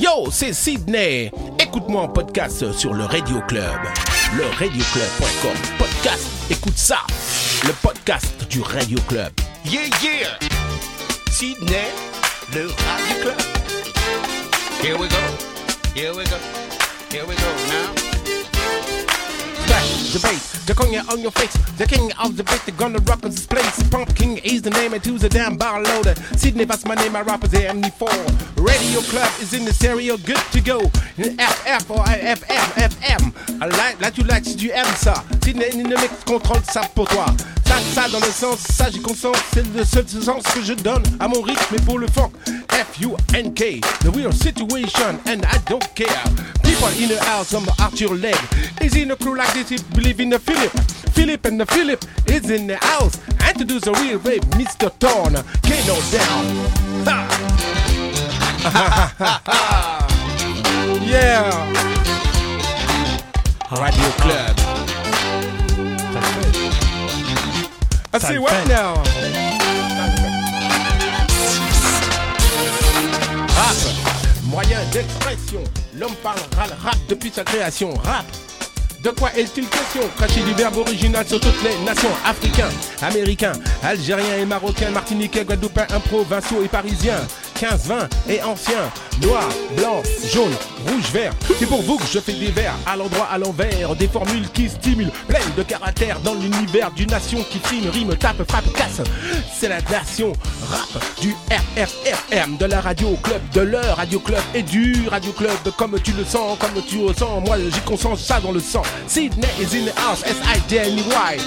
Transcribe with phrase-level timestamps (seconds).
[0.00, 1.30] Yo, c'est Sydney.
[1.58, 3.78] Écoute-moi en podcast sur le Radio Club.
[4.34, 5.76] Le radioclub.com.
[5.76, 7.00] Podcast, écoute ça.
[7.66, 9.30] Le podcast du Radio Club.
[9.66, 10.38] Yeah, yeah.
[11.30, 11.84] Sydney,
[12.54, 13.40] le Radio Club.
[14.82, 15.16] Here we go.
[15.94, 16.36] Here we go.
[17.12, 17.99] Here we go now.
[20.10, 21.52] The bass, the cognac on your face.
[21.78, 23.80] The king of the beat, they gonna rock this place.
[23.90, 26.16] Pump King is the name, and who's the damn bar loader.
[26.36, 28.10] Sydney, that's my name, my rapper's MD4.
[28.56, 30.80] Radio Club is in the stereo, good to go.
[31.16, 33.62] FF or FM, FM.
[33.62, 35.08] I like, là tu like si tu aimes.
[35.44, 37.26] Sydney in the mix, contrôle ça pour toi.
[37.70, 39.30] Ça, ça dans le sens, ça j'y consens.
[39.54, 42.32] C'est le seul sens que je donne à mon rythme et pour le funk.
[42.68, 46.24] F-U-N-K, the real situation, and I don't care.
[46.64, 48.34] People in the house, I'm Arthur Leg.
[48.82, 50.72] Is in a crew like this, he believe in the Philip.
[51.12, 53.20] Philip and the Philip is in the house.
[53.48, 54.90] Introduce a real babe, Mr.
[54.98, 55.34] Torn.
[55.62, 56.44] Kano down.
[58.64, 60.08] Ha.
[61.06, 61.70] yeah.
[63.70, 64.59] Radio Club.
[68.12, 68.68] I le what fait.
[68.68, 68.94] now?
[73.54, 73.76] Rap,
[74.46, 75.62] moyen d'expression.
[75.96, 77.94] L'homme parlera le rap depuis sa création.
[77.94, 78.24] Rap.
[79.04, 80.02] De quoi est-il question?
[80.16, 82.68] Cracher du verbe original sur toutes les nations Africains,
[83.00, 83.52] Américains,
[83.82, 87.20] Algériens et Marocains Martiniquais, Guadeloupéens, provinciaux et Parisiens
[87.60, 88.90] 15, 20 et anciens.
[89.20, 90.54] Noir, blanc, jaune,
[90.88, 91.34] rouge, vert.
[91.58, 94.70] C'est pour vous que je fais des vers à l'endroit, à l'envers Des formules qui
[94.70, 99.02] stimulent, pleines de caractères Dans l'univers d'une nation qui frime, rime, tape, frappe, casse.
[99.54, 100.32] C'est la nation
[100.70, 101.34] rap du
[101.76, 105.50] RRRM De la radio club, de leur radio club Et du radio club.
[105.76, 107.42] Comme tu le sens, comme tu ressens.
[107.42, 108.82] Moi j'y consens ça dans le sang.
[109.06, 111.38] Sydney is in the house, S-I-D-N-E-Y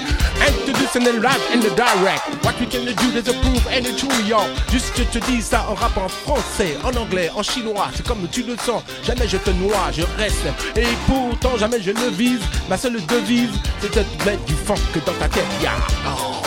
[0.45, 2.22] Introducing the rap and the direct.
[2.44, 4.48] What we can do, there's a proof and a true y'all.
[4.72, 7.88] Juste je te dis ça en rap en français, en anglais, en chinois.
[7.96, 10.45] C'est comme tu le sens, jamais je te noie, je reste.
[10.76, 13.50] Et pourtant jamais je ne vise Ma seule devise,
[13.82, 15.72] c'est de te mettre du funk dans ta tête Yeah,
[16.08, 16.42] oh.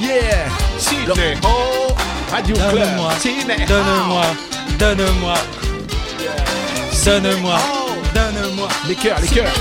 [0.00, 0.46] yeah.
[0.78, 1.92] Sydney, Le- oh.
[2.30, 2.72] Radio Club.
[2.74, 3.12] Donne-moi,
[3.68, 4.22] donne-moi,
[4.78, 5.34] donne-moi,
[7.04, 7.58] donne-moi,
[8.14, 9.52] donne-moi, Les cœurs, les cœurs.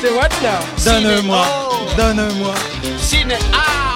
[0.00, 1.74] C'est what now donne-moi, Oh.
[1.96, 2.54] donne-moi.
[2.84, 3.87] Oh.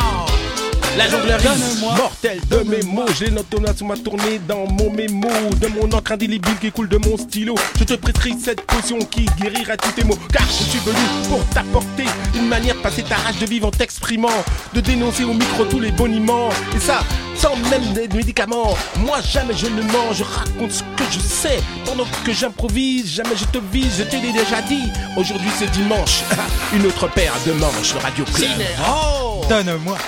[0.97, 1.49] La jonglerie
[1.97, 3.07] mortelle de mes mots.
[3.19, 5.29] J'ai l'automate tourné dans mon mémo.
[5.61, 7.55] De mon encre indélébile qui coule de mon stylo.
[7.79, 10.19] Je te prescris cette potion qui guérira tous tes maux.
[10.33, 12.05] Car je suis venu pour t'apporter
[12.35, 14.29] Une manière de passer ta rage de vivre en t'exprimant.
[14.75, 16.51] De dénoncer au micro tous les boniments.
[16.77, 17.01] Et ça
[17.35, 18.77] sans même des médicaments.
[18.99, 20.13] Moi jamais je ne mens.
[20.13, 23.11] Je raconte ce que je sais Pendant que j'improvise.
[23.11, 23.97] Jamais je te vise.
[23.99, 24.93] Je t'ai déjà dit.
[25.17, 26.23] Aujourd'hui c'est dimanche.
[26.75, 27.95] Une autre paire de manches.
[27.95, 28.49] Le Radio Club.
[28.87, 29.23] Oh.
[29.49, 29.99] Donne-moi,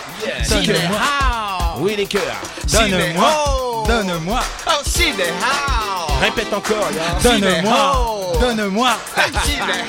[0.90, 1.80] Oh.
[1.80, 2.22] Oui les cœurs
[2.70, 6.12] donne-moi, donne-moi, Oh, oh.
[6.20, 6.88] Répète encore,
[7.22, 8.90] donne-moi, donne-moi,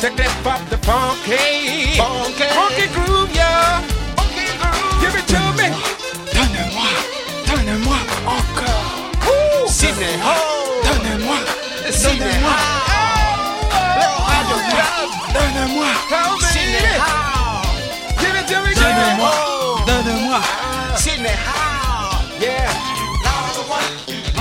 [0.01, 1.97] Take that pop the funky.
[1.99, 2.47] Funky.
[2.55, 3.85] Funky groove, yeah.
[4.21, 4.75] Okay, girl.
[5.01, 5.69] Give it to me.
[6.35, 6.91] Donne-moi,
[7.47, 9.69] donne-moi encore, Woo.
[9.69, 10.83] Sydney, oh.
[10.85, 11.39] donne-moi,
[11.91, 12.57] Sydney, donne-moi.
[14.31, 15.11] Radio Club.
[15.35, 15.91] donne-moi,
[16.51, 16.95] Sydney.
[18.21, 18.91] Give it to me, girl.
[18.91, 19.33] donne-moi,
[19.87, 20.41] donne-moi.
[20.97, 21.37] Sydney.
[22.41, 22.71] Yeah.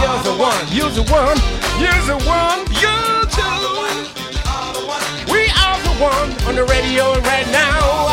[0.01, 0.65] You're the one.
[0.71, 1.37] You're the one.
[1.79, 2.59] You're the one.
[2.81, 4.22] You're the one.
[5.93, 8.07] The one on the radio right now.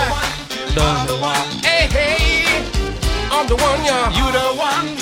[0.75, 1.33] Donne-moi,
[1.65, 2.71] Hey, hey,
[3.31, 4.11] I'm the one, yeah.
[4.13, 5.00] You the one.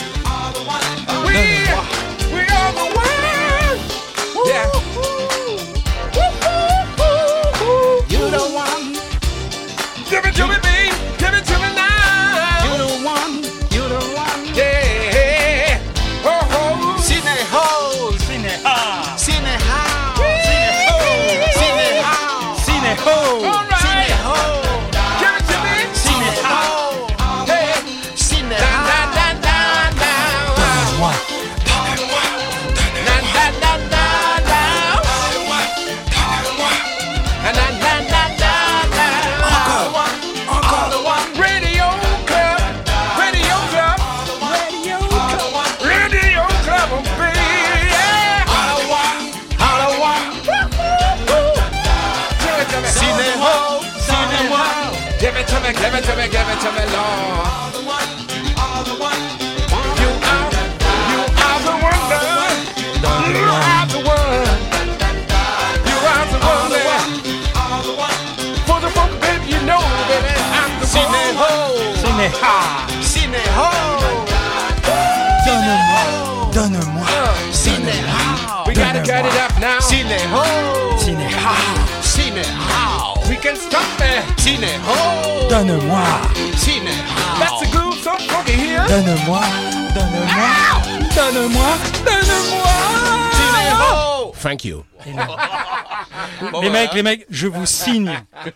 [96.98, 98.10] Les mecs, je vous signe.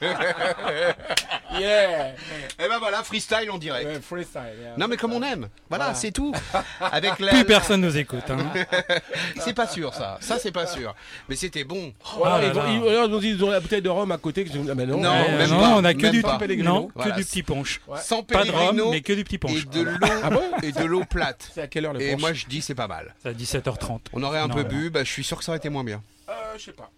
[1.60, 2.14] Yeah.
[2.58, 3.50] Et ben voilà, freestyle.
[3.50, 4.40] Ouais, freestyle.
[4.58, 4.72] yeah.
[4.78, 5.94] Non mais comme on aime, voilà, Voilà.
[5.94, 6.32] c'est tout.
[6.80, 8.24] Avec la, Plus personne nous écoute.
[8.30, 8.38] hein.
[9.38, 10.94] C'est pas sûr ça, ça c'est pas sûr.
[11.28, 11.92] Mais c'était bon.
[12.18, 12.68] Oh là ils, ont, là.
[12.70, 14.44] ils- alors, ils ont dit, ils ont la bouteille de rhum à côté.
[14.44, 14.58] Que je...
[14.70, 17.10] ah, mais non, Non, Euh, même non, pas, on a que même du non, que
[17.14, 17.80] du petit punch.
[18.02, 19.66] Sans Pas de rhum, mais que du petit et punch.
[19.66, 19.92] de l'eau
[20.24, 21.50] Ah bon et de l'eau plate.
[21.54, 23.14] C'est à quelle heure le Et moi je dis c'est pas mal.
[23.22, 24.00] C'est à 17h30.
[24.14, 26.02] On aurait un peu bu, bah, je suis sûr que ça aurait été moins bien.
[26.30, 26.90] Euh, je sais pas.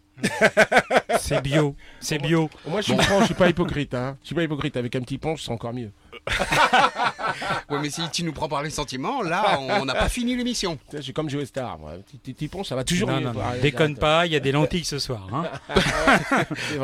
[1.19, 2.51] C'est bio, c'est bio.
[2.69, 3.95] Moi, je suis franc, je suis pas hypocrite.
[3.95, 4.17] Hein.
[4.23, 4.77] Je suis pas hypocrite.
[4.77, 5.91] Avec un petit punch, c'est encore mieux.
[7.71, 10.79] Ouais, mais si tu nous prends par les sentiments, là on n'a pas fini l'émission.
[10.93, 11.79] Je suis comme Joe Star.
[11.79, 11.93] Moi.
[12.23, 13.25] Petit, ça va toujours Non, mieux.
[13.25, 15.27] non, non, Arrête, déconne pas, il y a des lentilles ce soir.
[15.33, 15.45] Hein.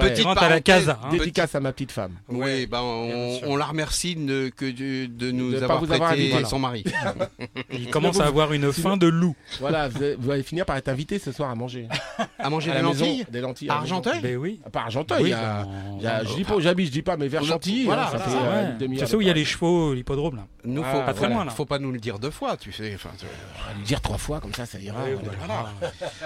[0.01, 0.87] Petite Rentre à la parenthèse.
[0.87, 0.99] casa.
[1.05, 1.09] hein.
[1.11, 2.13] Dédicace à ma petite femme.
[2.29, 6.13] Oui, ben on, la remercie de, que de, de nous De avoir vous prêté avoir
[6.13, 6.45] invité.
[6.45, 6.85] son mari.
[7.73, 9.37] Il commence à avoir une faim de loup.
[9.61, 11.89] Voilà, vous allez, vous allez finir par être invité ce soir à manger.
[12.39, 13.71] À manger À des la maison, lentilles Des lentilles.
[13.71, 13.95] à la maison.
[13.97, 14.61] Argenteuil Ben oui.
[14.73, 15.67] Pas Argenteuil, ben,
[16.25, 18.25] je dis pas, j'habite, je dis pas, mais vers Chantilly, voilà, hein, ça voilà.
[18.25, 18.71] fait euh, Ouais.
[18.73, 19.09] une demi-heure.
[19.31, 20.47] Y a les chevaux, l'hippodrome là.
[20.65, 21.51] Nous, Ah, faut, pas très faut- loin, là.
[21.51, 22.93] faut pas nous le dire deux fois, tu sais.
[22.95, 25.05] enfin, tu- On va lui dire trois fois, comme ça, ça ira.
[25.39, 25.73] Voilà.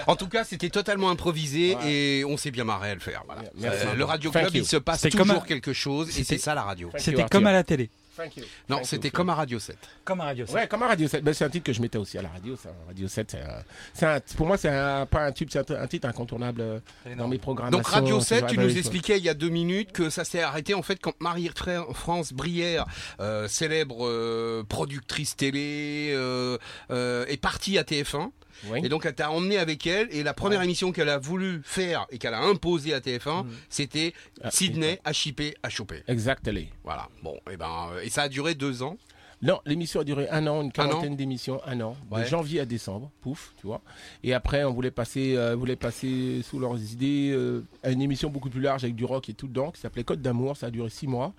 [0.07, 1.91] En tout cas, c'était totalement improvisé Ouais.
[1.91, 3.23] et on s'est bien marré à le faire.
[3.25, 3.43] Voilà.
[3.63, 6.89] Euh, le Radio Club, il se passe toujours quelque chose et c'est ça la radio.
[6.97, 7.89] C'était comme à la télé.
[8.15, 8.43] Thank you.
[8.69, 9.77] Non, c'était comme à Radio 7.
[10.03, 11.23] Comme à Radio Ouais, comme à Radio 7.
[11.23, 12.55] Ben, c'est un titre que je mettais aussi à la radio.
[12.55, 12.69] Ça.
[12.87, 13.63] Radio 7, c'est, un-
[13.93, 16.79] c'est un- pour moi, c'est un- pas un tube, c'est un, un titre incontournable euh,
[17.17, 17.71] dans mes programmes.
[17.71, 20.73] Donc Radio 7, tu nous expliquais il y a deux minutes que ça s'est arrêté
[20.73, 22.85] en fait quand Marie-France Brière,
[23.19, 26.57] euh, célèbre euh, productrice télé, euh,
[26.91, 28.31] euh, est partie à TF1.
[28.67, 28.79] Oui.
[28.83, 32.05] Et donc elle t'a emmené avec elle et la première émission qu'elle a voulu faire
[32.09, 36.03] et qu'elle a imposée à TF1, c'était Ah, Sydney HIP à choper.
[36.07, 36.59] Exactement.
[36.83, 37.09] Voilà.
[37.23, 38.97] Bon, et ben euh, et ça a duré deux ans.
[39.45, 42.23] Non, l'émission a duré un an, une Un quarantaine d'émissions, un an, Ouais.
[42.23, 43.79] de janvier à décembre, pouf, tu vois.
[44.23, 48.29] Et après, on voulait passer, euh, voulait passer sous leurs idées euh, à une émission
[48.29, 50.57] beaucoup plus large avec du rock et tout dedans, qui s'appelait Côte d'amour.
[50.57, 51.33] Ça a duré six mois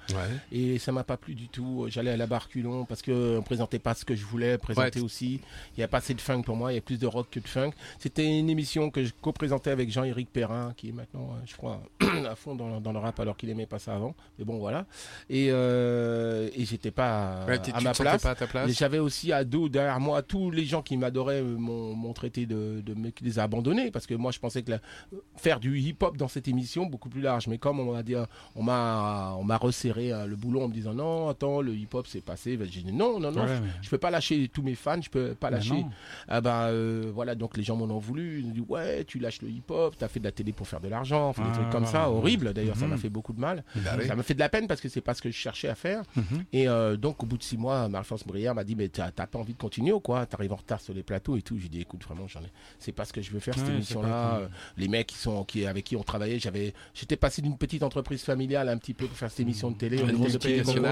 [0.52, 1.86] et ça m'a pas plu du tout.
[1.88, 5.00] J'allais à la barre culon parce que on présentait pas ce que je voulais présenter
[5.00, 5.04] Ouais.
[5.04, 5.40] aussi.
[5.76, 6.72] Il y a pas assez de funk pour moi.
[6.72, 7.72] Il y a plus de rock que de funk.
[7.98, 11.82] C'était une émission que je co-présentais avec Jean-Éric Perrin, qui est maintenant, euh, je crois,
[12.30, 14.14] à fond dans, dans le rap alors qu'il aimait pas ça avant.
[14.38, 14.86] Mais bon, voilà.
[15.28, 18.22] Et, euh, et j'étais pas Ouais, à, ma place.
[18.22, 18.70] pas à ta place.
[18.70, 22.46] Et j'avais aussi à dos derrière moi tous les gens qui m'adoraient m'ont m'ont traité
[22.46, 24.80] de, de mec qui les a abandonnés parce que moi je pensais que la-
[25.36, 27.46] faire du hip hop dans cette émission beaucoup plus large.
[27.48, 28.14] Mais comme on m'a dit
[28.54, 31.88] on m'a on m'a resserré euh, le boulon en me disant non attends le hip
[31.94, 32.58] hop c'est passé.
[32.70, 35.00] J'ai dit non non non Ouais, je, mais- je peux pas lâcher tous mes fans
[35.00, 35.84] je peux pas lâcher.
[36.28, 38.40] ah ben euh, voilà donc les gens m'en ont voulu.
[38.40, 40.66] Ils ont dit ouais tu lâches le hip hop t'as fait de la télé pour
[40.68, 42.52] faire de l'argent enfin, des Ah, trucs comme ça horrible.
[42.52, 42.90] D'ailleurs ça Mhm.
[42.92, 43.64] m'a fait beaucoup de mal.
[43.76, 44.06] Bah oui.
[44.06, 45.74] ça m'a fait de la peine parce que c'est pas ce que je cherchais à
[45.74, 46.02] faire.
[46.16, 46.44] Mhm.
[46.52, 49.38] et euh, donc, au bout de six mois, Marie-France Brière m'a dit Mais t'as pas
[49.38, 50.26] envie de continuer ou quoi?
[50.26, 51.58] T'arrives en retard sur les plateaux et tout.
[51.58, 52.50] J'ai dit Écoute, vraiment, j'en ai.
[52.78, 54.38] C'est pas ce que je veux faire, cette Ouais, émission-là.
[54.38, 57.82] Euh, Les mecs qui sont, qui, avec qui on travaillait, j'avais, j'étais passé d'une petite
[57.82, 59.98] entreprise familiale un petit peu pour faire cette émission de télé.
[59.98, 60.06] Une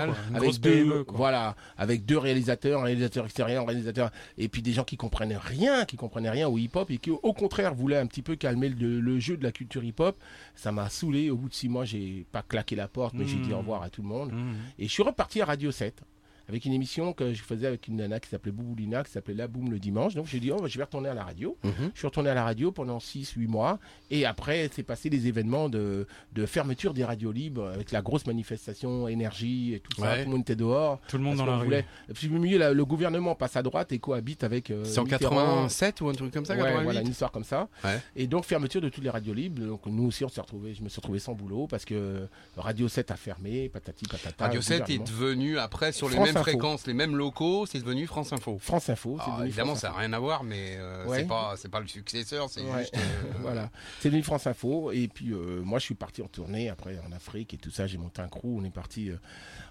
[0.08, 0.16] quoi.
[0.30, 1.16] Une avec grosse deux, PME, quoi.
[1.16, 5.37] voilà, avec deux réalisateurs, un réalisateur extérieur, un réalisateur, et puis des gens qui comprenaient
[5.37, 8.68] rien, qui comprenaient rien au hip-hop et qui, au contraire, voulaient un petit peu calmer
[8.68, 10.16] le, le jeu de la culture hip-hop.
[10.54, 11.30] Ça m'a saoulé.
[11.30, 13.54] Au bout de six mois, j'ai pas claqué la porte, mais j'ai dit Mhm.
[13.54, 14.32] au revoir à tout le monde.
[14.32, 14.54] Mhm.
[14.78, 16.02] Et je suis reparti à Radio 7
[16.48, 19.48] avec une émission que je faisais avec une nana qui s'appelait Bouboulina, qui s'appelait La
[19.48, 20.14] Boum le dimanche.
[20.14, 21.56] Donc j'ai dit, oh, bah, je vais retourner à la radio.
[21.64, 21.90] Mhm.
[21.94, 23.78] Je suis retourné à la radio pendant 6-8 mois.
[24.10, 28.26] Et après, c'est passé les événements de, de fermeture des radios libres avec la grosse
[28.26, 30.16] manifestation, énergie et tout ça.
[30.18, 31.00] Tout le monde était dehors.
[31.08, 31.64] Tout le monde dans la rue.
[31.64, 34.70] voulait- puis, milieu, la- le gouvernement passe à droite et cohabite avec.
[34.70, 35.30] euh, C'est en Mitterrand.
[35.36, 37.68] 87 ou un truc comme ça, Ouais, 88 voilà, une histoire comme ça.
[37.84, 38.00] Ouais.
[38.16, 39.64] Et donc fermeture de toutes les radios libres.
[39.64, 42.88] Donc nous aussi on s'est retrouvé, je me suis retrouvé sans boulot parce que Radio
[42.88, 44.44] 7 a fermé, patati patata.
[44.44, 46.50] Radio le 7 est devenu après sur les France mêmes Info.
[46.50, 48.58] fréquences, les mêmes locaux, c'est devenu France Info.
[48.60, 49.16] France Info.
[49.18, 51.20] c'est Ah, devenu évidemment, France ça n'a rien à voir, mais euh, Ouais.
[51.20, 52.80] c'est pas c'est pas le successeur, c'est Ouais.
[52.80, 52.94] juste.
[52.96, 53.00] euh,
[53.40, 54.92] voilà, c'est devenu France Info.
[54.92, 57.86] Et puis euh, moi, je suis parti en tournée après en Afrique et tout ça.
[57.86, 58.44] J'ai monté un crew.
[58.58, 59.10] On est parti.
[59.10, 59.16] euh,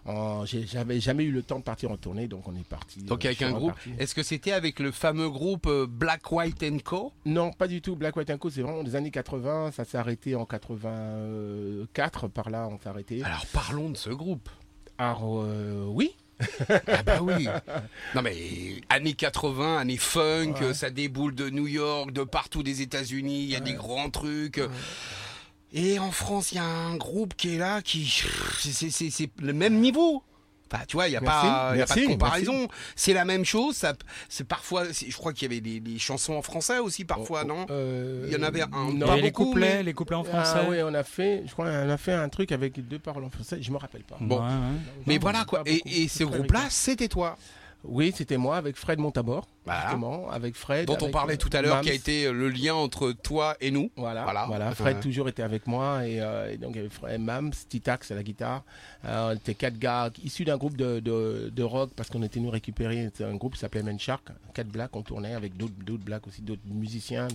[0.05, 0.45] en...
[0.45, 3.03] J'avais jamais eu le temps de partir en tournée, donc on est parti.
[3.03, 3.73] Donc avec un groupe.
[3.99, 7.13] Est-ce que c'était avec le fameux groupe Black White and Co?
[7.25, 7.95] Non, pas du tout.
[7.95, 9.71] Black White Co, c'est vraiment des années 80.
[9.71, 12.27] Ça s'est arrêté en 84.
[12.27, 13.23] Par là, on s'est arrêté.
[13.23, 14.49] Alors parlons de ce groupe.
[14.97, 16.15] Alors euh, oui.
[16.67, 17.47] Ah bah oui.
[18.15, 18.35] Non mais
[18.89, 20.73] années 80, années funk, Ouais.
[20.73, 24.61] ça déboule de New York, de partout des États-Unis, il y a des grands trucs.
[25.73, 28.05] Et en France, il y a un groupe qui est là, qui
[28.59, 30.23] c'est le même niveau.
[30.73, 32.67] Enfin, tu vois, il n'y a, pas, il y a pas de comparaison.
[32.95, 33.75] C'est la même chose.
[33.75, 33.93] Ça,
[34.27, 37.43] c'est parfois, c'est- je crois qu'il y avait des, des chansons en français aussi parfois,
[37.43, 37.65] non?
[37.69, 39.05] Euh, Il y en avait un- non.
[39.05, 40.59] Pas les beaucoup, couplets, mais- les couplets en français.
[40.61, 43.23] Ah oui, on a fait, je crois, on a fait un truc avec deux paroles
[43.23, 43.57] en français.
[43.61, 44.17] Je me rappelle pas.
[44.19, 44.37] Bon.
[44.39, 44.51] Ouais, ouais.
[45.05, 45.61] Mais Non, voilà quoi.
[45.65, 45.89] Et, beaucoup.
[45.89, 47.37] et ce groupe-là, c'était toi?
[47.85, 49.81] Oui, c'était moi avec Fred Montabor, Voilà.
[49.83, 50.85] justement, avec Fred.
[50.87, 53.71] Dont on parlait euh, tout à l'heure, qui a été le lien entre toi et
[53.71, 53.89] nous.
[53.95, 54.45] Voilà, Voilà.
[54.45, 54.71] voilà.
[54.75, 55.01] Fred Ouais.
[55.01, 58.15] toujours était avec moi et, euh, et donc il y avait Fred Mams, Titax à
[58.15, 58.63] la guitare.
[59.05, 62.39] Euh, on était quatre gars issus d'un groupe de, de, de rock parce qu'on était
[62.39, 65.73] nous récupérer c'était un groupe qui s'appelait Man Shark, quatre blacks on tournait avec d'autres
[65.85, 67.27] d'autres blacks aussi, d'autres musiciens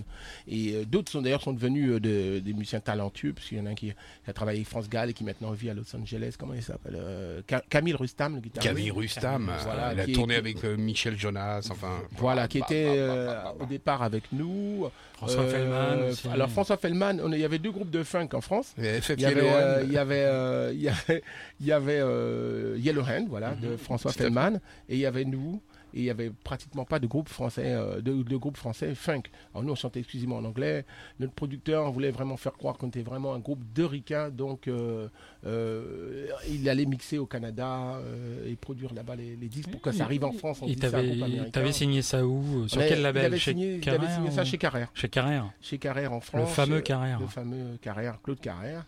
[0.47, 3.61] et euh, d'autres sont d'ailleurs sont devenus euh, de- des musiciens talentueux parce qu'il y
[3.61, 3.93] en a un qui, qui
[4.29, 6.35] a travaillé avec France Gall et qui maintenant vit à Los Angeles.
[6.37, 8.71] Comment il s'appelle euh, Ca- Camille Rustam, le guitariste.
[8.73, 11.99] Camille Rustam, Voilà, euh, il a tourné avec euh, Michel Jonas, enfin.
[12.19, 13.65] Voilà, qui bah, était bah, bah, euh, bah, bah, au bah.
[13.69, 14.87] départ avec nous.
[15.13, 16.27] François Euh, Fellman aussi.
[16.29, 18.73] Alors François Fellman, on- il y avait deux groupes de funk en France.
[18.77, 19.83] Il y avait, Yellow Hand.
[19.85, 21.23] il y avait, euh, il y avait,
[21.59, 24.13] il y avait euh, Yellow Hand, voilà, de François Mhm.
[24.13, 24.23] à fait.
[24.23, 25.61] Fellman, et il y avait nous,
[25.93, 29.23] et il y avait pratiquement pas de groupe français, euh, de, de groupe français funk.
[29.53, 30.85] Alors nous, on chantait exclusivement en anglais.
[31.19, 35.07] Notre producteur voulait vraiment faire croire qu'on était vraiment un groupe de ricains, donc euh,
[35.45, 39.91] euh, il allait mixer au Canada euh, et produire là-bas les, les disques pour que
[39.91, 40.59] ça arrive en France.
[40.61, 41.49] On Il américain.
[41.51, 43.25] t'avais signé ça où Sur avait- quel il label?
[43.25, 44.89] avait Chez signé, il avait Carrère signé ça ou- chez Carrère.
[44.93, 45.51] Chez Carrère.
[45.61, 46.49] Chez Carrère en France.
[46.49, 47.19] Le fameux Carrère.
[47.19, 48.85] Le fameux Carrère, Claude Carrère.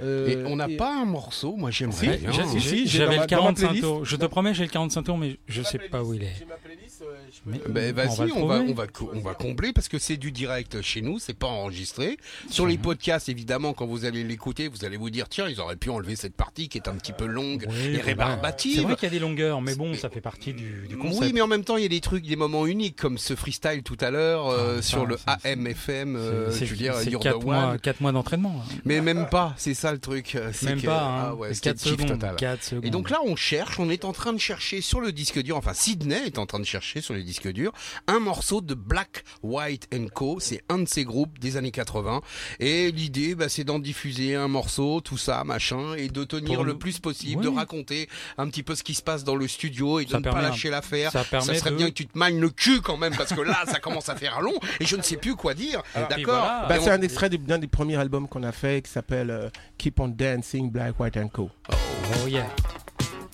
[0.00, 2.18] Et Euh, on n'a et- pas un morceau, moi j'aimerais
[2.58, 3.82] Si, J'avais le ma- dans ma 45 playlist.
[3.84, 4.04] tours.
[4.04, 6.43] Je te promets, j'ai le 45 tours, mais je sais pas où il est.
[6.44, 8.70] J'ai ma playlist, euh, je peux Mais- le- Ben, On va vas-y, on va, trouver.
[8.72, 11.46] on va, co- on va combler parce que c'est du direct chez nous, c'est pas
[11.46, 12.18] enregistré.
[12.50, 15.76] Sur les podcasts, évidemment, quand vous allez l'écouter, vous allez vous dire, tiens, ils auraient
[15.76, 17.94] pu enlever cette partie qui est un petit peu longue Oui, et.
[17.96, 18.82] C'est rébarbative.
[18.82, 21.22] vrai qu'il y a des longueurs, mais bon, ça fait partie du, du concept.
[21.22, 23.34] Oui, mais en même temps, il y a des trucs, des moments uniques comme ce
[23.34, 26.16] freestyle tout à l'heure euh, Ah, sur le ça, c'est- AM/FM.
[26.16, 28.62] euh, C'est- je veux dire, c'est You're the 4 mois, quatre mois d'entraînement.
[28.84, 30.34] Mais même pas, c'est ça le truc.
[30.34, 31.24] euh, c'est Même que- pas, hein.
[31.28, 32.20] ah ouais, C'est c'était 4 le kiff secondes.
[32.20, 32.36] total.
[32.36, 32.84] 4 secondes.
[32.84, 35.56] Et donc là, on cherche, on est en train de chercher sur le disque dur,
[35.56, 37.72] enfin Sydney est en train de chercher sur les disques durs,
[38.06, 40.38] un morceau de Black, White and Co.
[40.40, 42.20] C'est un de ces groupes des années 80.
[42.60, 46.64] Et l'idée, bah, c'est d'en diffuser un morceau, tout ça, machin, et de tenir Pour
[46.64, 47.50] le nous- plus possible, Oui.
[47.50, 50.18] de raconter un petit peu ce qui se passe dans le studio et de Ça
[50.18, 51.10] ne pas lâcher l'affaire.
[51.12, 53.40] ça permet serait de- bien que tu te manges le cul quand même, parce que
[53.40, 55.82] là, ça commence à faire long, et je ne sais plus quoi dire.
[55.94, 56.66] puis D'accord voilà.
[56.68, 59.30] Bah, c'est on- un extrait du- d'un des premiers albums qu'on a fait qui s'appelle
[59.30, 59.48] euh,
[59.78, 61.50] Keep on Dancing Black, White and Co.
[61.70, 62.46] Oh yeah.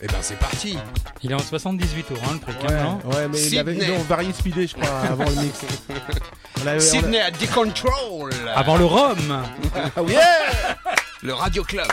[0.02, 0.78] Eh ben, c'est parti.
[1.22, 2.56] Il est en 78 tours, hein, le truc.
[2.70, 3.88] hein, non ouais, mais il avait, Sydney.
[3.94, 5.60] ils ont varié speedé, je crois, avant le mix.
[6.62, 8.30] On avait- on a- Sydney à Decontrol.
[8.54, 9.42] Avant le Rhum
[9.96, 10.14] Ah oui.
[11.22, 11.86] Le Radio Club.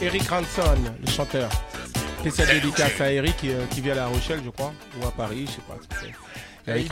[0.00, 0.74] Eric Ranson,
[1.04, 1.50] le chanteur.
[2.20, 5.10] Spécial dédicace à Eric qui, euh, qui vit à La Rochelle, je crois, ou à
[5.12, 5.76] Paris, je sais pas.
[5.80, 6.12] ce que c'est.
[6.68, 6.86] Et il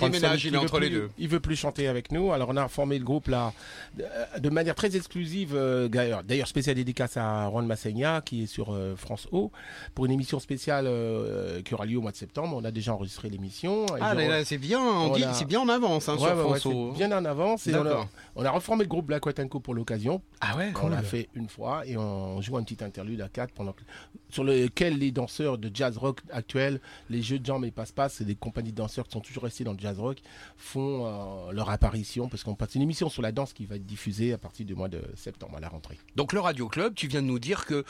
[0.47, 1.11] il est entre les plus- deux.
[1.19, 3.53] Il veut plus chanter avec nous, alors on a formé le groupe là
[3.97, 5.53] de, de manière très exclusive.
[5.55, 9.51] euh, D'ailleurs, d'ailleurs, spécial dédicace à Juan Massegna qui est sur euh, France O
[9.95, 12.57] pour une émission spéciale euh, qui aura lieu au mois de septembre.
[12.61, 13.87] On a déjà enregistré l'émission.
[14.01, 16.29] Ah, là, c'est bien, on On dit, a- c'est bien en avance hein, Ouais, sur
[16.29, 16.73] ouais, François.
[16.93, 17.67] c'est bien en avance.
[17.67, 18.09] Et on, a, D'accord.
[18.37, 20.23] on a reformé le groupe Black White Co pour l'occasion.
[20.41, 23.53] Ah ouais, On l'a fait une fois et on joue un petit interlude à quatre
[23.55, 23.83] pendant que-
[24.31, 26.81] sur lequel les danseurs de jazz rock actuels,
[27.11, 29.63] les jeux de jambes et passe-passe, c'est des compagnies de danseurs qui sont toujours restés
[29.65, 30.19] dans le jazz rock,
[30.57, 33.84] font euh, leur apparition parce qu'on passe une émission sur la danse qui va être
[33.85, 35.99] diffusée à partir du mois de septembre à la rentrée.
[36.17, 37.85] Donc le Radio Club, tu viens de nous dire que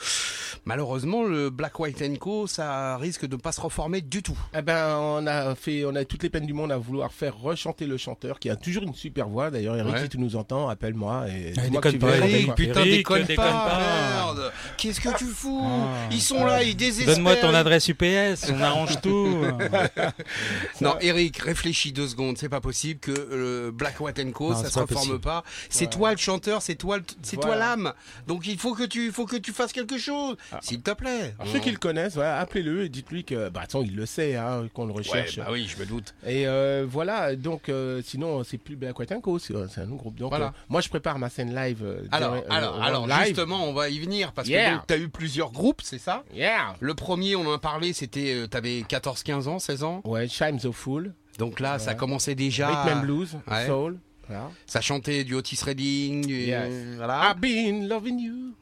[0.65, 4.37] malheureusement le Black White Co, ça risque de pas se reformer du tout.
[4.57, 7.37] Eh ben, on a fait, on a toutes les peines du monde à vouloir faire
[7.37, 9.49] rechanter le chanteur qui a toujours une super voix.
[9.51, 10.01] D'ailleurs, Eric, Ouais.
[10.03, 12.79] si tu nous entends, appelle-moi et Ah, dis-moi que déconne tu pas, chanter, Eric, putain,
[12.81, 13.79] Eric, déconne, déconne pas, pas.
[13.79, 14.51] merde.
[14.77, 16.07] Qu'est-ce que tu fous Ah.
[16.11, 17.15] Ils sont là, ils désespèrent.
[17.15, 19.43] Donne-moi ton adresse UPS, on arrange tout.
[20.81, 22.37] Non, Eric, réfléchis deux secondes.
[22.37, 25.19] C'est pas possible que le Black White Co, Non, ça se reforme possible.
[25.19, 25.43] pas.
[25.69, 25.89] C'est Ouais.
[25.89, 27.69] toi le chanteur, c'est toi, c'est toi Voilà.
[27.75, 27.93] l'âme.
[28.27, 30.59] Donc il faut que tu, faut que tu fasses quelque chose, Ah.
[30.61, 31.33] s'il te plaît.
[31.39, 34.35] Alors, ceux qui le connaissent, ouais, appelez-le et dites-lui que, bah, attends, il le sait,
[34.35, 35.37] hein, qu'on le Ouais, recherche.
[35.37, 36.13] bah oui, je me doute.
[36.25, 39.95] Et euh, voilà, donc euh, sinon c'est plus Black White Co, c'est c'est un autre
[39.97, 40.15] groupe.
[40.15, 40.47] Donc Voilà.
[40.47, 41.81] euh, moi je prépare ma scène live.
[41.83, 43.27] euh, Alors, euh, alors, alors, live.
[43.27, 44.77] justement, on va y venir parce Yeah.
[44.79, 46.23] que tu as eu plusieurs groupes, c'est ça?
[46.33, 46.75] Yeah.
[46.79, 50.01] Le premier, on en a parlé, c'était, euh, t'avais 14, 15 ans, 16 ans?
[50.05, 51.97] Ouais, Chimes of Fool, Donc là, ça Ouais.
[51.97, 52.67] commençait déjà.
[52.69, 53.67] Rhythm and Blues, Ouais.
[53.67, 53.99] Soul.
[54.27, 54.49] Voilà.
[54.65, 56.97] Ça chantait du Otis Redding, du, Yes.
[56.97, 57.31] voilà.
[57.31, 58.53] I've been loving you.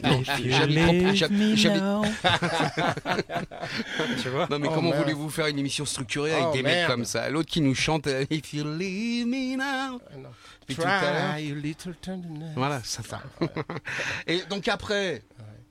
[0.00, 0.22] Now.
[4.22, 6.86] tu vois Non mais Oh, comment voulez-vous faire une émission structurée avec Oh, des mecs
[6.86, 7.28] comme ça?
[7.30, 10.00] L'autre qui nous chante euh, If you leave me now.
[10.10, 10.28] Ah.
[10.66, 11.32] Puis tout à.
[11.32, 12.52] Try little tenderness.
[12.56, 13.02] Voilà, ça.
[14.26, 15.22] Et donc après,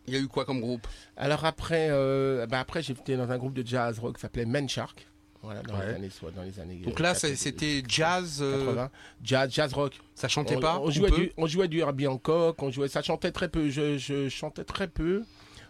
[0.08, 0.88] il y a eu quoi comme groupe?
[1.18, 4.68] Alors après, euh, bah après j'étais dans un groupe de jazz rock qui s'appelait Men
[4.70, 5.08] Shark.
[5.46, 5.88] Voilà, dans Ouais.
[5.88, 6.76] les années, soit dans les années.
[6.78, 8.92] Donc euh, là, 80, c'est- c'était jazz, euh, 80.
[9.24, 10.00] Jazz, jazz rock.
[10.16, 12.88] ça chantait on, pas on ou jouait du, on jouait du Herbie Hancock, on jouait,
[12.88, 13.70] ça chantait très peu.
[13.70, 15.24] Je, je chantais très peu.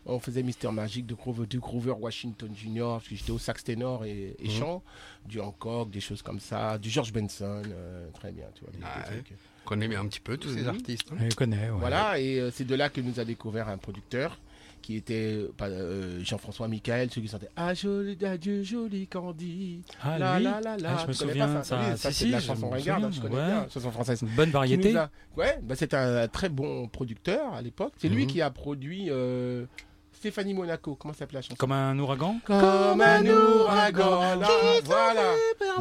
[0.07, 2.81] On faisait Mister Magic de Grover, du Grover Washington Jr.
[2.99, 4.51] parce que j'étais au sax ténor et, et Mhm.
[4.51, 4.83] chant,
[5.25, 8.71] du Hancock, des choses comme ça, du George Benson, euh, très bien, tu vois.
[8.71, 9.33] des- Ah trucs.
[9.65, 10.67] On connaît un petit peu tous ces Mhm.
[10.67, 11.07] artistes.
[11.11, 11.25] hein.
[11.27, 11.79] Je connais, ouais.
[11.79, 14.37] Voilà, et euh, c'est de là que nous a découvert un producteur
[14.85, 19.81] qui était euh, Jean-François Michael, celui qui chantait Ah joli adieu joli Candy.
[20.03, 20.91] Ah, la, lui la, la, la.
[20.95, 21.79] Ah, je me souviens pas ça.
[21.91, 23.45] Oui, ça Si, la chanson je me ringarde, hein, je connais ouais.
[23.47, 24.21] bien, chanson française.
[24.21, 24.95] Une bonne variété.
[24.95, 27.93] a- Ouais, bah, c'est un très bon producteur à l'époque.
[27.97, 28.29] C'est lui Mhm.
[28.29, 29.65] qui a produit euh,
[30.25, 30.95] Stéphanie Monaco.
[30.95, 34.35] Comment s'appelle la chanson Comme un ouragan Comme un ouragan.
[34.39, 34.47] là,
[34.83, 35.35] Voilà.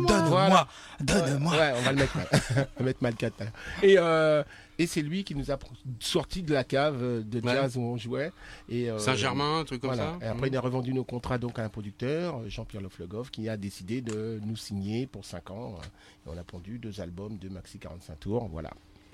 [0.06, 0.68] Donne-moi,
[1.00, 1.52] donne-moi.
[1.56, 2.26] Ouais, on va le mettre mal.
[2.76, 3.42] on va mettre mal 4.
[3.82, 4.44] Et, euh,
[4.78, 5.58] et c'est lui qui nous a
[5.98, 7.54] sorti de la cave euh, de Ouais.
[7.54, 8.32] jazz où on jouait.
[8.68, 10.18] Et, euh, Saint-Germain, un truc comme voilà.
[10.20, 13.48] ça Et après, il a revendu nos contrats donc à un producteur, Jean-Pierre Loflegov, qui
[13.48, 15.76] a décidé de nous signer pour 5 ans.
[16.26, 18.46] Et on a pondu deux albums, deux maxi 45 tours.
[18.52, 18.68] Voilà.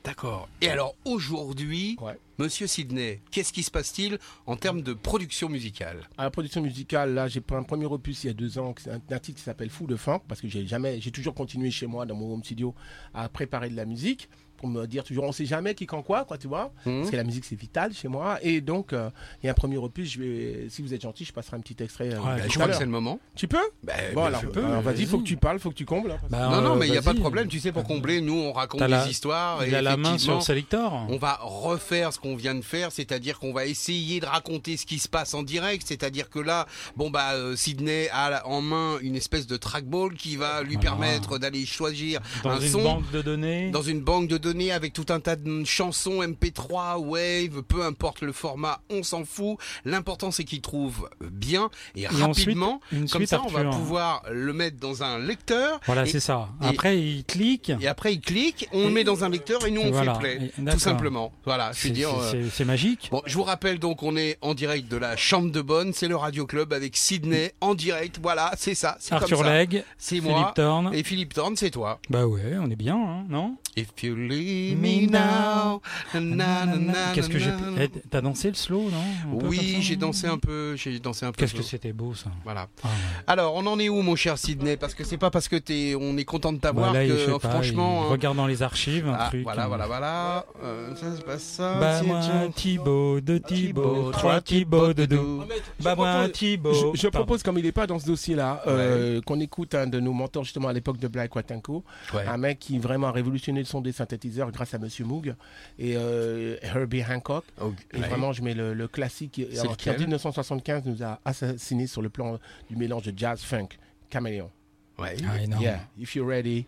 [0.05, 0.49] D'accord.
[0.61, 2.19] Et alors aujourd'hui, Ouais.
[2.39, 6.09] Monsieur Sidney, qu'est-ce qui se passe-t-il en termes de production musicale?
[6.17, 8.75] À la production musicale, là, j'ai pris un premier opus il y a deux ans,
[8.79, 11.35] c'est un, un titre qui s'appelle Fou de Funk, parce que j'ai jamais, j'ai toujours
[11.35, 12.75] continué chez moi dans mon home studio
[13.13, 16.25] à préparer de la musique pour me dire toujours, on sait jamais qui quand quoi,
[16.25, 16.73] quoi, tu vois.
[16.87, 16.99] Mhm.
[17.01, 18.39] Parce que la musique c'est vital chez moi.
[18.43, 19.11] Et donc, euh,
[19.43, 20.13] il y a un premier opus.
[20.13, 22.13] Je vais, si vous êtes gentil, je passerai un petit extrait.
[22.15, 23.19] euh, Ouais, Je crois que c'est le moment.
[23.35, 24.65] Tu peux Bah, Bon alors, je peux.
[24.65, 26.13] alors, vas-y, faut que tu parles, faut que tu combles.
[26.13, 27.49] hein, Bah, Non, non, mais il n'y a pas de problème.
[27.49, 29.65] Tu sais, pour combler, nous, on raconte des histoires.
[29.67, 31.07] Il et a la main effectivement, sur le Selector.
[31.09, 34.87] On va refaire ce qu'on vient de faire, c'est-à-dire qu'on va essayer de raconter ce
[34.87, 38.99] qui se passe en direct, c'est-à-dire que là, bon bah euh, Sydney a en main
[39.01, 40.91] une espèce de trackball qui va lui Voilà.
[40.91, 43.71] permettre d'aller choisir Dans un une son banque de données.
[43.71, 48.23] dans une banque de données avec tout un tas de chansons MP3, Wave, peu importe
[48.23, 49.59] le format, on s'en fout.
[49.85, 52.81] L'important c'est qu'il trouve bien et, Et rapidement.
[52.93, 55.81] ensuite, Comme ça, on va pouvoir le mettre dans un lecteur.
[55.87, 56.49] Voilà, c'est ça.
[56.63, 57.73] et- Après, il clique.
[57.81, 60.15] Et après, il clique, on le met dans un lecteur et nous on Voilà.
[60.15, 61.33] fait play, tout simplement.
[61.45, 62.11] Voilà, je veux C'est- dire.
[62.15, 63.09] euh, c'est- magique.
[63.11, 66.09] Bon, je vous rappelle donc, on est en direct de la Chambre de Bonne, c'est
[66.09, 68.19] le Radio Club avec Sydney en direct.
[68.21, 69.53] Voilà, c'est ça, comme Arthur ça.
[69.53, 70.53] Legge, C'est Philippe moi.
[70.55, 70.91] Thorne.
[70.95, 72.01] Et Philippe Thorne, c'est toi.
[72.11, 73.57] Bah ouais, on est bien, hein, non?
[73.77, 75.81] If you me now.
[76.15, 77.51] na, na, na, na, Qu'est-ce que j'ai.
[77.79, 81.37] Eh, T'as dansé le slow, non Oui, j'ai dansé un peu, j'ai dansé un peu.
[81.39, 82.31] Qu'est-ce que c'était beau ça.
[82.45, 82.69] Voilà.
[82.83, 82.93] Ah, ouais.
[83.27, 84.77] Alors, on en est où, mon cher Sydney?
[84.77, 87.49] Parce que c'est pas parce que t'es, on est content de t'avoir Voilà, que, pas,
[87.51, 88.03] franchement.
[88.03, 88.11] il hein.
[88.13, 89.43] regarde dans les archives un Ah, truc.
[89.43, 89.69] voilà, hein.
[89.69, 90.47] voilà, voilà.
[90.63, 91.75] Euh, ça, c'est pas ça.
[91.81, 92.43] Bah c'est moi tiens.
[92.43, 95.45] un Thibaut, deux Thibaut, trois Thibaut de dos.
[95.79, 96.95] Je Bah moi un Thibaut.
[96.95, 100.13] Je, propose, comme il n'est pas dans ce dossier-là, euh, qu'on écoute un de nos
[100.13, 103.81] mentors justement à l'époque de Black Watanko, un mec qui vraiment a révolutionné le son
[103.81, 105.35] des synthétiseurs synthétiseurs grâce à Monsieur Moog
[105.79, 107.45] et euh, Herbie Hancock.
[107.93, 108.09] Et ouais.
[108.09, 111.21] vraiment, je mets le, le classique qui, C'est alors, qui, en lequel 1975 nous a
[111.25, 112.39] assassiné sur le plan
[112.69, 113.69] du mélange de jazz funk,
[114.09, 114.51] Caméléon.
[114.99, 115.17] Ouais.
[115.25, 115.61] Ah.
[115.61, 116.67] Yeah, if you're ready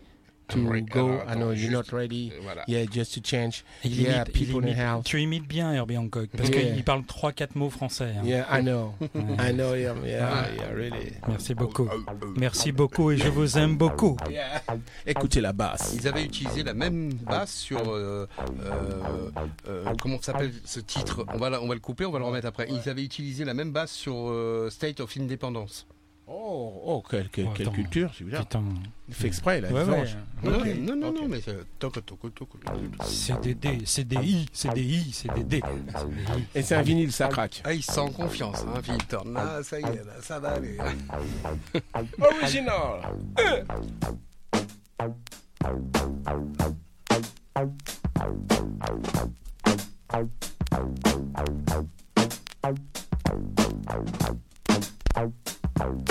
[0.49, 0.59] to
[0.91, 2.31] go, Alors, I know you're not ready.
[2.43, 2.63] Voilà.
[2.67, 3.63] Yeah, just to change.
[3.83, 5.03] Il Yeah, imite- people in house.
[5.05, 6.73] Tu imites bien Herbie Hancock parce Yeah.
[6.73, 8.13] qu'il parle 3-4 mots français.
[8.17, 8.23] hein.
[8.25, 8.93] Yeah, I know.
[9.01, 9.09] Ouais.
[9.49, 10.45] I know, yeah, yeah, Ah.
[10.55, 11.13] yeah, really.
[11.27, 11.87] Merci beaucoup.
[11.91, 12.25] Oh, oh, oh.
[12.37, 14.17] Merci beaucoup et je vous aime beaucoup.
[14.29, 14.61] Yeah.
[15.05, 15.93] Écoutez la basse.
[15.95, 18.27] Ils avaient utilisé la même basse sur euh,
[18.65, 19.29] euh,
[19.67, 21.25] euh, comment s'appelle ce titre?
[21.33, 22.67] On va la- on va le couper, on va le remettre après.
[22.69, 25.85] Ils avaient utilisé la même basse sur euh, State of Independence.
[26.35, 28.47] Oh, oh quelle, quelle, culture, c'est bizarre.
[28.47, 28.63] Putain.
[29.07, 29.69] Il fait exprès, là.
[29.69, 30.05] Ouais, ouais.
[30.41, 30.73] Non, okay.
[30.73, 31.55] non, non, non, mais c'est.
[33.03, 35.61] CDD, CDI, CDI, CDD.
[36.55, 37.61] Et c'est un vinyle, ça craque.
[37.63, 40.53] Ah, il sent confiance, hein, puis il tourne là, ça y est, là, ça va
[40.53, 40.77] aller.
[42.19, 43.01] Original!
[43.39, 43.63] Euh.
[55.79, 56.03] Out.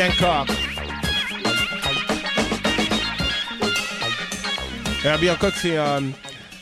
[0.00, 0.48] Hancock.
[5.04, 6.00] Herbie Hancock, c'est euh,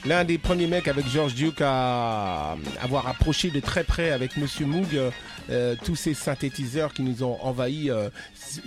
[0.07, 4.65] l'un des premiers mecs avec George Duke à avoir approché de très près avec Monsieur
[4.65, 5.11] Moog euh,
[5.51, 7.91] euh, tous ces synthétiseurs qui nous ont envahis.
[7.91, 8.09] euh,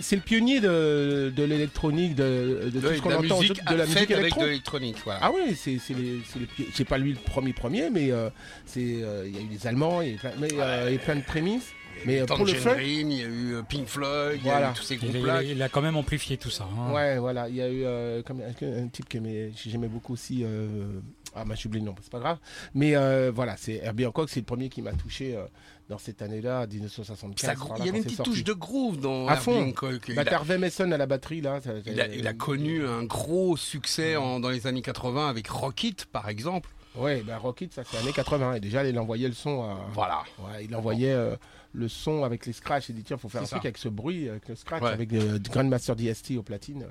[0.00, 3.64] c'est le pionnier de, de l'électronique, de, de tout ce qu'on de la entend, musique,
[3.68, 4.96] de la musique avec de l'électronique.
[5.04, 5.20] Voilà.
[5.22, 8.30] Ah oui, c'est pas lui le premier premier, mais euh,
[8.66, 10.92] c'est euh, il y a eu les Allemands, il y a eu plein, mais, euh,
[10.92, 11.72] eu plein de prémices.
[12.06, 14.46] Mais euh, pour le Tangerine fun, Dream, il y a eu euh, Pink Floyd, il
[14.46, 15.42] y a eu tous ces groupes-là.
[15.42, 16.66] il- il a quand même amplifié tout ça.
[16.76, 16.92] hein.
[16.92, 20.12] ouais, voilà, il y a eu euh, comme un, un type que mais j'aimais beaucoup
[20.14, 20.42] aussi.
[20.44, 21.00] euh,
[21.36, 22.38] ah, bah, j'ai oublié le nom, c'est pas grave.
[22.74, 25.44] Mais euh, voilà, c'est Herbie Hancock, c'est le premier qui m'a touché euh,
[25.88, 27.58] dans cette année-là, 1975.
[27.58, 28.30] Ça- par là, il y avait une petite sorti.
[28.30, 29.62] touche de groove dans À Herbie fond.
[29.68, 30.02] Hancock.
[30.08, 31.60] Il Bah, Harvey Mason à la batterie là.
[31.60, 35.48] ça- Il a, il a connu un gros succès en- dans les années 80 avec
[35.48, 36.70] Rock It, par exemple.
[36.96, 38.54] Ouais, bah Rocket, ça c'est années 80.
[38.54, 39.76] Et déjà, il envoyait le son à.
[39.92, 40.22] Voilà.
[40.38, 41.34] Ouais, il envoyait euh,
[41.74, 42.88] le son avec les scratchs.
[42.88, 44.90] Il dit tiens, faut faire un truc avec ce bruit, avec le scratch, Ouais.
[44.90, 46.88] avec euh, du Grandmaster DST au platine, euh,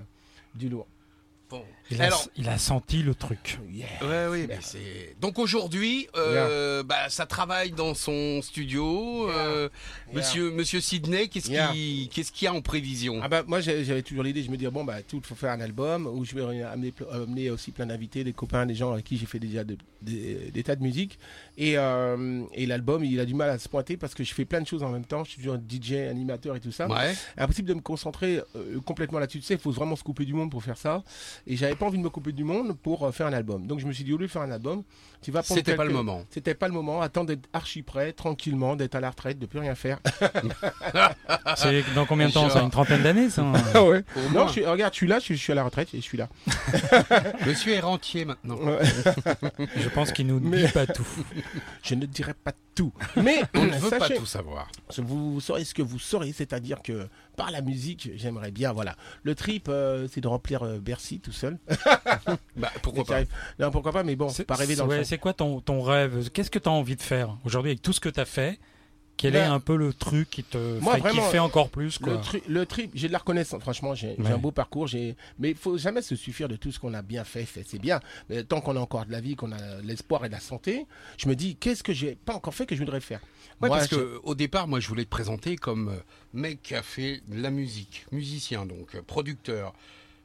[0.55, 0.87] du lourd.
[1.49, 1.63] Bon.
[1.91, 3.59] Il, a, il senti le truc.
[3.71, 3.87] Yeah.
[4.01, 4.59] ouais, oui, mais.
[5.19, 9.29] Donc aujourd'hui, euh, bah, ça travaille dans son studio.
[9.29, 9.69] euh.
[10.13, 11.71] Monsieur, Monsieur Sidney, qu'est-ce Yeah.
[11.73, 13.19] qui, qu'est-ce qu'il y a en prévision?
[13.21, 15.59] Ah bah moi j'avais toujours l'idée, je me dis bon bah tout faut faire un
[15.61, 19.25] album où je vais amener, aussi plein d'invités, des copains, des gens avec qui j'ai
[19.25, 21.19] fait déjà de- des- des tas de musique
[21.57, 24.45] et, euh, et l'album il a du mal à se pointer parce que je fais
[24.45, 26.87] plein de choses en même temps, je suis toujours DJ, animateur et tout ça.
[26.87, 27.13] Ouais.
[27.37, 28.39] Impossible de me concentrer
[28.85, 29.39] complètement là-dessus.
[29.39, 31.03] Tu sais, il faut vraiment se couper du monde pour faire ça.
[31.47, 33.65] Et j'avais pas envie de me couper du monde pour euh, faire un album.
[33.67, 34.83] Donc je me suis dit, au lieu de faire un album,
[35.21, 35.57] tu vas prendre.
[35.59, 36.23] C'était pas le moment.
[36.29, 37.01] C'était pas le moment.
[37.01, 39.99] Attends d'être archi prêt, tranquillement, d'être à la retraite, de plus rien faire.
[41.55, 42.61] C'est dans combien de temps ça?
[42.61, 43.53] Une trentaine d'années ça hein?
[43.73, 44.03] Ah ouais.
[44.27, 44.47] Non, moins.
[44.47, 46.01] je suis, regarde, je suis là, je suis, je suis à la retraite et je
[46.03, 46.29] suis là.
[47.45, 48.57] Monsieur est rentier maintenant.
[49.75, 51.07] Je pense qu'il nous Mais- dit pas tout.
[51.83, 52.91] Je ne dirai pas tout.
[53.17, 54.67] Mais On ne veut pas tout savoir.
[54.97, 58.95] vous saurez ce que vous saurez, c'est-à-dire que par la musique, j'aimerais bien, voilà.
[59.23, 61.57] Le trip, euh, c'est de remplir euh, Bercy tout seul.
[62.55, 63.21] Bah, pourquoi pas
[63.59, 65.03] Non, pourquoi pas, mais bon, c'est pas rêver dans ouais, le.
[65.03, 66.29] C'est quoi ton, ton rêve?
[66.31, 68.59] Qu'est-ce que tu as envie de faire aujourd'hui avec tout ce que tu as fait?
[69.15, 71.97] Quel Ben, est un peu le truc qui te moi, ferait vraiment, kiffer encore plus
[71.99, 72.13] quoi?
[72.13, 73.61] Le, tri- le trip, j'ai de la reconnaissance.
[73.61, 74.31] Franchement, j'ai Ouais.
[74.31, 74.87] un beau parcours.
[74.87, 77.45] J'ai, mais il faut jamais se suffire de tout ce qu'on a bien fait.
[77.45, 77.99] fait c'est bien.
[78.29, 81.29] Mais tant qu'on a encore de la vie, qu'on a l'espoir et la santé, je
[81.29, 83.21] me dis, qu'est-ce que j'ai pas encore fait que je voudrais faire?
[83.61, 85.97] Ouais, Moi, parce que au départ, moi, je voulais te présenter comme euh,
[86.33, 89.73] mec qui a fait de la musique, musicien donc, euh, producteur,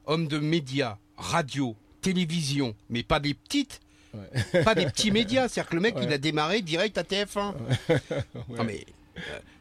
[0.07, 3.81] homme de médias, radio, télévision, mais pas des petites,
[4.15, 4.63] Ouais.
[4.65, 5.49] pas des petits médias.
[5.49, 6.05] C'est-à-dire que le mec, Ouais.
[6.05, 7.55] il a démarré direct à TF1.
[8.49, 8.87] Non mais.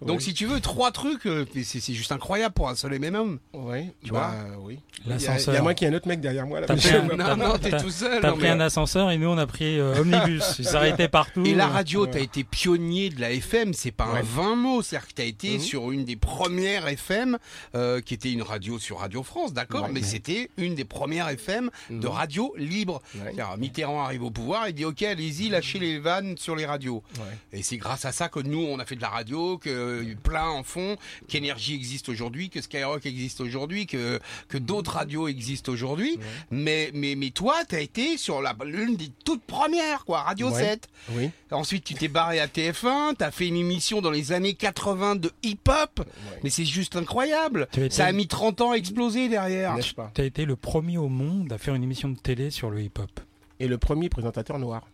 [0.06, 3.00] Donc si tu veux trois trucs, euh, c'est c'est juste incroyable pour un seul et
[3.00, 3.40] même homme.
[3.54, 4.80] Ouais, Tu bah, oui.
[5.06, 5.54] Il y a, L'ascenseur.
[5.54, 6.60] il y a moi qui ai un autre mec derrière moi.
[6.60, 8.22] Là, T'as pris un- Non, non, t'es t'as- tout seul.
[8.22, 10.44] T'as non, pris mais- un ascenseur et nous on a pris euh, Omnibus.
[10.60, 11.44] Ils s'arrêtaient partout.
[11.46, 12.12] Et la radio, Ouais.
[12.12, 14.22] t'as été pionnier de la FM, c'est pas un Ouais.
[14.24, 15.60] vain mot, c'est-à-dire que t'as été Mhm.
[15.60, 17.38] sur une des premières FM,
[17.76, 19.92] euh, qui était une radio sur Radio France, d'accord, Ouais.
[19.94, 22.14] mais c'était une des premières FM de Mhm.
[22.14, 23.02] radio libre.
[23.16, 23.22] Ouais.
[23.34, 27.04] C'est-à-dire, Mitterrand arrive au pouvoir, il dit ok, allez-y, lâchez les vannes sur les radios.
[27.16, 27.60] Ouais.
[27.60, 30.16] Et c'est grâce à ça que nous, on a fait de la radio, que euh,
[30.22, 30.98] plein en font,
[31.30, 36.18] qu'Énergie existe aujourd'hui, que Skyrock existe aujourd'hui, que, que d'autres radios existent aujourd'hui.
[36.18, 36.24] Ouais.
[36.52, 40.64] Mais, mais, mais toi, t'as été sur la, l'une des toutes premières, quoi, Radio Ouais.
[40.64, 40.90] 7.
[41.12, 41.30] Oui.
[41.52, 45.32] Ensuite, tu t'es barré à TF1, t'as fait une émission dans les années 80 de
[45.44, 46.00] hip-hop.
[46.00, 46.40] Ouais.
[46.44, 47.68] Mais c'est juste incroyable.
[47.74, 49.76] Été- Ça a mis 30 ans à exploser derrière.
[50.14, 53.20] T'as été le premier au monde à faire une émission de télé sur le hip-hop.
[53.60, 54.88] Et le premier présentateur noir.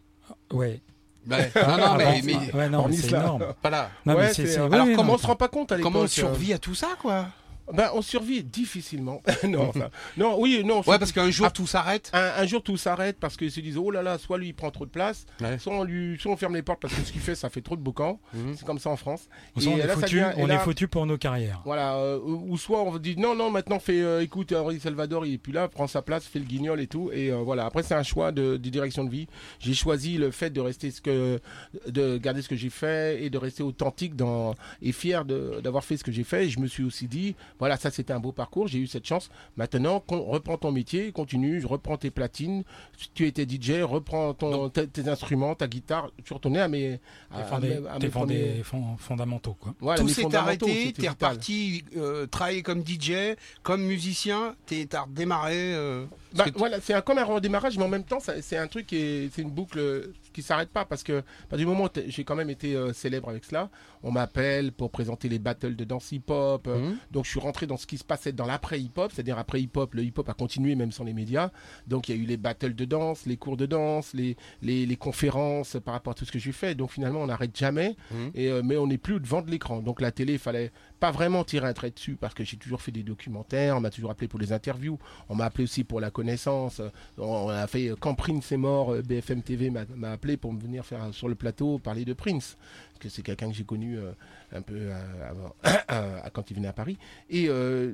[0.51, 0.81] Ouais.
[1.29, 1.51] Ouais.
[1.55, 3.19] Non, non, mais, Avant- mais ouais, non, c'est cela.
[3.21, 3.45] énorme.
[3.61, 3.89] voilà.
[4.05, 5.71] Non, Ouais, mais c'est, c'est- c'est- Alors oui, comment non, on se rend pas compte
[5.71, 7.27] à l'époque Comment on euh, survit à tout ça, quoi
[7.71, 9.21] Ben on survit difficilement.
[9.47, 10.81] non, enfin, non, oui, non.
[10.85, 11.51] Ouais, parce qu'un jour, Ah.
[11.51, 12.09] tout s'arrête.
[12.13, 14.53] Un, un jour tout s'arrête parce qu'ils se disent oh là là soit lui il
[14.53, 15.57] prend trop de place Ouais.
[15.59, 17.61] soit on lui soit on ferme les portes parce que ce qu'il fait ça fait
[17.61, 18.55] trop de boucan Mhm.
[18.57, 20.87] c'est comme ça en France on est là, ça foutu, devient- on là, est foutu
[20.87, 21.61] pour nos carrières.
[21.65, 25.25] voilà euh, ou ou soit on dit non non maintenant fais euh, écoute Henri Salvador
[25.25, 27.65] il est plus là prend sa place fait le guignol et tout et euh, voilà
[27.65, 29.27] après c'est un choix de, de direction de vie
[29.59, 31.39] j'ai choisi le fait de rester ce que
[31.87, 35.83] de garder ce que j'ai fait et de rester authentique dans et fier de- d'avoir
[35.83, 38.19] fait ce que j'ai fait et je me suis aussi dit voilà ça c'était un
[38.19, 38.67] beau parcours.
[38.67, 39.29] J'ai eu cette chance.
[39.57, 42.63] Maintenant reprends ton métier continue reprends tes platines.
[42.97, 46.11] Si tu étais DJ reprends ton tes, tes instruments ta guitare.
[46.23, 46.99] Tu retournais à mes
[47.31, 47.43] à,
[47.81, 48.63] mes- à premiers-
[48.97, 49.73] fondamentaux, quoi.
[49.79, 50.21] voilà, tout s'est
[50.67, 55.73] arrêté, t'es reparti euh, travailler comme DJ, comme musicien, t'es- t'as redémarré.
[55.73, 58.91] euh, Bah, voilà, c'est un, comme un redémarrage, mais en même temps, c'est un truc
[58.93, 62.23] est, c'est une boucle euh, qui s'arrête pas parce que, partir du moment où j'ai
[62.23, 63.69] quand même été euh, célèbre avec cela,
[64.01, 66.67] on m'appelle pour présenter les battles de danse hip-hop.
[66.67, 66.97] euh, Mhm.
[67.11, 69.93] Donc, je suis rentré dans ce qui se passait dans l'après hip-hop, c'est-à-dire après hip-hop,
[69.93, 71.51] le hip-hop a continué même sans les médias.
[71.87, 74.85] Donc, il y a eu les battles de danse, les cours de danse, les, les,
[74.85, 76.75] les conférences par rapport à tout ce que j'ai fait.
[76.75, 77.95] Donc, finalement, on n'arrête jamais.
[78.11, 78.31] Mhm.
[78.35, 79.81] Et, euh, mais on n'est plus devant de l'écran.
[79.81, 80.71] Donc, la télé, il fallait
[81.03, 83.89] pas vraiment tiré un trait dessus parce que j'ai toujours fait des documentaires, on m'a
[83.89, 86.81] toujours appelé pour les interviews, on m'a appelé aussi pour la connaissance.
[87.17, 91.13] On a fait quand Prince est mort, BFM TV m'a appelé pour me venir faire
[91.13, 92.55] sur le plateau parler de Prince,
[92.93, 94.13] parce que c'est quelqu'un que j'ai connu euh,
[94.53, 95.53] un peu euh, avant,
[95.91, 96.97] euh, quand il venait à Paris.
[97.29, 97.93] Et euh,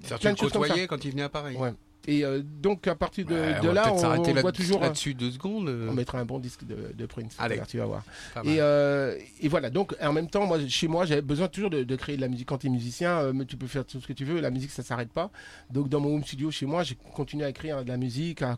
[0.88, 1.56] quand il venait à Paris.
[1.56, 1.74] Ouais.
[2.07, 4.41] Et euh, donc à partir de, Ouais, de on va là, on, s'arrêter on là-
[4.41, 4.79] voit toujours.
[4.79, 5.67] un- là-dessus deux secondes.
[5.67, 7.35] euh, on mettra un bon disque de, de Prince.
[7.38, 7.59] Allez.
[7.67, 8.03] tu vas voir.
[8.45, 11.84] Et, euh, et voilà, donc en même temps, moi, chez moi, j'avais besoin toujours de,
[11.84, 12.47] de créer de la musique.
[12.47, 14.71] Quand tu es musicien, euh, tu peux faire tout ce que tu veux, la musique,
[14.71, 15.30] ça s'arrête pas.
[15.69, 18.57] Donc dans mon home studio chez moi, j'ai continué à écrire de la musique, à,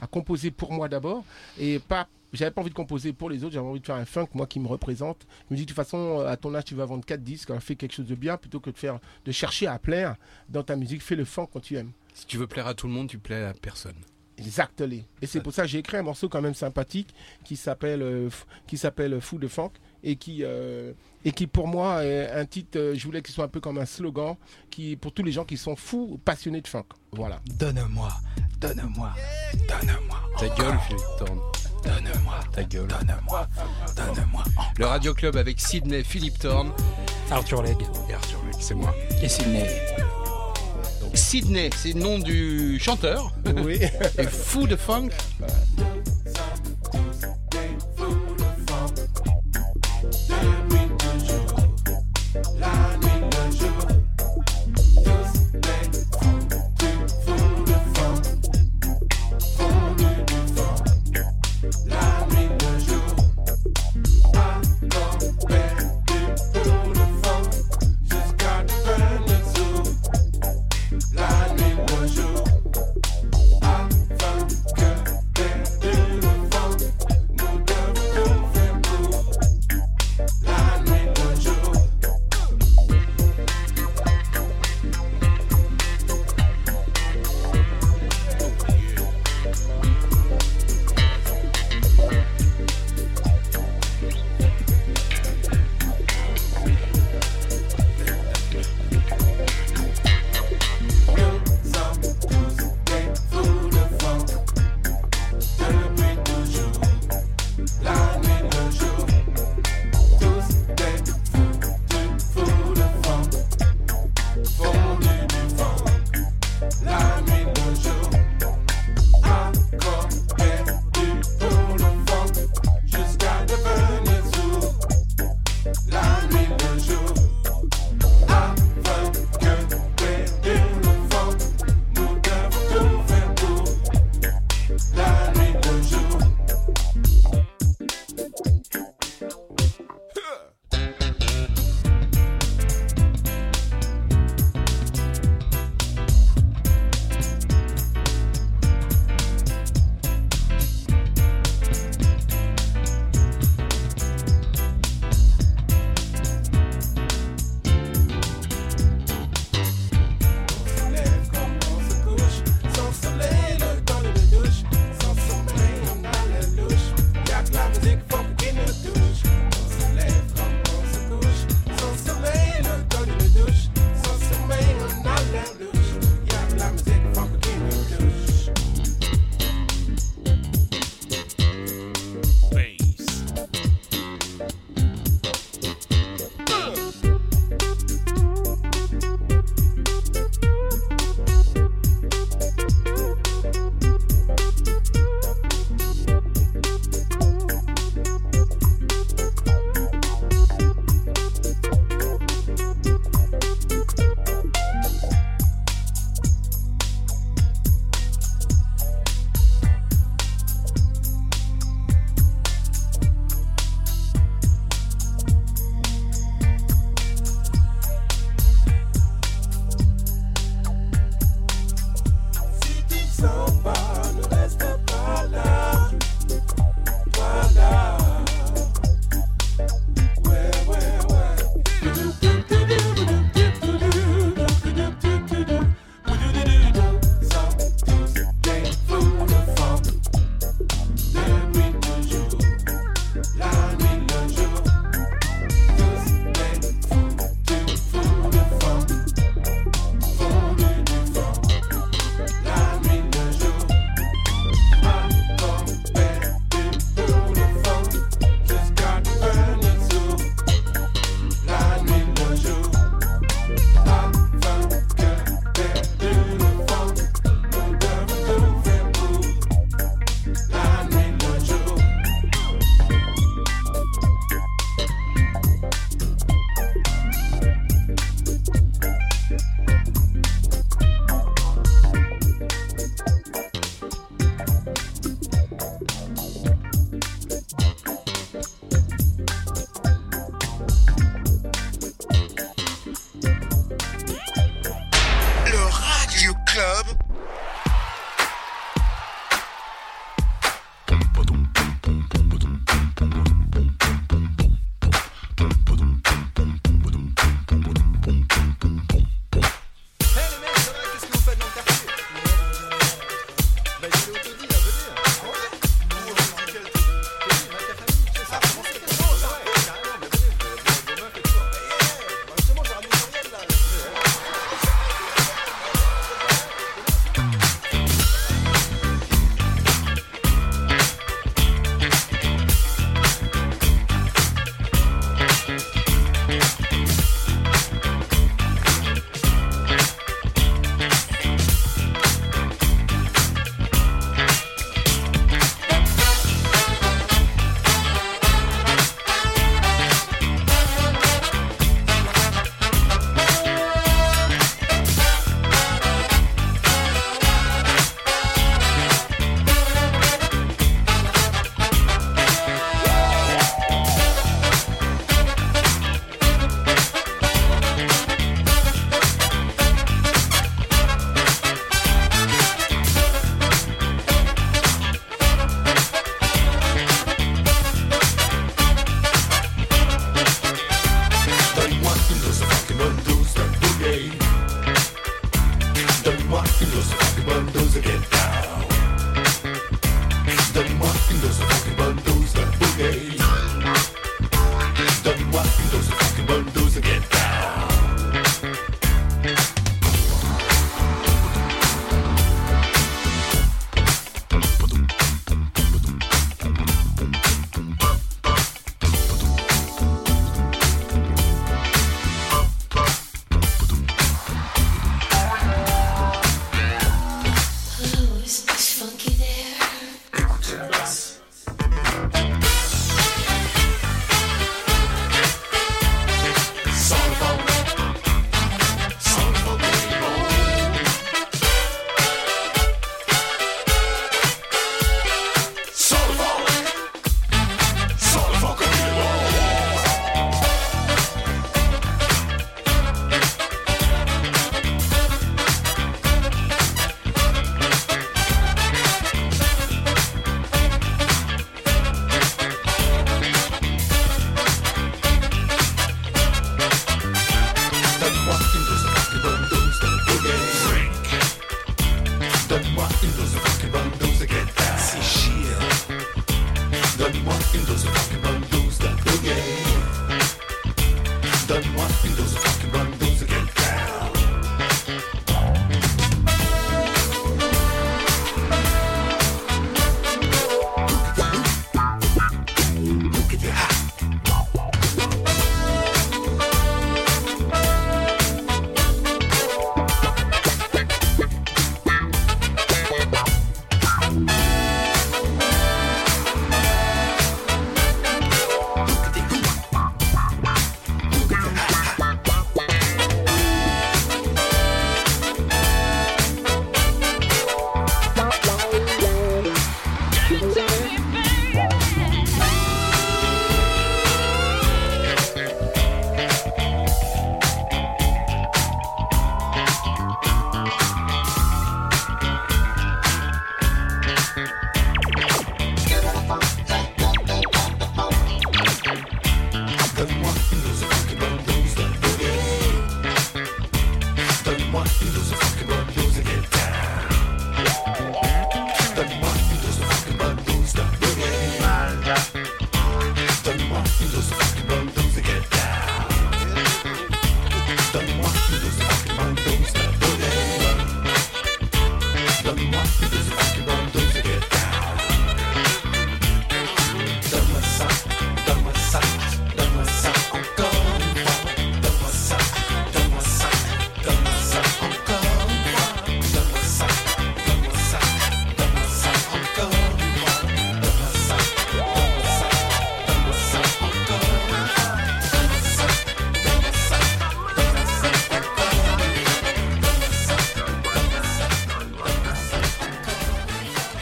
[0.00, 1.24] à composer pour moi d'abord,
[1.58, 2.06] et pas.
[2.34, 4.46] J'avais pas envie de composer pour les autres, j'avais envie de faire un funk, moi,
[4.46, 5.26] qui me représente.
[5.50, 7.62] Je me dis, de toute façon, à ton âge, tu vas vendre 4 disques, alors
[7.62, 10.16] fais quelque chose de bien, plutôt que de faire, de chercher à plaire
[10.48, 11.90] dans ta musique, fais le funk quand tu aimes.
[12.14, 13.94] Si tu veux plaire à tout le monde, tu plais à personne.
[14.38, 15.02] Exactement.
[15.20, 18.28] Et c'est pour ça que j'ai écrit un morceau quand même sympathique qui s'appelle euh,
[18.66, 19.70] qui s'appelle Fou de Funk
[20.02, 20.92] et qui euh,
[21.24, 22.76] et qui pour moi est un titre.
[22.78, 24.34] euh, je voulais qu'il soit un peu comme un slogan
[24.70, 26.86] qui pour tous les gens qui sont fous passionnés de funk.
[27.12, 27.40] Voilà.
[27.56, 28.08] Donne-moi,
[28.58, 29.12] donne-moi,
[29.68, 31.40] donne-moi, Ta gueule, Philippe Thorne.
[31.84, 32.88] donne-moi, Ta gueule.
[32.88, 33.48] donne-moi,
[33.96, 34.44] donne-moi.
[34.78, 36.72] Le Radio Club avec Sydney, Philippe Thorne
[37.30, 37.76] Arthur Legge
[38.08, 38.92] et Arthur Luc, c'est moi.
[39.22, 39.68] et Sydney.
[41.14, 43.32] Sydney, c'est le nom du chanteur.
[43.64, 43.80] Oui.
[44.18, 45.10] Et fou de funk.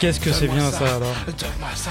[0.00, 1.90] Qu'est-ce que c'est bien ça alors Donne-moi ça,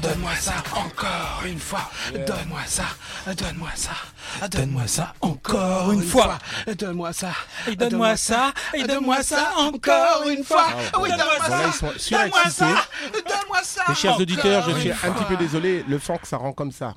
[0.00, 1.88] donne-moi ça encore une fois.
[2.12, 2.82] Donne-moi ça,
[3.26, 6.38] donne-moi ça, donne-moi ça encore une fois.
[6.76, 7.30] Donne-moi ça,
[7.68, 10.66] Et donne-moi ça, et donne-moi ça encore une fois.
[11.00, 12.66] Oui, donne-moi ça, donne-moi ça,
[13.12, 13.82] donne-moi ça.
[13.88, 16.94] Mes chers auditeurs, je suis un petit peu désolé, le funk ça rend comme ça.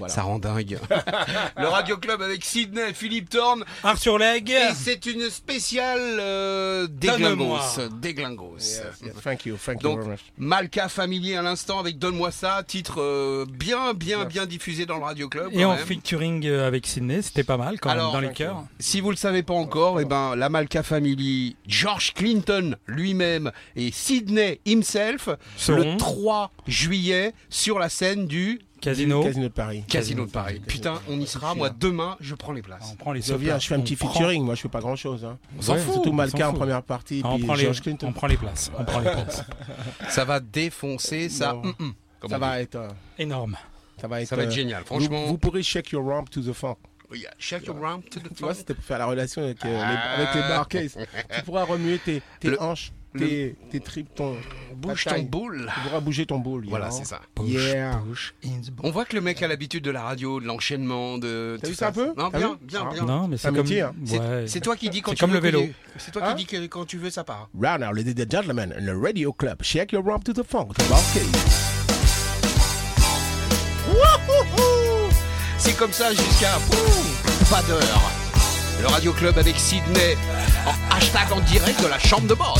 [0.00, 0.12] Voilà.
[0.12, 0.78] Ça rend dingue.
[1.56, 3.64] le Radio Club avec Sydney, Philippe Thorne.
[3.84, 4.50] Arthur Legge.
[4.50, 7.60] Et c'est une spéciale euh, des Donne-moi.
[7.76, 7.88] glingos.
[8.00, 8.56] Des glingos.
[8.58, 9.12] Yes, yes.
[9.22, 10.20] Thank you, thank you very much.
[10.38, 14.28] Malka familier à l'instant avec Donne-moi ça, titre euh, bien, bien, Yes.
[14.28, 15.48] bien diffusé dans le Radio Club.
[15.52, 15.84] Et en même.
[15.86, 18.64] featuring euh, avec Sydney, c'était pas mal quand Alors, même dans les cœurs.
[18.78, 23.90] Si vous le savez pas encore, eh ben la Malka Family, George Clinton lui-même et
[23.92, 25.92] Sydney himself Seront.
[25.92, 29.22] le 3 juillet sur la scène du Casino.
[29.22, 29.84] Casino de Paris.
[29.88, 30.60] Casino de Paris.
[30.66, 31.54] Putain, on y sera.
[31.54, 32.90] Moi demain, je prends les places.
[32.92, 34.44] On prend les Je viens, je fais un on petit prend- featuring.
[34.44, 35.24] Moi, je fais pas grand chose.
[35.24, 35.38] Hein.
[35.58, 35.92] On s'en Ouais, fout.
[35.94, 37.20] Surtout Malka en première partie.
[37.24, 38.06] Ah, on, puis prend les, George Clinton.
[38.08, 38.70] on prend les places.
[38.78, 39.42] On prend les places.
[40.08, 41.54] Ça va défoncer ça.
[41.54, 41.94] Hum, hum,
[42.28, 42.62] Ça va dit.
[42.62, 42.76] être.
[42.76, 43.56] euh, Énorme.
[44.00, 44.28] Ça va être.
[44.28, 44.80] Ça va être euh, génial.
[44.80, 46.76] Vous, Franchement, vous pourrez shake your rump to the funk.
[47.10, 48.54] Oui, shake your round to the Tu vois, front.
[48.54, 50.12] c'était pour faire la relation avec, euh, les, Ah.
[50.16, 50.96] avec les barcases.
[51.34, 54.36] tu pourras remuer tes, tes Le- hanches, tes, tes tripes, ton.
[54.76, 55.70] Bouge ta ton boule.
[55.74, 56.64] Tu pourras bouger ton boule.
[56.68, 56.98] Voilà, you know.
[57.02, 57.20] c'est ça.
[57.42, 58.00] Yeah.
[58.82, 61.56] On voit que le mec a l'habitude de la radio, de l'enchaînement, de.
[61.60, 62.12] T'as tout vu ça un peu?
[62.16, 63.04] Non, bien, bien, bien.
[63.04, 63.66] Non, mais C'est comme.
[63.66, 63.92] hein.
[64.04, 64.44] C'est Ouais.
[64.46, 65.62] c'est toi qui dis quand C'est tu comme veux le vélo.
[65.98, 66.34] C'est toi Hein?
[66.34, 67.48] qui dis que quand tu veux, ça part.
[67.60, 70.68] Right now, ladies and gentlemen, in the radio club, shake your rump to the funk.
[75.58, 76.58] C'est comme ça jusqu'à
[77.50, 78.10] pas d'heure.
[78.80, 80.16] Le Radio Club avec Sydney
[80.66, 82.58] en hashtag en direct de la chambre de bord.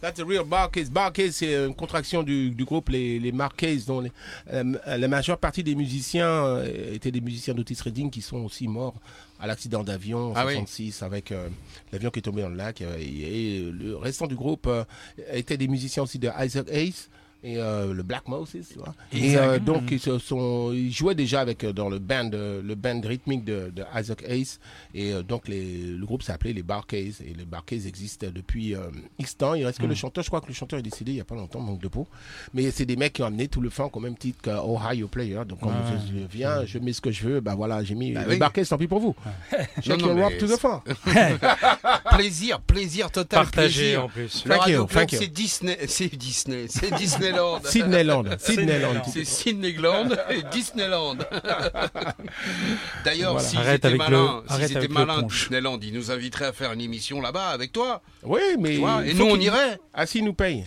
[0.00, 0.88] That's a real Barcase.
[0.90, 4.10] Barcase, c'est une contraction du, du groupe Les, les Marquez, dont les-
[4.50, 8.66] euh, la majeure partie des musiciens euh, étaient des musiciens d'Otis Redding qui sont aussi
[8.66, 8.94] morts
[9.38, 10.54] à l'accident d'avion en Ah oui.
[10.54, 11.48] 66 avec euh,
[11.92, 12.80] l'avion qui est tombé dans le lac.
[12.80, 14.84] euh, et, et le restant du groupe euh,
[15.32, 16.94] étaient des musiciens aussi de Isaac Hayes.
[17.42, 18.94] Et euh, le Black Moses, tu vois.
[19.12, 22.74] Et euh, donc ils se sont, ils jouaient déjà avec euh, dans le band, le
[22.74, 24.58] band rythmique de, de Isaac Hayes.
[24.94, 27.12] Et euh, donc les, le groupe s'appelait les Barcays.
[27.24, 28.80] Et les Barcays existent depuis euh,
[29.18, 29.54] X temps.
[29.54, 31.24] Il reste que le chanteur, je crois que le chanteur est décédé il y a
[31.24, 32.06] pas longtemps, manque de peau.
[32.52, 35.40] Mais c'est des mecs qui ont amené tout le funk au même titre qu'Ohio Player.
[35.48, 35.76] Donc quand Ouais.
[36.12, 38.38] je, viens, je mets ce que je veux, bah voilà, j'ai mis Bah les oui.
[38.38, 39.14] Barcays, tant pis pour vous.
[39.86, 40.82] Non, your rock mais to the funk.
[42.16, 43.44] Plaisir, plaisir total.
[43.44, 44.04] Partagé plaisir.
[44.04, 44.44] en plus.
[44.46, 45.18] Thank you, thank you.
[45.20, 47.29] c'est Disney, c'est Disney, c'est Disneyland.
[47.64, 48.24] Sydneyland.
[48.38, 48.94] Sydneyland.
[49.12, 51.16] C'est Sydneyland et Disneyland.
[53.04, 53.48] D'ailleurs, Voilà.
[53.48, 55.22] si c'était malin, le- si malin.
[55.22, 58.02] Disneyland, il nous inviterait à faire une émission là-bas avec toi.
[58.22, 58.76] Oui, mais.
[58.76, 59.78] et nous, on irait.
[59.94, 60.66] Ah, s'ils nous payent.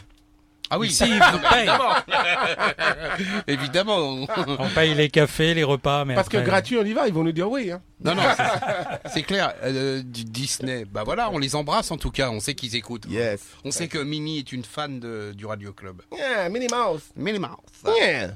[0.76, 1.70] Ah oui, Si, vous paye.
[3.48, 4.26] évidemment.
[4.48, 7.24] On paye les cafés, les repas, mais Parce que gratuit, on y va, ils vont
[7.24, 7.72] nous dire oui.
[7.72, 7.82] Hein.
[8.04, 8.24] Non, non,
[9.14, 9.54] c'est- clair.
[9.64, 12.32] euh, du Disney, bah voilà, on les embrasse en tout cas.
[12.32, 13.06] On sait qu'ils écoutent.
[13.08, 13.42] Yes.
[13.64, 16.02] On sait que Mimi est une fan de, du Radio Club.
[16.18, 17.04] Yeah, Minnie Mouse.
[17.16, 17.96] Minnie Mouse.
[18.00, 18.32] Yeah.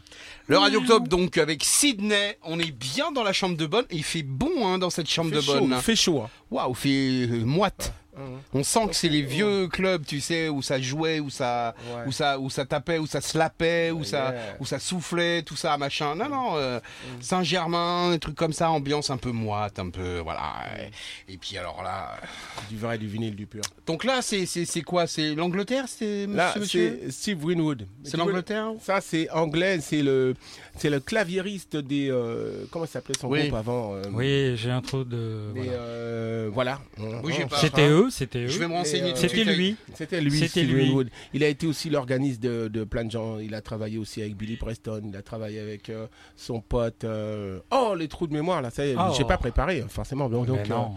[0.48, 3.86] Le Radio Club, donc, avec Sydney, on est bien dans la chambre de bonne.
[3.92, 5.74] Il fait bon hein, dans cette chambre Fait de chaud, bonne.
[5.76, 6.22] il fait chaud.
[6.22, 6.30] hein.
[6.52, 7.92] Waouh, fait euh, moite.
[8.54, 12.04] On sent que c'est les vieux clubs, tu sais, où ça jouait, où ça, Ouais.
[12.08, 15.78] où ça, où ça tapait, où ça slapait, où ça, où ça soufflait, tout ça,
[15.78, 16.16] machin.
[16.16, 16.80] Non, non, euh,
[17.22, 20.54] Saint-Germain, des trucs comme ça, ambiance un peu moite, un peu, voilà.
[21.28, 22.18] Et puis alors là,
[22.70, 23.62] Du vrai, du vinyle, du pur.
[23.86, 25.08] donc là, c'est, c'est, c'est quoi?
[25.08, 27.88] C'est l'Angleterre, c'est monsieur c'est Steve Winwood.
[28.04, 28.72] C'est l'Angleterre?
[28.82, 29.80] Ça, c'est anglais.
[29.82, 30.36] C'est le,
[30.78, 32.10] c'est le claviériste des.
[32.10, 33.42] euh, comment s'appelait son Oui.
[33.44, 35.52] groupe avant euh, Oui, j'ai un trou de.
[35.54, 35.74] des, voilà.
[35.74, 36.80] euh, voilà.
[37.60, 38.48] C'était eux, c'était eux.
[38.48, 39.12] Je vais me renseigner.
[39.12, 39.76] euh, C'était lui.
[39.94, 40.94] C'était lui, C'était lui.
[41.34, 43.40] Il a été aussi l'organiste de, de plein de gens.
[43.40, 45.02] Il a travaillé aussi avec Billy Preston.
[45.08, 47.04] Il a travaillé avec euh, son pote.
[47.04, 48.70] euh, Oh, les trous de mémoire là.
[48.70, 49.14] Ça, Oh.
[49.18, 50.30] j'ai pas préparé forcément.
[50.30, 50.92] Donc, Mais donc, non.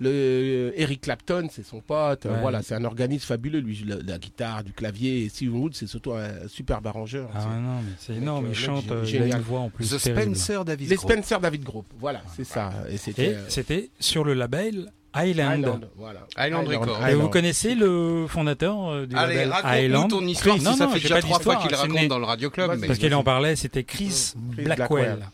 [0.00, 2.24] Le euh, Eric Clapton, c'est son pote.
[2.24, 2.40] Ouais.
[2.40, 3.60] Voilà, c'est un organisme fabuleux.
[3.60, 5.24] Lui, la, la guitare, du clavier.
[5.24, 7.28] Et Steve Wood, c'est surtout un superbe arrangeur.
[7.34, 8.46] Ah C'est- non, mais c'est énorme.
[8.48, 8.84] Il chante,
[9.26, 9.90] il a une voix en plus.
[9.90, 10.36] The terrible.
[10.36, 11.10] Spencer David Les Group.
[11.10, 11.86] Spencer David Group.
[11.98, 12.72] Voilà, c'est ça.
[12.90, 15.58] Et c'était Et euh, c'était sur le label Highland.
[15.58, 15.88] Island.
[15.96, 16.26] Voilà.
[16.38, 16.98] Island Records.
[17.00, 17.22] Et Island.
[17.22, 20.56] vous connaissez le fondateur euh, du Allez, label Highland ton histoire.
[20.58, 22.50] Non, si ça non, fait déjà pas trois fois d'histoire, qu'il raconte dans le Radio
[22.50, 22.86] Club.
[22.86, 25.16] Parce qu'il en parlait, c'était Chris Chris Blackwell.
[25.16, 25.26] Blackwell.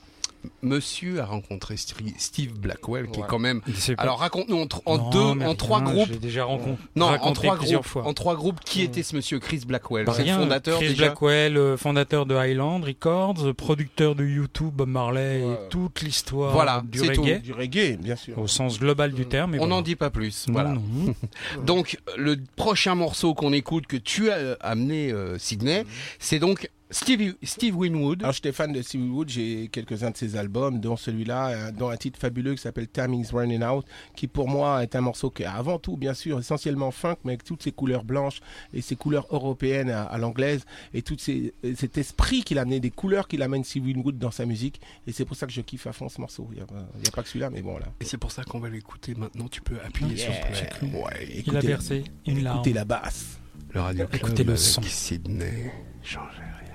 [0.62, 3.60] Monsieur a rencontré Steve Blackwell, qui est quand même.
[3.96, 6.08] Alors raconte-nous en, tr- en Non, deux, en trois rien, groupes.
[6.12, 6.76] J'ai déjà rencontré.
[6.96, 7.90] Non, en trois plusieurs groupes.
[7.92, 8.06] fois.
[8.06, 10.04] En trois groupes, qui était ce monsieur Chris Blackwell?
[10.06, 11.06] Bah, C'est le rien, fondateur Chris déjà?
[11.06, 15.52] Blackwell, euh, fondateur de Highland Records, producteur de YouTube, Bob Marley Ouais.
[15.54, 17.22] et toute l'histoire Voilà, du c'est tout.
[17.22, 18.38] reggae, Du reggae, bien sûr.
[18.38, 19.54] au sens global du terme.
[19.54, 19.74] et On voilà.
[19.76, 20.46] n'en dit pas plus.
[20.48, 20.70] Non, Voilà.
[20.74, 21.14] non.
[21.64, 25.84] Donc le prochain morceau qu'on écoute que tu as amené euh, Sydney,
[26.18, 28.22] c'est donc Steve Steve Winwood.
[28.22, 31.90] Alors, j'étais fan de Steve Wood, j'ai quelques-uns de ses albums, dont celui-là, euh, dont
[31.90, 33.84] un titre fabuleux qui s'appelle Timing's Running Out,
[34.16, 37.32] qui pour moi est un morceau qui est avant tout, bien sûr, essentiellement funk, mais
[37.32, 38.40] avec toutes ses couleurs blanches
[38.72, 40.64] et ses couleurs européennes à, à l'anglaise,
[40.94, 44.30] et tout et cet esprit qu'il a amené, des couleurs qu'il amène Steve Winwood dans
[44.30, 46.48] sa musique, et c'est pour ça que je kiffe à fond ce morceau.
[46.52, 47.86] Il n'y a, pas- a que celui-là, mais bon, là.
[48.00, 49.46] Et c'est pour ça qu'on va l'écouter maintenant.
[49.48, 50.90] Tu peux appuyer sur play.
[50.92, 51.42] Ouais.
[51.46, 52.58] Il a versé une larme.
[52.58, 53.38] Écoutez la basse.
[53.74, 54.80] Le Radio Club Écoutez le avec son.
[54.82, 55.70] Sydney.
[56.02, 56.67] Changez rien.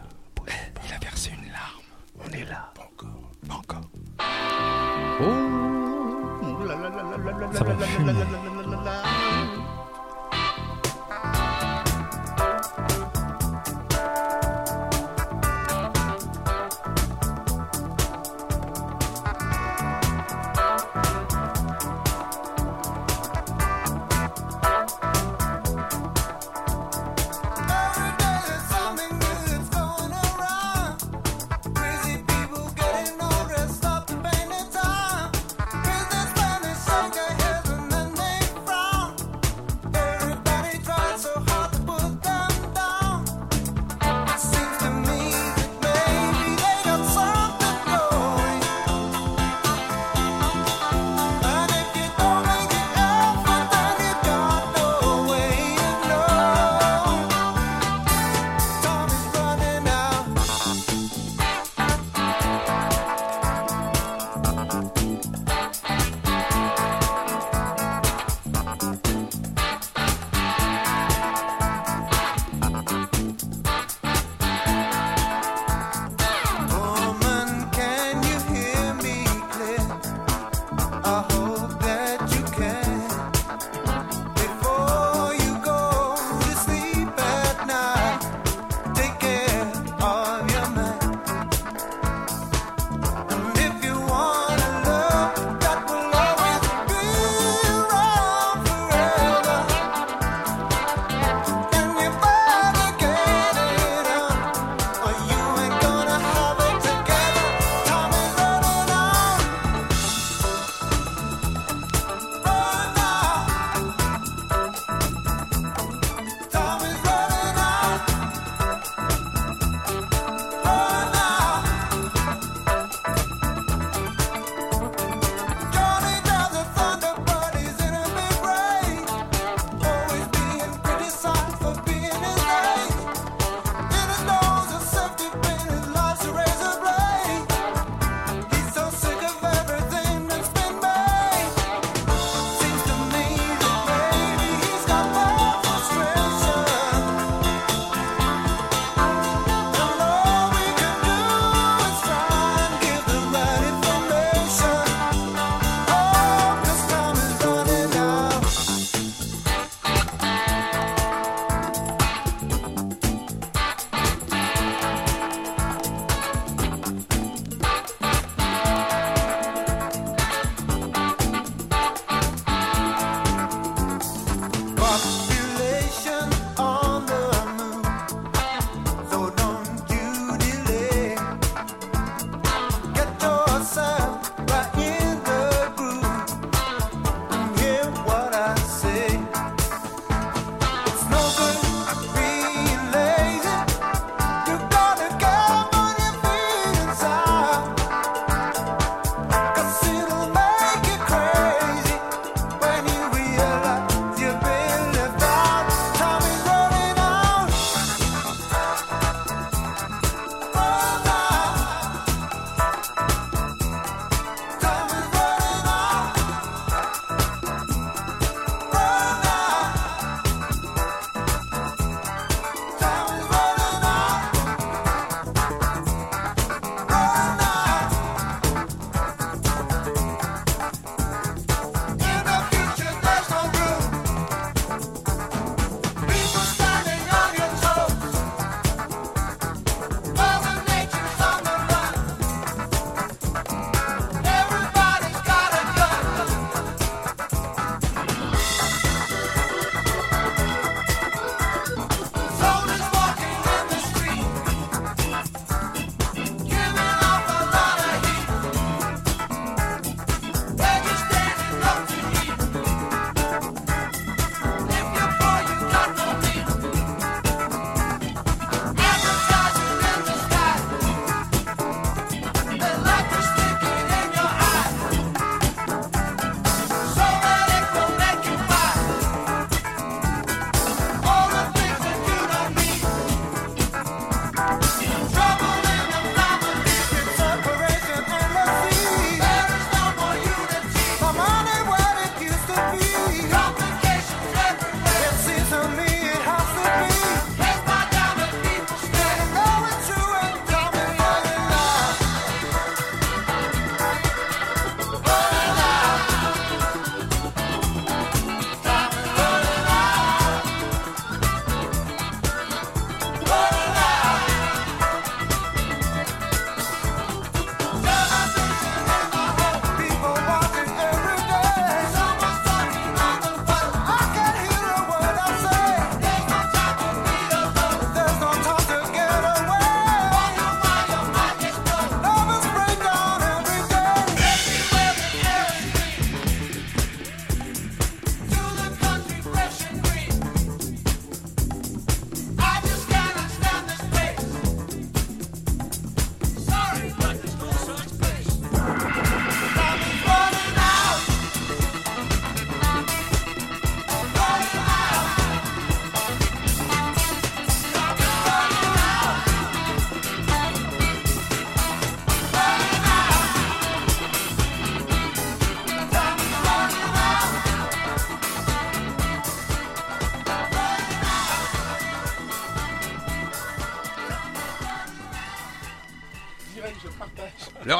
[0.86, 1.82] Il a versé une larme.
[2.20, 2.72] On est là.
[2.76, 3.32] Pas encore.
[3.48, 3.90] Pas encore.
[5.22, 5.54] Oh.
[7.54, 8.14] Ça va fumer.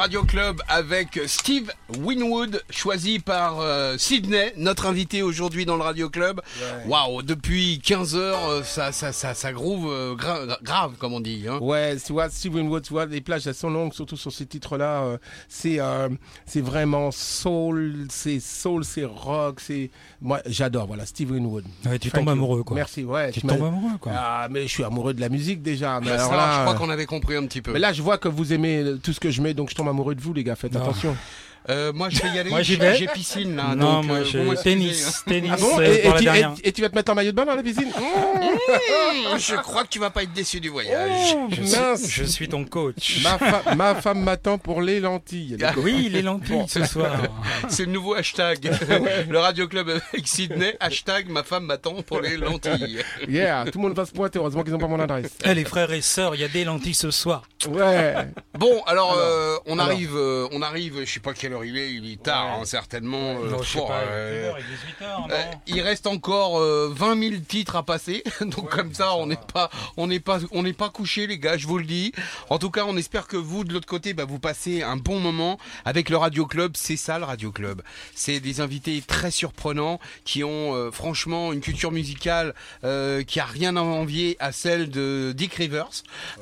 [0.04, 6.10] Radio Club avec Steve Winwood, choisi par euh, Sydney, notre invité aujourd'hui dans le Radio
[6.10, 6.42] Club.
[6.86, 11.20] Waouh, depuis 15 heures, euh, ça, ça, ça, ça groove euh, gra- grave, comme on
[11.20, 11.44] dit.
[11.48, 11.58] Hein.
[11.60, 14.46] Ouais, tu vois, Steven Wood, tu vois, les plages, elles sont longues, surtout sur ces
[14.46, 15.02] titres-là.
[15.04, 15.18] euh,
[15.48, 16.08] c'est, euh,
[16.46, 19.90] c'est vraiment soul, c'est soul, c'est rock, c'est.
[20.20, 21.64] Moi, j'adore, voilà, Steven Wood.
[21.86, 22.32] Ouais, tu Thank tombes you.
[22.32, 22.74] amoureux, quoi.
[22.76, 23.30] Merci, ouais.
[23.32, 24.12] Tu tombes amoureux, quoi.
[24.14, 26.00] Ah, mais je suis amoureux de la musique déjà.
[26.00, 27.72] Mais Ça, alors je là, crois euh, qu'on avait compris un petit peu.
[27.72, 29.88] mais là, je vois que vous aimez tout ce que je mets, donc je tombe
[29.88, 30.56] amoureux de vous, les gars.
[30.56, 30.80] Faites Non.
[30.82, 31.16] attention.
[31.70, 32.50] Euh, moi, je vais y aller.
[32.50, 32.94] Moi, j'y J'ai- vais.
[32.96, 33.74] J'ai piscine là.
[33.74, 36.54] non, donc, moi, euh, tennis, tennis, Ah bon euh, et, pour et tu, dernière.
[36.62, 38.50] et- et tu vas te mettre en maillot de bain dans la piscine hein.
[39.38, 41.34] Je crois que tu vas pas être déçu du voyage.
[41.50, 42.02] Je Mince.
[42.04, 43.20] suis, je suis ton coach.
[43.22, 45.56] ma, fa- ma femme m'attend pour les lentilles.
[45.64, 47.16] Ah Oui, les lentilles ce soir.
[47.68, 48.70] C'est le nouveau hashtag.
[49.30, 50.76] Le Radio Club avec Sydney.
[50.80, 53.02] Hashtag ma femme m'attend pour les lentilles.
[53.28, 54.38] Yeah, tout le monde va se pointer.
[54.38, 55.30] Heureusement qu'ils n'ont pas mon adresse.
[55.44, 57.42] Eh, les frères et sœurs, il y a des lentilles ce soir.
[57.68, 58.14] Ouais.
[58.58, 59.86] Bon, alors, Alors, euh, on alors.
[59.86, 61.00] arrive, euh, on arrive.
[61.04, 61.92] Je sais pas quelle il est.
[61.94, 62.62] Il est tard, Ouais.
[62.62, 63.36] hein, certainement.
[63.40, 67.20] euh, Non, je sais fort, pas, euh, 18h, 18h, Euh, il reste encore euh, 20
[67.30, 70.72] 000 titres à passer, donc comme ça, on n'est pas, on n'est pas, on n'est
[70.72, 72.12] pas couché, les gars, je vous le dis.
[72.50, 75.20] En tout cas, on espère que vous, de l'autre côté, bah, vous passez un bon
[75.20, 76.72] moment avec le Radio Club.
[76.76, 77.82] C'est ça, le Radio Club.
[78.14, 83.44] C'est des invités très surprenants qui ont, euh, franchement, une culture musicale euh, qui a
[83.44, 85.90] rien à envier à celle de Dick Rivers.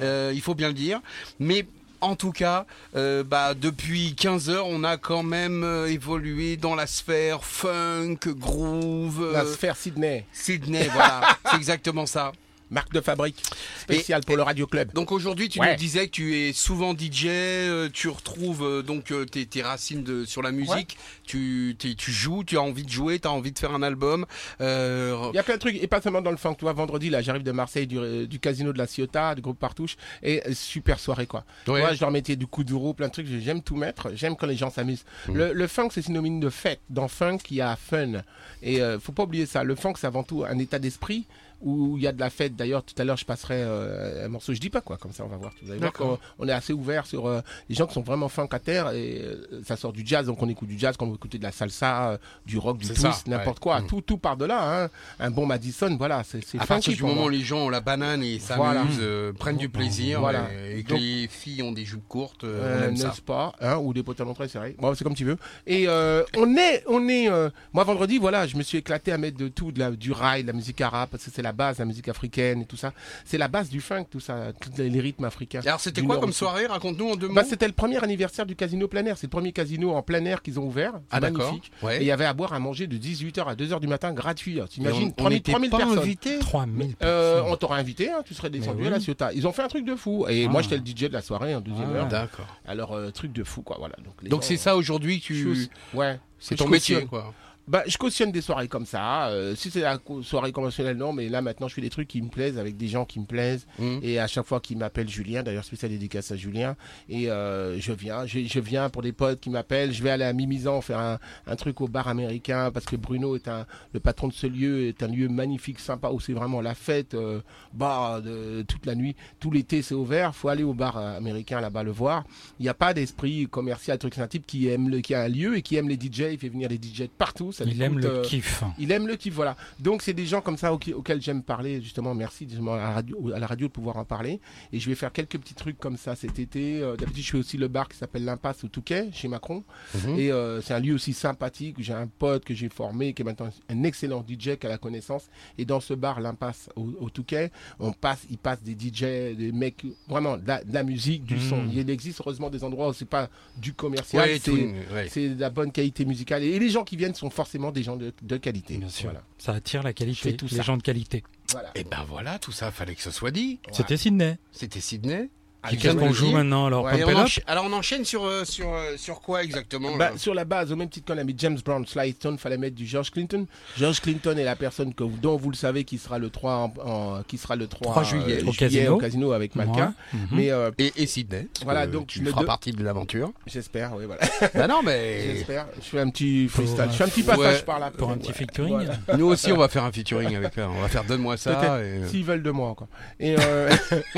[0.00, 1.00] Euh, il faut bien le dire,
[1.38, 1.66] mais
[2.02, 6.74] en tout cas, euh, bah, depuis 15 heures, on a quand même euh, évolué dans
[6.74, 12.32] la sphère funk, groove, La euh, sphère Sydney, Sydney, voilà, c'est exactement ça.
[12.72, 13.40] Marque de fabrique
[13.78, 14.92] spéciale pour le Radio Club.
[14.94, 15.72] Donc aujourd'hui, tu Ouais.
[15.72, 19.62] nous disais que tu es souvent DJ, euh, tu retrouves euh, donc euh, tes, tes
[19.62, 21.76] racines de, sur la musique, tu,
[22.08, 24.26] joues, tu as envie de jouer, tu as envie de faire un album.
[24.60, 26.54] Euh, Il y a plein de trucs, et pas seulement dans le funk.
[26.54, 29.58] Tu vois, vendredi, là, j'arrive de Marseille, du, du casino de la Ciotat, du groupe
[29.58, 31.44] Partouche, et super soirée, quoi.
[31.68, 31.80] Ouais.
[31.80, 33.26] Moi, je leur mettais du kuduro, plein de trucs.
[33.26, 34.10] J'aime tout mettre.
[34.14, 35.04] J'aime quand les gens s'amusent.
[35.28, 36.80] Le, le funk, c'est synonyme de fête.
[36.90, 38.22] Dans funk, il y a fun.
[38.62, 39.62] Et euh, faut pas oublier ça.
[39.64, 41.26] Le funk, c'est avant tout un état d'esprit
[41.62, 42.56] où il y a de la fête.
[42.56, 44.52] D'ailleurs, tout à l'heure, je passerai euh, un morceau.
[44.52, 45.52] Je dis pas quoi, comme ça, on va voir.
[45.62, 48.48] Vous allez voir on est assez ouvert sur euh, les gens qui sont vraiment funk
[48.52, 48.90] à terre.
[48.92, 51.38] Et euh, ça sort du jazz, donc on écoute du jazz, quand on veut écouter
[51.38, 53.62] de la salsa, du rock, du C'est twist, n'importe ouais.
[53.62, 53.80] quoi.
[53.80, 53.86] Mm.
[53.86, 54.84] Tout, tout part de là.
[54.84, 54.90] Hein.
[55.20, 57.80] Un bon Madison, voilà, c'est c'est à partir du moment où les gens ont la
[57.80, 58.84] banane et s'amusent, Voilà.
[59.00, 60.48] euh, prennent du plaisir, Voilà.
[60.70, 64.02] et que Donc- les filles ont des jupes courtes, euh, n'est-ce pas hein, ou des
[64.02, 65.36] pantalons très serrés bon, c'est comme tu veux
[65.66, 67.28] et euh, on est on est
[67.72, 70.42] moi vendredi voilà je me suis éclaté à mettre de tout de la, du rail
[70.42, 72.92] de la musique arabe parce que c'est la base la musique africaine et tout ça
[73.24, 76.32] c'est la base du funk tout ça tous les, rythmes africains Alors c'était quoi comme
[76.32, 76.66] soirée?
[76.66, 77.34] Raconte-nous en deux mots.
[77.34, 80.24] bah, c'était le premier anniversaire du casino plein air c'est le premier casino en plein
[80.24, 81.98] air qu'ils ont ouvert ah magnifique Ouais.
[81.98, 84.58] et il y avait à boire à manger de 18h à 2h du matin gratuit
[84.68, 87.52] t'imagines on- on 3000 n'était 3000 pas personnes invités 3000 Euh, personnes.
[87.52, 89.00] on t'aurait invité, hein, tu serais descendu à la.
[89.00, 89.32] Ciotat.
[89.34, 90.26] Ils ont fait un truc de fou.
[90.28, 90.62] Et moi, Ah.
[90.62, 91.98] j'étais le DJ de la soirée en deuxième Ah.
[91.98, 92.08] heure.
[92.08, 92.46] D'accord.
[92.66, 93.76] Alors, euh, truc de fou, quoi.
[93.78, 93.96] Voilà.
[94.28, 95.68] Donc, c'est ça aujourd'hui tu...
[95.94, 96.18] Ouais.
[96.38, 97.32] C'est ton métier quoi.
[97.68, 99.28] Bah, je cautionne des soirées comme ça.
[99.28, 101.12] Euh, si c'est la soirée conventionnelle, non.
[101.12, 103.24] Mais là, maintenant, je fais des trucs qui me plaisent avec des gens qui me
[103.24, 103.66] plaisent.
[103.78, 104.00] Mhm.
[104.02, 106.76] Et à chaque fois qu'ils m'appellent Julien, d'ailleurs, spécial dédicace à Julien.
[107.08, 108.26] Et euh, je viens.
[108.26, 109.92] Je, je viens pour des potes qui m'appellent.
[109.92, 113.36] Je vais aller à Mimizan faire un, un truc au bar américain parce que Bruno
[113.36, 116.60] est un, le patron de ce lieu, est un lieu magnifique, sympa où c'est vraiment
[116.60, 117.14] la fête.
[117.14, 117.40] Euh,
[117.72, 119.14] bar de, toute la nuit.
[119.38, 120.34] Tout l'été, c'est ouvert.
[120.34, 122.24] faut aller au bar euh, américain là-bas le voir.
[122.58, 124.14] Il n'y a pas d'esprit commercial, truc.
[124.14, 126.32] C'est un type qui aime le, qui a un lieu et qui aime les DJ.
[126.32, 127.51] Il fait venir les DJ de partout.
[127.52, 128.62] Ça Il aime le euh, kiff.
[128.78, 129.56] il aime le kiff, voilà.
[129.78, 132.14] Donc c'est des gens comme ça auxquels, auxquels j'aime parler, justement.
[132.14, 134.40] Merci justement, à, la radio, à la radio de pouvoir en parler.
[134.72, 136.80] Et je vais faire quelques petits trucs comme ça cet été.
[136.80, 139.64] Euh, D'habitude, je fais aussi le bar qui s'appelle l'Impasse au Touquet, chez Macron.
[139.94, 140.18] Mhm.
[140.18, 141.76] Et euh, c'est un lieu aussi sympathique.
[141.78, 144.78] J'ai un pote que j'ai formé, qui est maintenant un excellent DJ qui a la
[144.78, 145.24] connaissance.
[145.58, 149.52] Et dans ce bar, l'Impasse au, au Touquet, on passe, il passe des DJ, des
[149.52, 151.40] mecs, vraiment de la, de la musique, du Mhm.
[151.40, 151.66] son.
[151.72, 155.28] Il existe heureusement des endroits où c'est pas du commercial, Ouais, c'est ouais.
[155.34, 156.42] de la bonne qualité musicale.
[156.42, 158.78] Et les gens qui viennent sont forcément des gens de, de qualité.
[158.78, 159.10] Bien sûr.
[159.10, 159.24] Voilà.
[159.38, 160.62] Ça attire la qualité, tout les ça.
[160.62, 161.24] gens de qualité.
[161.50, 161.70] Voilà.
[161.74, 163.58] Et ben voilà, tout ça, fallait que ce soit dit.
[163.72, 164.38] C'était Sydney.
[164.52, 165.28] C'était Sydney.
[165.64, 168.96] Ah, Qu'est-ce qu'on joue maintenant alors Ouais, on alors on enchaîne sur, euh, sur, euh,
[168.96, 171.58] sur quoi exactement Bah, là sur la base, au même titre qu'on a mis James
[171.64, 173.46] Brown, Sly Stone, fallait mettre du George Clinton.
[173.78, 176.74] George Clinton est la personne que, dont vous le savez qui sera le 3, en-
[176.84, 178.94] en- qui sera le 3, 3 juillet, euh, au casino.
[178.94, 179.92] au casino avec Malka.
[180.12, 180.18] Ouais.
[180.18, 180.28] Mhm.
[180.32, 181.46] Mais euh, et, et Sydney.
[181.62, 183.30] Voilà, euh, donc tu feras de- partie de l'aventure.
[183.46, 184.22] j'espère, oui, voilà.
[184.54, 185.66] bah non, mais J'espère.
[185.76, 186.80] Je fais un petit freestyle.
[186.80, 187.90] euh, Je fais un petit passage ouais, par là.
[187.90, 188.74] Pour un petit featuring.
[188.74, 188.96] Voilà.
[189.16, 190.64] nous aussi, on va faire un featuring avec elle.
[190.64, 191.78] On va faire donne-moi ça.
[192.08, 192.88] S'ils veulent de moi encore.
[193.20, 193.70] Et, euh,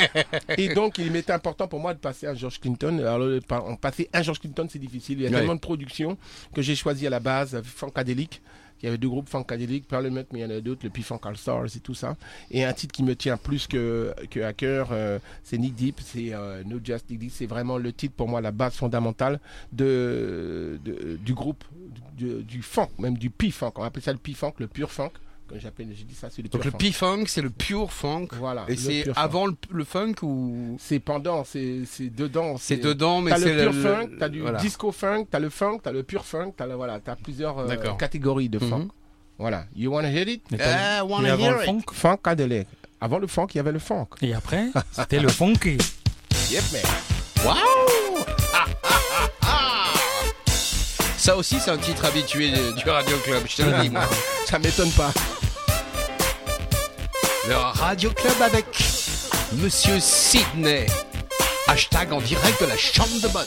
[0.57, 2.99] et donc, il m'était important pour moi de passer un George Clinton.
[3.01, 5.19] Alors, en passer un George Clinton, c'est difficile.
[5.19, 5.37] Il y a Ouais.
[5.37, 6.17] tellement de productions
[6.55, 8.41] que j'ai choisi à la base, Funkadelic,
[8.83, 11.21] Il y avait deux groupes funkadéliques, Parliament, mais il y en a d'autres, le P-Funk
[11.23, 12.17] All Stars et tout ça.
[12.51, 16.01] Et un titre qui me tient plus que, que à cœur, euh, c'est Nick Deep,
[16.05, 17.31] c'est euh, No Just Nick Deep.
[17.33, 19.41] C'est vraiment le titre pour moi, la base fondamentale
[19.73, 21.65] de, de- du groupe,
[22.17, 23.73] du, du funk, même du P-Funk.
[23.77, 25.13] On appelle ça le P-Funk, le pur funk.
[25.57, 26.79] J'appelle, ça, c'est le Donc pur le funk.
[26.79, 28.29] P-Funk, c'est le pure funk.
[28.39, 28.65] Voilà.
[28.69, 29.13] Et c'est funk.
[29.17, 30.77] avant le, le funk ou?
[30.81, 32.57] C'est pendant, c'est c'est dedans.
[32.59, 34.59] c'est dedans, mais T'as c'est le pur funk, t'as du voilà.
[34.59, 37.77] disco funk, t'as le funk, t'as le pur funk, t'as le- voilà, t'as plusieurs euh,
[37.99, 38.79] catégories de funk.
[38.85, 38.91] Mhm.
[39.39, 39.67] Voilà.
[39.77, 40.43] You wanna hear it?
[40.51, 41.67] I et wanna avant hear le it.
[41.67, 41.83] funk?
[41.93, 42.67] Funkadelic.
[43.01, 44.09] Avant le funk, il y avait le funk.
[44.23, 45.77] Et après, c'était le funky.
[46.51, 46.83] Yep, man.
[47.47, 47.57] Waouh
[48.27, 48.44] ah
[51.25, 54.03] Ça aussi, c'est un titre habitué du Radio Club, je te le dis, moi.
[54.45, 55.11] Ça m'étonne pas.
[57.49, 58.67] Le Radio Club avec
[59.55, 60.85] Monsieur Sydney.
[61.67, 63.47] Hashtag en direct de la chambre de bonne.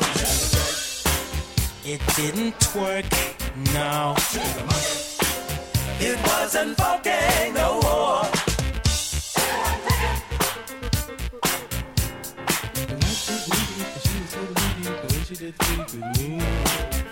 [1.93, 3.03] It didn't work,
[3.73, 4.15] no.
[5.99, 8.21] It wasn't funky no more.
[15.91, 17.10] Round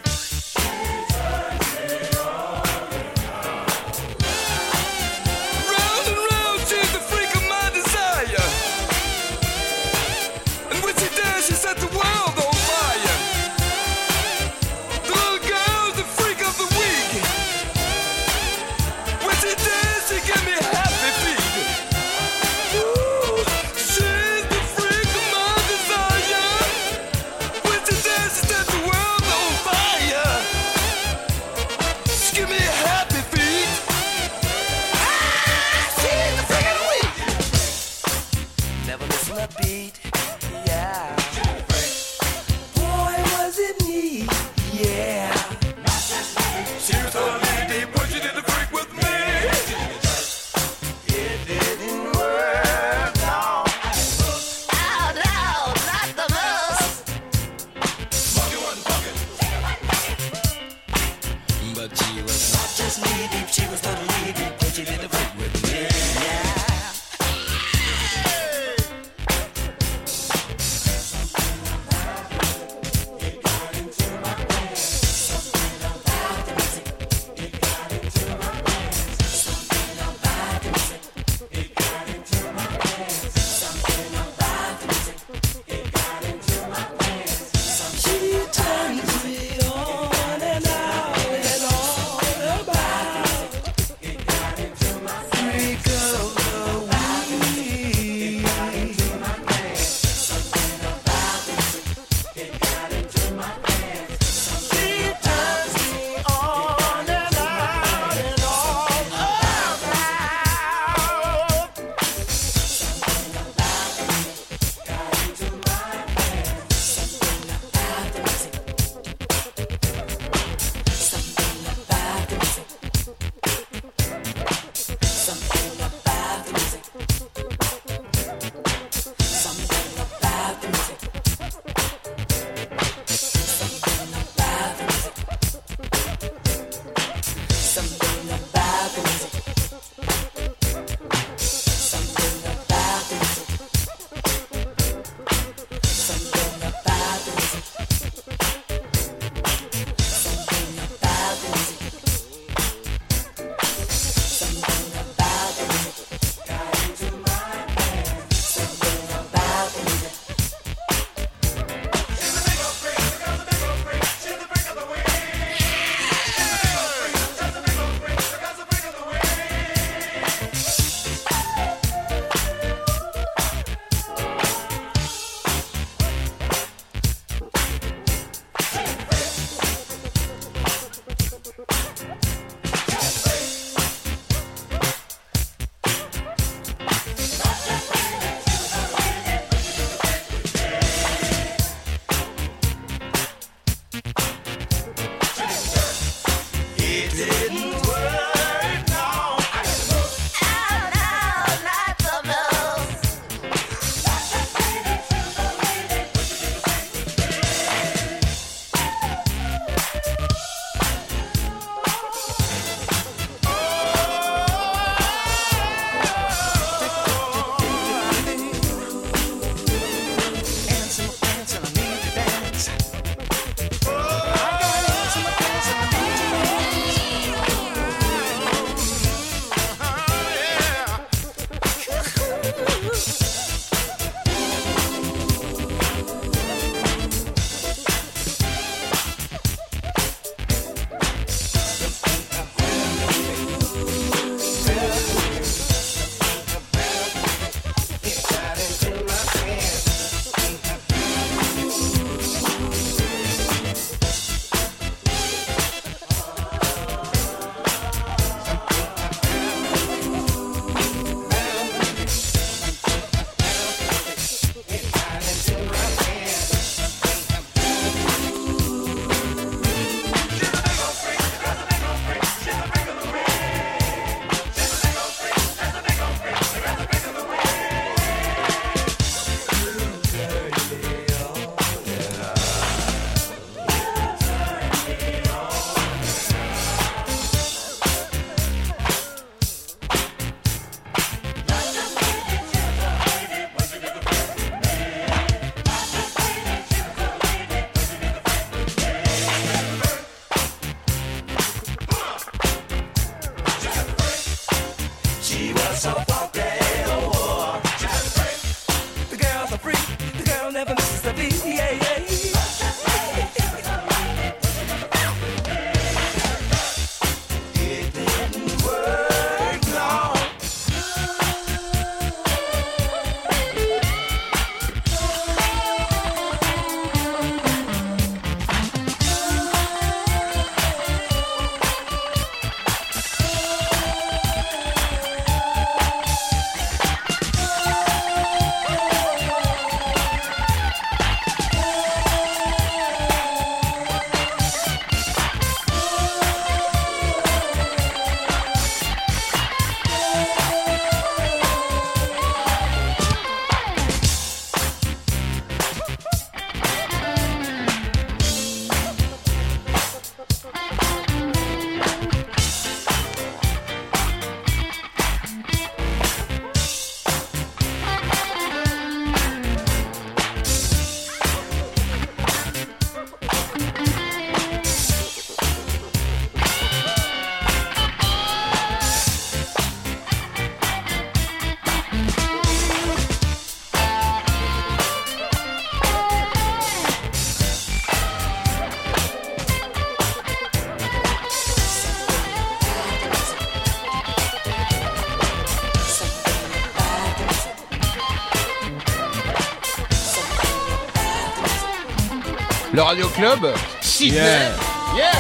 [402.89, 404.49] Radio Club, Sydney, Yeah.
[404.97, 405.13] yeah,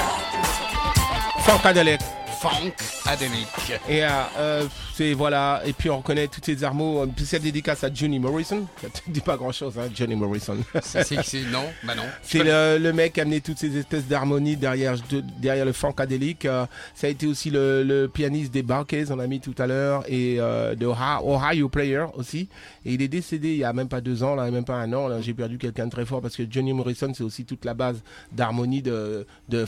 [1.45, 2.01] Funkadelic.
[2.41, 2.73] Funk
[3.05, 3.47] Adelic.
[3.87, 4.09] Et euh,
[4.39, 4.63] euh,
[4.99, 5.61] c'est voilà.
[5.65, 7.05] Et puis on reconnaît toutes ces armeaux.
[7.05, 8.67] Une spéciale dédicace à Johnny Morrison.
[8.81, 10.57] Ça te dit pas grand chose, hein, Johnny Morrison.
[10.81, 11.03] C'est
[11.51, 12.03] non, bah non.
[12.21, 15.71] C'est le, le mec qui a amené toutes ces espèces d'harmonies derrière, de- derrière le
[15.71, 16.43] funkadelic.
[16.45, 19.67] Euh, ça a été aussi le, le pianiste des Barclays, on a mis tout à
[19.67, 22.49] l'heure, et euh, de Ohio Player aussi.
[22.85, 24.91] Et il est décédé il y a même pas deux ans, là, même pas un
[24.93, 25.21] an.
[25.21, 28.01] J'ai perdu quelqu'un de très fort parce que Johnny Morrison, c'est aussi toute la base
[28.33, 29.65] d'harmonie de, de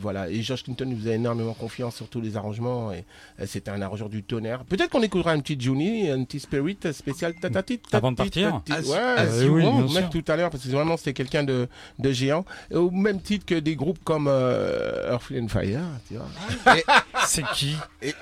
[0.00, 0.28] voilà.
[0.30, 2.92] Et George Clinton nous faisait énormément confiance sur tous les arrangements.
[2.92, 3.04] Et
[3.40, 4.59] euh, c'était un arrangeur du tonnerre.
[4.68, 7.34] Peut-être qu'on écoutera un petit Johnny, un petit Spirit spécial.
[7.34, 8.80] tatati, Avant de partir Ouais,
[9.88, 10.10] mettre sûr.
[10.10, 11.68] tout à l'heure parce que vraiment c'était quelqu'un de,
[11.98, 12.44] de géant.
[12.70, 16.74] Et Au même titre que des groupes comme euh, Earth, Wind and Fire, tu vois.
[17.26, 18.14] C'est qui Et-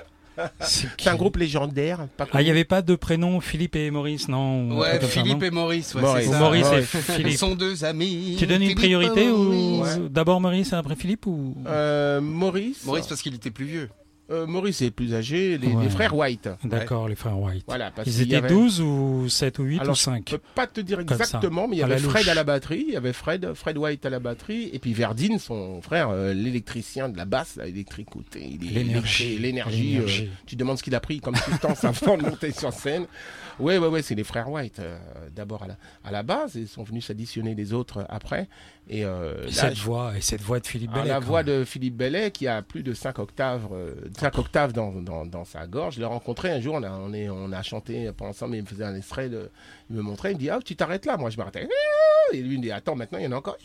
[0.61, 2.07] C'est C'est un groupe légendaire.
[2.15, 5.47] Pas Ah, il n'y avait pas de prénom Philippe et Maurice, non Ouais, Philippe non
[5.47, 6.25] et Maurice, ouais, Maurice.
[6.27, 6.39] c'est ça.
[6.39, 6.79] Maurice et Ouais.
[6.81, 6.85] Ils
[7.15, 7.37] Philippe.
[7.37, 8.37] sont deux amis.
[8.39, 9.43] Tu donnes une Philippe priorité ou
[9.77, 9.97] Maurice.
[10.09, 12.85] d'abord Maurice et après Philippe ou Euh, Maurice.
[12.85, 13.89] Maurice parce qu'il était plus vieux.
[14.31, 15.57] Euh, Maurice est plus âgé.
[15.57, 15.83] Les, Ouais.
[15.83, 16.49] les frères White.
[16.63, 17.63] D'accord, les frères White.
[17.67, 17.89] Voilà.
[17.91, 20.67] Parce Ils étaient avait- 12 ou 7 ou 8 Alors, ou Je 5 peux pas
[20.67, 22.27] te dire exactement, mais il y avait Fred louche.
[22.29, 25.39] à la batterie, il y avait Fred, Fred White à la batterie, et puis Verdine,
[25.39, 29.37] son frère, euh, l'électricien de la basse, là, électrique, côté, il est L'énergie.
[29.39, 29.97] l'énergie.
[29.99, 33.05] euh, tu demandes ce qu'il a pris comme substance avant de monter sur scène.
[33.59, 34.97] Ouais, ouais, ouais, c'est les frères White, euh,
[35.35, 38.47] d'abord à la, à la base, et ils sont venus s'additionner les autres après.
[38.87, 41.09] Et, euh, Et là, cette je- voix, et cette voix de Philippe ah, Bellet.
[41.09, 44.91] la voix de Philippe Bellet qui a plus de 5 octaves, euh, cinq octaves dans,
[44.93, 45.95] dans, dans sa gorge.
[45.95, 48.61] Je l'ai rencontré un jour, on a, on, est, on a chanté pas ensemble, il
[48.61, 49.51] me faisait un extrait, de,
[49.89, 51.67] il me montrait, il me dit Ah, tu t'arrêtes là Moi je m'arrêtais.
[52.33, 53.57] Et lui il me dit Attends, maintenant il y en a encore.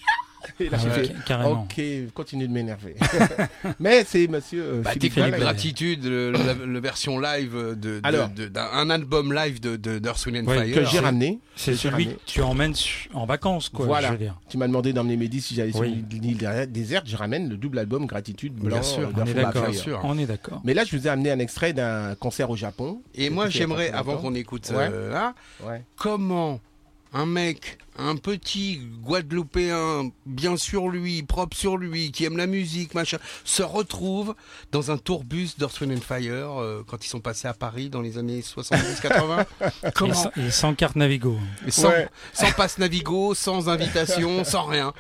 [0.61, 1.63] Et là Ah j'ai ouais, fait carrément.
[1.63, 1.81] Ok,
[2.15, 2.97] continue de m'énerver.
[3.81, 5.15] Mais c'est monsieur euh, Bah, Philippe.
[5.15, 8.29] Gratitude, le, la, la version live de, de, Alors.
[8.29, 10.75] de- d'un un album live de, de, Wind Ouais, Fire.
[10.75, 11.39] que j'ai ramené.
[11.57, 12.15] C'est que celui ramené.
[12.17, 12.75] que tu emmènes
[13.13, 13.87] en vacances, quoi.
[13.87, 14.09] Voilà.
[14.09, 14.39] Je veux dire.
[14.49, 16.05] Tu m'as demandé d'emmener Mehdi si j'allais sur Oui.
[16.13, 17.07] une île dé- déserte.
[17.07, 18.77] Je ramène le double album Gratitude blanc.
[18.77, 19.63] Bien sûr, euh, On est d'accord.
[19.71, 20.01] bien sûr.
[20.05, 20.61] On est d'accord.
[20.65, 23.01] Mais là, je vous ai amené un extrait d'un concert au Japon.
[23.15, 24.89] Et moi, j'aimerais, avant qu'on écoute Ouais.
[24.91, 25.35] euh, là,
[25.97, 26.61] comment
[27.13, 32.95] un mec, un petit Guadeloupéen, bien sur lui, propre sur lui, qui aime la musique,
[32.95, 34.35] machin, se retrouve
[34.73, 38.01] dans un tourbus d'Earth, Wind and Fire euh, quand ils sont passés à Paris dans
[38.01, 39.45] les années 70-80
[39.87, 41.39] Et Comment sans, et sans carte Navigo.
[41.67, 42.09] Et sans, Ouais.
[42.33, 44.93] sans passe Navigo, sans invitation, sans rien.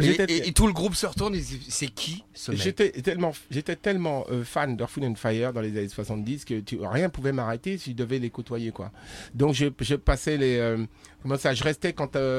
[0.00, 2.60] Et, J'étais- et- et tout le groupe se retourne et dit, c'est qui ce mec?
[2.60, 6.60] J'étais tellement, j'étais tellement euh, fan d'Earth, Wind and Fire dans les années 70 que
[6.60, 8.90] tu, rien pouvait m'arrêter si je devais les côtoyer quoi.
[9.34, 10.78] Donc je, je passais les, euh,
[11.22, 12.37] comment ça, je restais quand euh,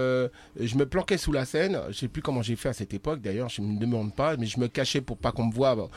[0.60, 1.80] je me planquais sous la scène.
[1.90, 4.46] Je sais plus comment j'ai fait à cette époque d'ailleurs, je me demande pas, mais
[4.46, 5.90] je me cachais pour pas qu'on me voie.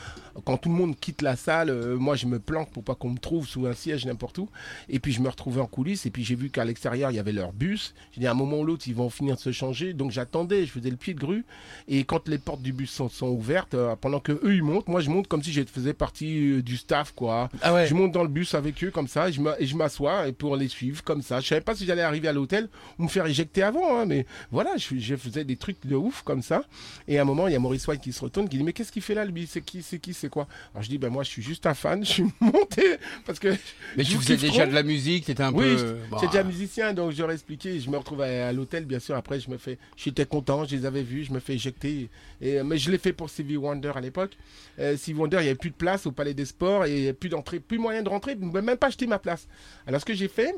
[0.45, 3.09] Quand tout le monde quitte la salle, euh, moi je me planque pour pas qu'on
[3.09, 4.49] me trouve sous un siège n'importe où.
[4.89, 7.19] Et puis je me retrouvais en coulisses et puis j'ai vu qu'à l'extérieur il y
[7.19, 7.93] avait leur bus.
[8.11, 10.65] J'ai dit à un moment ou l'autre ils vont finir de se changer, donc j'attendais,
[10.65, 11.45] je faisais le pied de grue.
[11.87, 14.87] Et quand les portes du bus sont, sont ouvertes, euh, pendant que eux ils montent,
[14.87, 17.49] moi je monte comme si je faisais partie euh, du staff quoi.
[17.61, 17.87] Ah ouais.
[17.87, 21.03] Je monte dans le bus avec eux comme ça, et je m'assois pour les suivre
[21.03, 21.39] comme ça.
[21.39, 22.69] Je savais pas si j'allais arriver à l'hôtel
[22.99, 23.92] ou me faire éjecter avant.
[23.99, 26.63] Hein, mais voilà, je, je faisais des trucs de ouf comme ça.
[27.07, 28.73] Et à un moment, il y a Maurice White qui se retourne, qui dit mais
[28.73, 29.47] qu'est-ce qu'il fait là, lui?
[29.47, 30.47] C'est qui C'est qui C'est quoi?
[30.73, 32.03] Alors je dis ben moi, je suis juste un fan.
[32.05, 33.55] Je suis monté parce que
[33.97, 34.69] Mais tu faisais déjà trop.
[34.69, 35.97] de la musique, t'étais un Oui, peu.
[36.11, 37.79] bah, j'étais déjà musicien, donc ai expliqué.
[37.79, 39.15] Je me retrouve à, à l'hôtel, bien sûr.
[39.15, 42.09] Après, je me fais, j'étais content, je les avais vus, je me fais éjecter.
[42.41, 44.37] Et, euh, mais je l'ai fait pour Stevie Wonder à l'époque.
[44.79, 46.95] Euh, Stevie Wonder, il n'y avait plus de place au Palais des Sports et il
[46.99, 49.47] n'y avait plus d'entrée, plus moyen de rentrer, ne même pas acheter ma place.
[49.87, 50.53] Alors, ce que j'ai fait,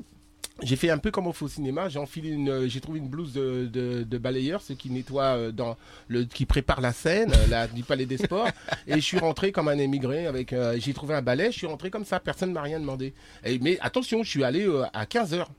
[0.61, 1.89] j'ai fait un peu comme on fait au cinéma.
[1.89, 5.35] J'ai enfilé une, euh, j'ai trouvé une blouse de, de, de balayeur, ceux qui nettoient
[5.35, 5.77] euh, dans
[6.07, 8.47] le, qui prépare la scène, euh, la, du Palais des Sports.
[8.87, 11.67] et je suis rentré comme un émigré avec, euh, j'ai trouvé un balai, je suis
[11.67, 13.13] rentré comme ça, personne m'a rien demandé.
[13.43, 15.49] Et, mais attention, je suis allé euh, à 15 heures.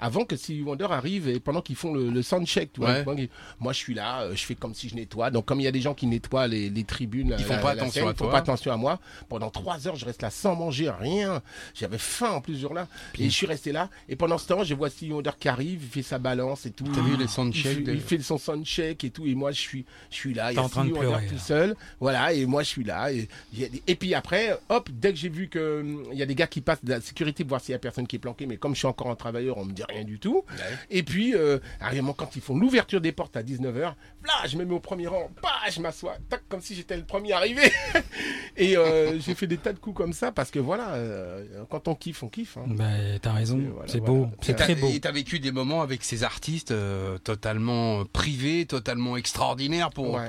[0.00, 3.28] Avant que Stevie Wonder arrive et pendant qu'ils font le, le soundcheck, tu vois, Ouais.
[3.60, 5.30] moi, je suis là, euh, je fais comme si je nettoie.
[5.30, 7.58] Donc comme il y a des gens qui nettoient les, les tribunes, Ils font la-
[7.60, 8.30] pas la attention scène, à ils font toi.
[8.32, 9.00] pas attention à moi.
[9.28, 11.42] Pendant trois heures, je reste là sans manger rien.
[11.74, 12.86] J'avais faim en plus ce jour-là.
[13.18, 13.90] Et je suis resté là.
[14.08, 16.70] Et pendant ce temps, je vois Stevie Wonder qui arrive, il fait sa balance et
[16.70, 16.84] tout.
[16.94, 19.26] T'as vu les il soundchecks fait, de- il fait son soundcheck et tout.
[19.26, 20.52] Et moi, je suis, je suis là.
[20.52, 21.74] Il T'es en train de pleurer, tout seul.
[22.00, 22.32] Voilà.
[22.32, 23.12] Et moi, je suis là.
[23.12, 26.26] Et, il et puis après, hop, dès que j'ai vu que hum, il y a
[26.26, 28.20] des gars qui passent de la sécurité pour voir s'il y a personne qui est
[28.20, 28.46] planqué.
[28.46, 30.44] Mais comme je suis encore un travailleur, on me dit rien du tout.
[30.90, 34.64] Et puis, euh, arrivement, quand ils font l'ouverture des portes à 19h, là, je me
[34.64, 37.72] mets au premier rang, bah, je m'assois, tac, comme si j'étais le premier arrivé.
[38.56, 41.88] et euh, j'ai fait des tas de coups comme ça parce que voilà, euh, quand
[41.88, 42.56] on kiffe, on kiffe.
[42.58, 42.64] hein.
[42.68, 42.84] Bah,
[43.22, 44.12] t'as raison, voilà, c'est voilà.
[44.12, 44.88] beau, c'est Et t'as- très beau.
[44.88, 49.90] Et t'as vécu des moments avec ces artistes euh, totalement privés, totalement extraordinaires.
[49.90, 50.28] Pour, Ouais.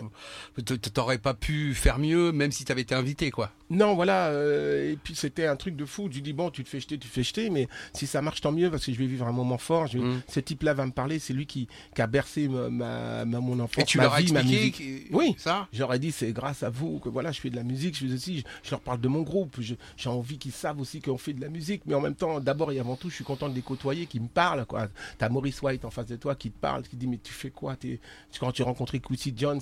[0.94, 3.52] t'aurais pas pu faire mieux, même si t'avais été invité, quoi.
[3.70, 6.10] Non, voilà, euh, et puis c'était un truc de fou.
[6.12, 8.42] Je dis, bon, tu te fais jeter, tu te fais jeter, mais si ça marche,
[8.42, 9.86] tant mieux, parce que je vais vivre un moment fort.
[9.88, 10.22] Je Mm.
[10.28, 13.60] Ce type-là va me parler, c'est lui qui, qui a bercé ma, ma- ma- mon
[13.60, 14.82] enfance, Et tu ma leur as vie, ma musique.
[15.12, 15.36] Oui.
[15.38, 17.96] ça J'aurais dit, c'est grâce à vous que voilà, je fais de la musique.
[17.98, 19.58] Je, fais aussi, je, je leur parle de mon groupe.
[19.60, 19.78] J'ai
[20.10, 21.82] envie qu'ils savent aussi qu'on fait de la musique.
[21.86, 24.20] Mais en même temps, d'abord et avant tout, je suis content de les côtoyer, qui
[24.20, 24.66] me parlent.
[24.66, 24.88] quoi.
[25.18, 27.34] T'as Maurice White en face de toi qui te parle, qui te dit, mais tu
[27.34, 27.76] fais quoi?
[27.76, 28.00] T'es-
[28.40, 29.60] Quand tu as rencontré Quincy Jones,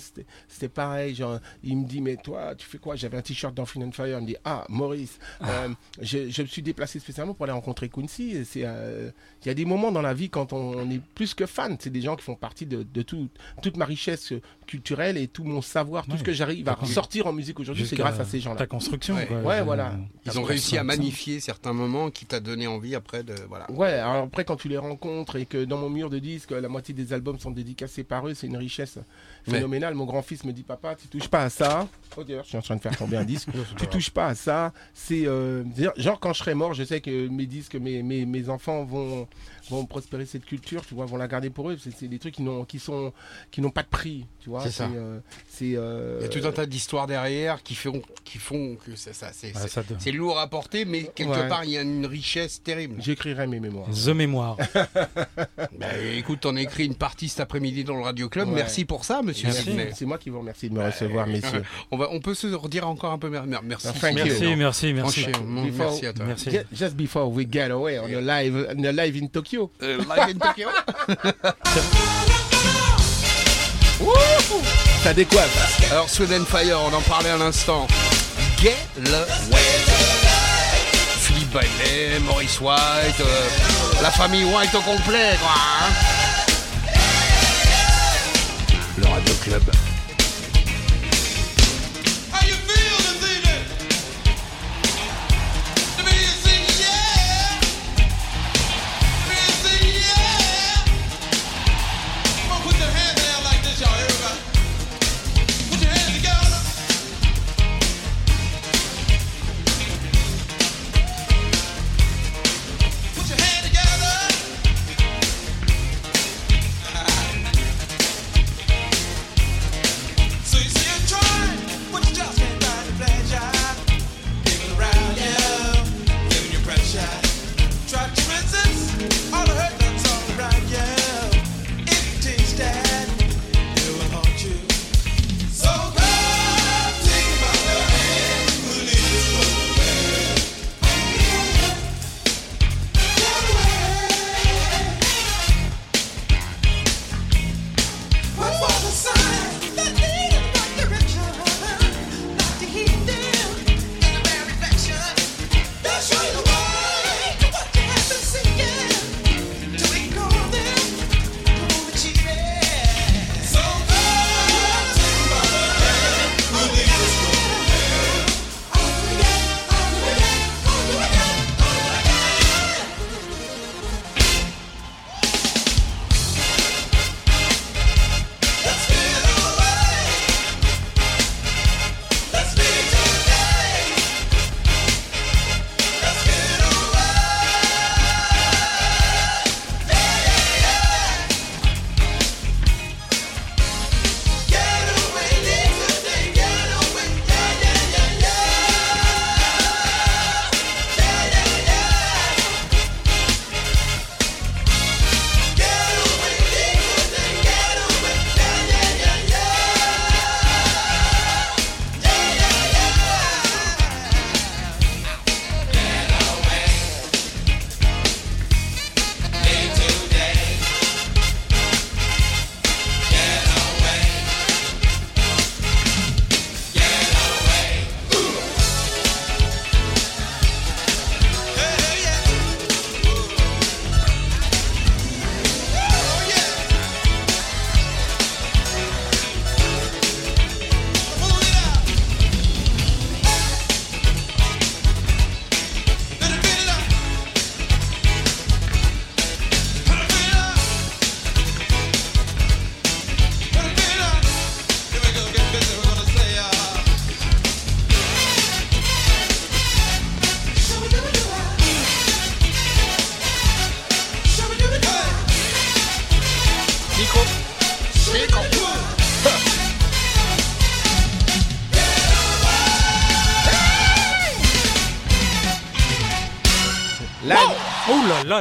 [0.48, 1.14] c'était- pareil.
[1.14, 2.94] Genre, il me dit, mais toi, tu fais quoi?
[2.96, 3.66] J'avais un t-shirt dans
[4.06, 5.68] Il me dit, ah, Maurice, euh,
[6.00, 8.30] je, je me suis déplacé spécialement pour aller rencontrer Quincy.
[8.36, 9.10] Et c'est, euh,
[9.44, 11.76] Il y a des moments dans la vie quand on, on est plus que fan.
[11.80, 13.28] C'est des gens qui font partie de, de tout,
[13.62, 14.32] toute ma richesse
[14.66, 16.18] culturelle et tout mon savoir, tout Ouais.
[16.18, 16.88] ce que j'arrive à D'accord.
[16.88, 18.56] sortir en musique aujourd'hui, c'est grâce à ces gens-là.
[18.56, 19.26] Ta construction, Ouais.
[19.26, 19.38] quoi.
[19.40, 19.92] Ouais, Je- voilà.
[20.26, 23.70] Ils ont Après, réussi à magnifier certains moments qui t'a donné envie après de voilà.
[23.70, 26.68] Ouais, alors après quand tu les rencontres et que dans mon mur de disques, la
[26.68, 28.98] moitié des albums sont dédicacés par eux, c'est une richesse
[29.48, 29.94] phénoménale.
[29.94, 31.88] Mon grand-fils me dit papa, tu touches pas à ça.
[32.16, 33.48] Oh d'ailleurs, je suis en train de faire tomber un disque.
[33.78, 34.72] tu touches pas à ça.
[34.94, 35.64] C'est euh,
[35.96, 39.26] genre quand je serai mort, je sais que mes disques, mes, mes, mes enfants vont
[39.70, 41.76] vont prospérer cette culture, tu vois, vont la garder pour eux.
[41.82, 43.12] C'est c'est des trucs qui n'ont qui sont
[43.50, 44.62] qui n'ont pas de prix, tu vois.
[44.62, 44.88] C'est ça.
[44.94, 45.18] euh,
[45.48, 48.96] c'est euh, Il y a tout un tas d'histoires derrière qui font qui font que
[48.96, 51.48] ça, ça c'est Ah, te- lourd à porter, mais quelque Ouais.
[51.48, 52.96] part il y a une richesse terrible.
[53.00, 53.88] J'écrirai mes mémoires.
[53.90, 54.56] The Mémoire.
[55.78, 55.86] Bah,
[56.16, 58.48] écoute, on a écrit une partie cet après-midi dans le Radio Club.
[58.48, 58.54] Ouais.
[58.54, 59.70] Merci pour ça, Monsieur Merci.
[59.94, 61.62] C'est moi qui vous remercie de me recevoir, messieurs.
[61.90, 63.88] On va, on peut se redire encore un peu mer- mer- merci.
[64.00, 64.24] Thank you.
[64.24, 65.20] Merci, merci, merci.
[65.22, 66.24] Franchement, Before- merci à toi.
[66.26, 66.50] Merci.
[66.50, 69.57] Ju- Just before we get away on a live, on live in Tokyo.
[69.82, 70.68] Euh, live in Tokyo.
[75.02, 75.90] Ça décoiffe.
[75.90, 77.86] Alors, Sweden Fire, on en parlait à l'instant.
[78.60, 78.76] Get
[81.20, 83.48] Philippe Bailey, Maurice White, euh,
[84.02, 85.50] la famille White au complet, quoi.
[85.54, 85.92] hein.
[88.98, 89.62] Le Radio Club.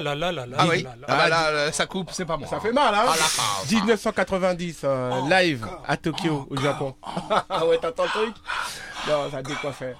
[0.01, 1.05] Là là là là là là Ah oui, là là.
[1.07, 2.47] ah bah là, là, ça coupe, c'est pas moi.
[2.47, 3.71] Ça fait mal, hein Ah, la pause.
[3.71, 6.95] 1990, euh, live à Tokyo, au Japon.
[7.49, 8.35] Ah ouais, t'entends le truc?
[9.07, 9.95] Non, ça décoiffait.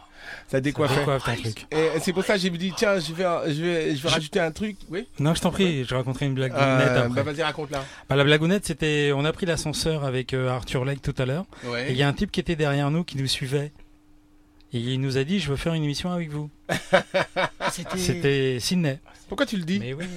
[0.49, 0.99] Ça décoiffait.
[0.99, 1.68] Décoiffe ton truc.
[1.72, 4.10] Et c'est pour ça que j'ai me dit, tiens, je vais, je vais, je vais
[4.10, 4.76] rajouter un truc.
[4.90, 5.07] Oui?
[5.19, 7.24] Non, je t'en prie, je raconterai une blague Euh, après.
[7.24, 7.84] Bah vas-y, raconte là.
[8.10, 11.45] Bah, la blagounette, c'était, on a pris l'ascenseur avec euh, Arthur Lake tout à l'heure.
[11.88, 13.72] Et il y a un type qui était derrière nous, qui nous suivait.
[14.74, 16.49] Et il nous a dit, je veux faire une émission avec vous.
[17.98, 18.99] C'était Sydney.
[19.27, 20.06] Pourquoi tu le dis Mais oui.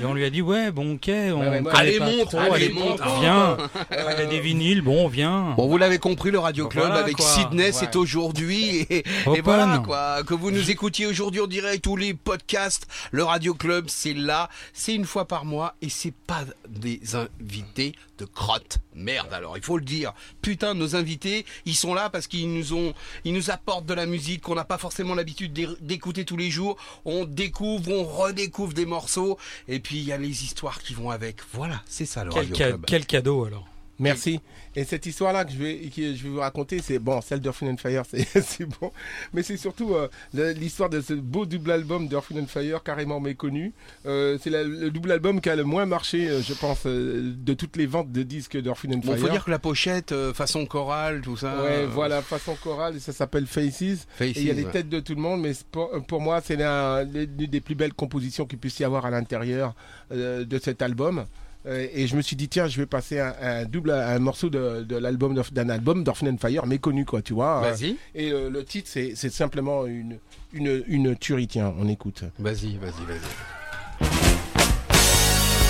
[0.00, 1.10] Et on lui a dit, ouais, bon, ok, on
[1.40, 3.00] ouais, connaît Allez, pas monte, trop, allez, allez, monte.
[3.20, 3.56] viens.
[3.92, 5.54] Il y a des vinyles, bon, viens.
[5.56, 7.24] Bon, vous l'avez compris, le Radio Bon, Club voilà, avec quoi.
[7.26, 7.72] Sydney, Ouais.
[7.72, 8.78] c'est aujourd'hui.
[8.90, 9.42] Et, et Open.
[9.44, 10.24] voilà, quoi.
[10.24, 14.48] Que vous nous écoutiez aujourd'hui en direct, tous les podcasts, le Radio Club, c'est là.
[14.72, 18.78] C'est une fois par mois et c'est pas des invités de crotte.
[18.96, 20.12] Merde, alors, il faut le dire.
[20.42, 22.94] Putain, nos invités, ils sont là parce qu'ils nous ont,
[23.24, 26.50] ils nous apportent de la musique qu'on n'a pas forcément l'habitude d'é- d'écouter tous les
[26.50, 26.76] jours.
[27.04, 29.38] On découvre, on redécouvre des morceaux.
[29.66, 31.38] Et puis, il y a les histoires qui vont avec.
[31.52, 32.84] Voilà, c'est ça, le Quel, Radio ca- Club.
[32.86, 33.66] quel cadeau alors.
[34.00, 34.40] Merci.
[34.76, 37.62] Et cette histoire-là que je vais, que je vais vous raconter, c'est bon, celle d'Earth
[37.64, 38.92] and Fire, c'est bon.
[39.32, 40.08] Mais c'est surtout euh,
[40.54, 43.72] l'histoire de ce beau double album d'Earth and Fire, carrément méconnu.
[44.06, 47.54] Euh, c'est le double album qui a le moins marché, euh, je pense, euh, de
[47.54, 49.18] toutes les ventes de disques d'Earth and Bon, Fire.
[49.18, 51.60] faut dire que la pochette, façon chorale, tout ça.
[51.62, 54.06] Ouais, voilà, façon chorale, et ça s'appelle Faces.
[54.16, 54.70] Faces, Et il y a les ouais.
[54.70, 57.94] têtes de tout le monde, mais pour, pour moi, c'est l'un- l'une des plus belles
[57.94, 59.74] compositions qu'il puisse y avoir à l'intérieur
[60.12, 61.24] de cet album.
[61.66, 64.48] Euh, et je me suis dit, tiens, je vais passer un, un double, un morceau
[64.48, 67.60] de, de l'album d'un album d'Orphan and Fire méconnu, quoi, tu vois.
[67.60, 70.18] Vas-y, Et euh, le titre, c'est c'est simplement une,
[70.52, 72.22] une, une tuerie, tiens, on écoute.
[72.38, 74.06] vas-y, vas-y, vas-y.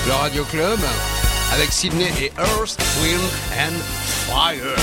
[0.06, 0.78] Le Radio Club
[1.52, 3.22] avec Sydney et Earth, Wind
[3.58, 3.78] and
[4.26, 4.76] Fire.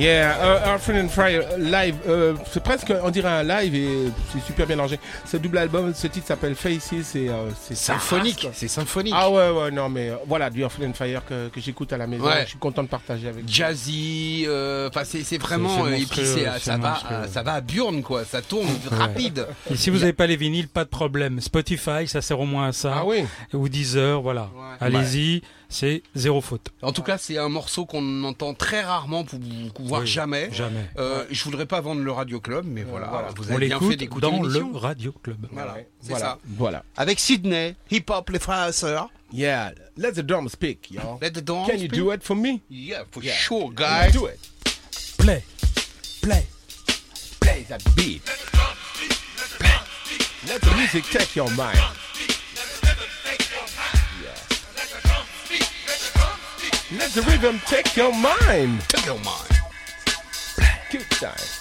[0.00, 1.96] Yeah, uh, Earth, Wind and Fire live.
[2.08, 4.98] euh, c'est presque, on dirait un live et c'est super bien rangé.
[5.26, 9.12] Ce double album, ce titre s'appelle Faces et euh, c'est Symphonique, c'est symphonique.
[9.14, 11.92] Ah ouais, ouais, non, mais euh, voilà, du Earth, Wind and Fire que, que j'écoute
[11.92, 12.24] à la maison.
[12.24, 12.44] Ouais.
[12.44, 13.52] Je suis content de partager avec vous.
[13.52, 18.02] Jazzy, euh, enfin c'est c'est vraiment euh, monstrueux, ça va euh, ça va à Burn
[18.02, 19.46] quoi, ça tourne rapide.
[19.70, 21.40] Et si vous n'avez pas les vinyles, pas de problème.
[21.42, 22.94] Spotify, ça sert au moins à ça.
[22.96, 23.24] Ah oui.
[23.52, 24.48] Ou Deezer, voilà.
[24.54, 24.76] Ouais.
[24.80, 26.68] Allez-y, c'est zéro faute.
[26.82, 29.38] En tout cas, c'est un morceau qu'on entend très rarement, pour,
[29.86, 30.50] voire Oui, jamais.
[30.52, 30.84] Jamais.
[30.98, 33.28] Euh, Je voudrais pas vendre le Radio Club, mais voilà, voilà.
[33.36, 35.46] vous On avez bien fait l'écoute d'écouter dans le Radio Club.
[35.52, 36.24] Voilà, c'est Voilà.
[36.26, 36.38] ça.
[36.44, 36.84] Voilà.
[36.96, 39.08] Avec Sydney, hip hop, les frères et sœurs.
[39.32, 41.18] Yeah, let the drums speak, y'all.
[41.22, 42.60] Let the dance Can you do it for me?
[42.68, 43.32] Yeah, for Yeah.
[43.36, 44.12] sure, Let's guys.
[44.12, 44.38] do it.
[45.18, 45.44] Play.
[46.20, 46.46] Play.
[47.40, 48.22] Play that beat.
[50.48, 51.78] Let the music take your mind.
[56.92, 58.80] Let the rhythm take your mind.
[58.88, 59.60] Take your mind.
[60.90, 61.59] Good time.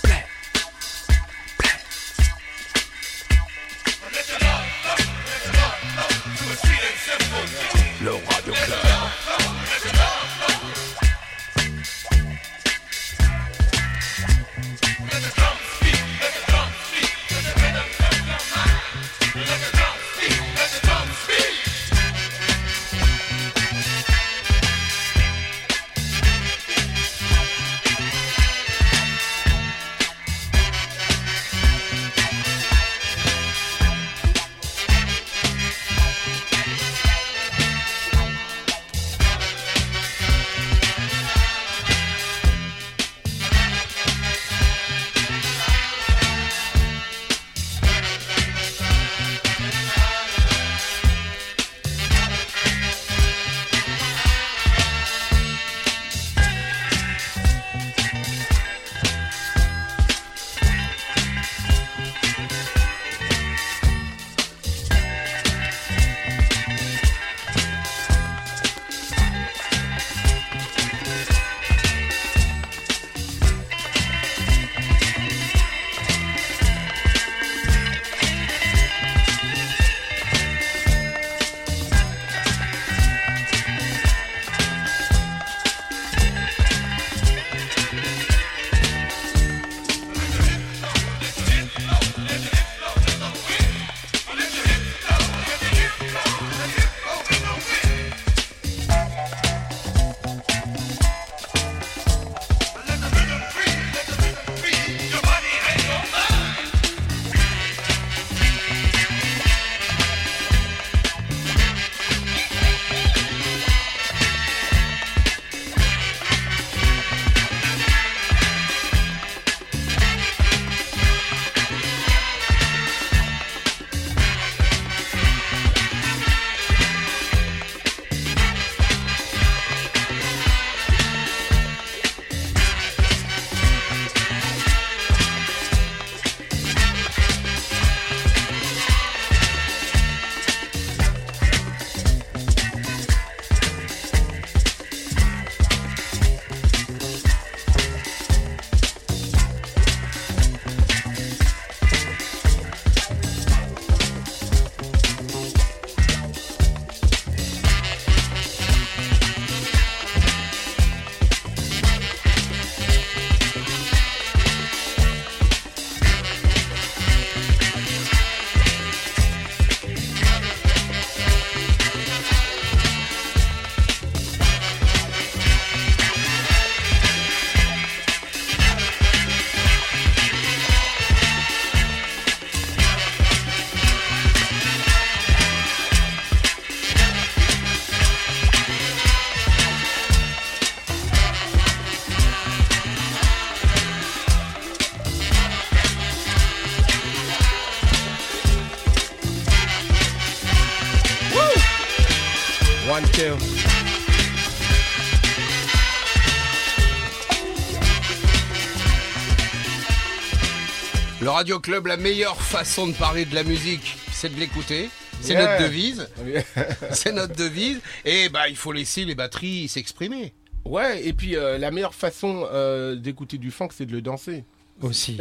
[211.21, 214.89] Le Radio Club, la meilleure façon de parler de la musique, c'est de l'écouter.
[215.21, 215.45] C'est Yeah.
[215.59, 216.07] notre devise.
[216.91, 217.81] c'est notre devise.
[218.05, 220.33] Et bah, il faut laisser les batteries s'exprimer.
[220.63, 224.45] Ouais, et puis euh, la meilleure façon euh, d'écouter du funk, c'est de le danser.
[224.81, 225.17] Aussi.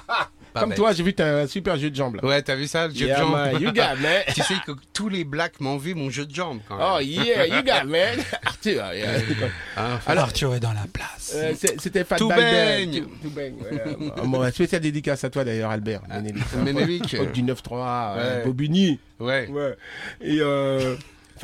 [0.54, 0.78] Pas Comme bête.
[0.78, 2.24] toi, j'ai vu t'as un super jeu de jambes là.
[2.24, 3.32] Ouais, t'as vu ça, le jeu Yeah, de jambes?
[3.32, 4.22] man, you got, man.
[4.34, 6.86] Tu sais que tous les blacks m'envient mon jeu de jambes quand même.
[6.96, 8.20] Oh yeah, you got, man.
[8.46, 9.18] Arthur, yeah.
[9.76, 11.32] Hein, Alors, Arthur est dans la place.
[11.34, 13.02] euh, c'était Fat Tout baigne.
[13.20, 13.96] Tout- baigne, ouais.
[14.24, 16.02] Bon, spéciale dédicace à toi d'ailleurs, Albert.
[16.64, 17.16] Ménélique.
[17.32, 18.44] Du 9-3, euh, Ouais.
[18.46, 19.00] Bobigny.
[19.18, 19.48] ouais.
[19.48, 19.76] Ouais.
[20.20, 20.94] Et euh,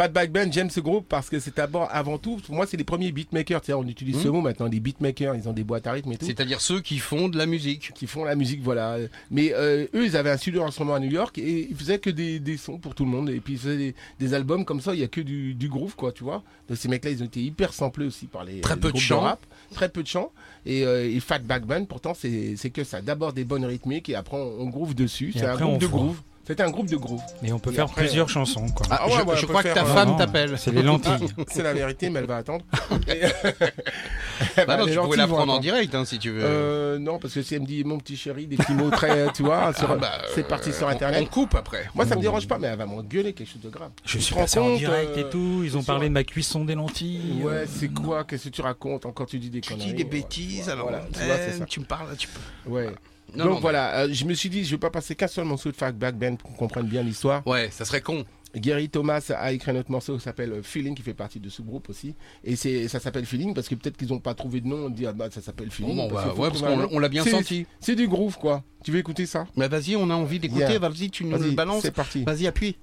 [0.01, 2.85] Fatback Band, j'aime ce groupe parce que c'est d'abord, avant tout, pour moi, c'est les
[2.85, 3.61] premiers beatmakers.
[3.69, 5.35] On utilise ce mot maintenant, les beatmakers.
[5.35, 6.25] Ils ont des boîtes à rythme et tout.
[6.25, 7.93] C'est-à-dire ceux qui font de la musique.
[7.95, 8.97] Qui font la musique, voilà.
[9.31, 12.09] Mais euh, eux, ils avaient un studio d'enregistrement à New York et ils faisaient que
[12.09, 13.29] des, des sons pour tout le monde.
[13.29, 15.69] Et puis ils faisaient des, des albums comme ça, il y a que du, du
[15.69, 16.43] groove, quoi, tu vois.
[16.71, 18.93] Donc ces mecs-là, ils ont été hyper samplés aussi par les, Très les peu de
[18.93, 19.21] groupes chant.
[19.21, 19.41] rap.
[19.75, 20.33] Très peu de chant.
[20.65, 23.03] Et, euh, et Fatback Band, pourtant, c'est que ça.
[23.03, 25.35] D'abord des bonnes rythmiques et après on, on groove dessus.
[25.37, 26.23] C'est un groupe de groove.
[26.51, 27.21] C'était un groupe de groove.
[27.43, 28.85] Mais on peut Et faire après, plusieurs euh, chansons, quoi.
[28.91, 30.59] Ah, ouais, je, ouais, crois que ta euh, femme t'appelle.
[30.59, 31.29] C'est les lentilles.
[31.49, 32.65] C'est la vérité, mais elle va attendre.
[33.09, 33.21] Et-
[34.67, 36.43] Bah non, les tu pouvais la prendre en direct hein, si tu veux.
[36.43, 39.31] Euh, non, parce que si elle me dit mon petit chéri, des petits mots très,
[39.33, 41.23] tu vois, Ah bah, c'est euh, parti sur on- internet.
[41.23, 41.89] On coupe après.
[41.95, 43.91] Moi, ça me dérange pas, mais elle va m'engueuler quelque chose de grave.
[44.05, 45.61] Je Tu suis passé en direct euh, et tout.
[45.63, 47.43] Ils ont parlé de ma cuisson des lentilles.
[47.45, 49.89] Ouais, c'est quoi Qu'est-ce que tu racontes Encore tu dis des Tu conneries.
[49.89, 52.71] dis des bêtises, alors tu eh, tu me parles, tu peux.
[52.71, 52.89] Ouais.
[53.37, 55.45] Non, Donc non, voilà, euh, je me suis dit, je vais pas passer qu'un seul
[55.45, 57.47] morceau de Fatback Band pour qu'on comprenne bien l'histoire.
[57.47, 58.25] Ouais, ça serait con.
[58.57, 61.49] Gary Thomas a écrit un autre morceau qui s'appelle euh, Feeling, qui fait partie de
[61.49, 62.17] ce groupe aussi.
[62.43, 64.87] Et c'est, ça s'appelle Feeling parce que peut-être qu'ils n'ont pas trouvé de nom.
[64.87, 65.95] On dit, ah bah, ça s'appelle Feeling.
[65.97, 67.65] Bon, parce bah, ouais, parce qu'on l'a bien C'est- senti.
[67.79, 68.65] C'est du groove, quoi.
[68.83, 69.47] Tu veux écouter ça?
[69.57, 70.63] Mais vas-y, on a envie d'écouter.
[70.63, 70.79] Yeah.
[70.81, 71.83] Vas-y, tu nous le balances.
[71.83, 72.25] c'est parti.
[72.25, 72.77] Vas-y, appuie.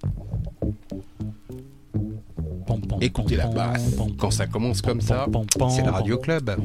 [3.01, 3.95] Écoutez la basse.
[4.17, 5.27] Quand ça commence comme ça,
[5.69, 6.55] c'est le Radio Club.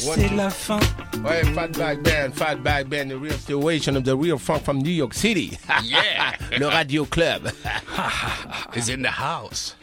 [0.00, 0.80] C'est la fin.
[1.24, 5.12] Ouais, Fatback Band, Fatback Band, the real situation of the real funk from New York
[5.14, 5.58] City.
[5.84, 6.32] Yeah.
[6.58, 7.50] Le Radio Club.
[8.74, 9.74] Is in the house.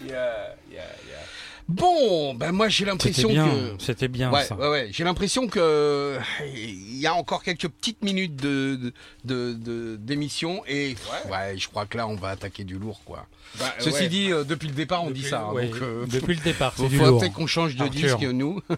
[1.70, 4.56] Bon, ben moi j'ai l'impression que c'était bien Ouais, ça.
[4.56, 4.90] ouais, ouais.
[4.92, 6.18] J'ai l'impression que
[6.56, 8.94] il y a encore quelques petites minutes de
[9.26, 10.96] de- de- d'émission et
[11.30, 11.58] ouais.
[11.58, 13.26] je crois que là on va attaquer du lourd quoi.
[13.60, 14.08] Bah, Ceci ouais.
[14.10, 15.42] dit, euh, depuis le départ on dit ça.
[15.50, 17.20] hein, ouais, donc, euh, depuis le départ, c'est il du lourd.
[17.20, 18.18] peut-être qu'on change de Arthur.
[18.18, 18.62] disque nous.
[18.70, 18.78] Mais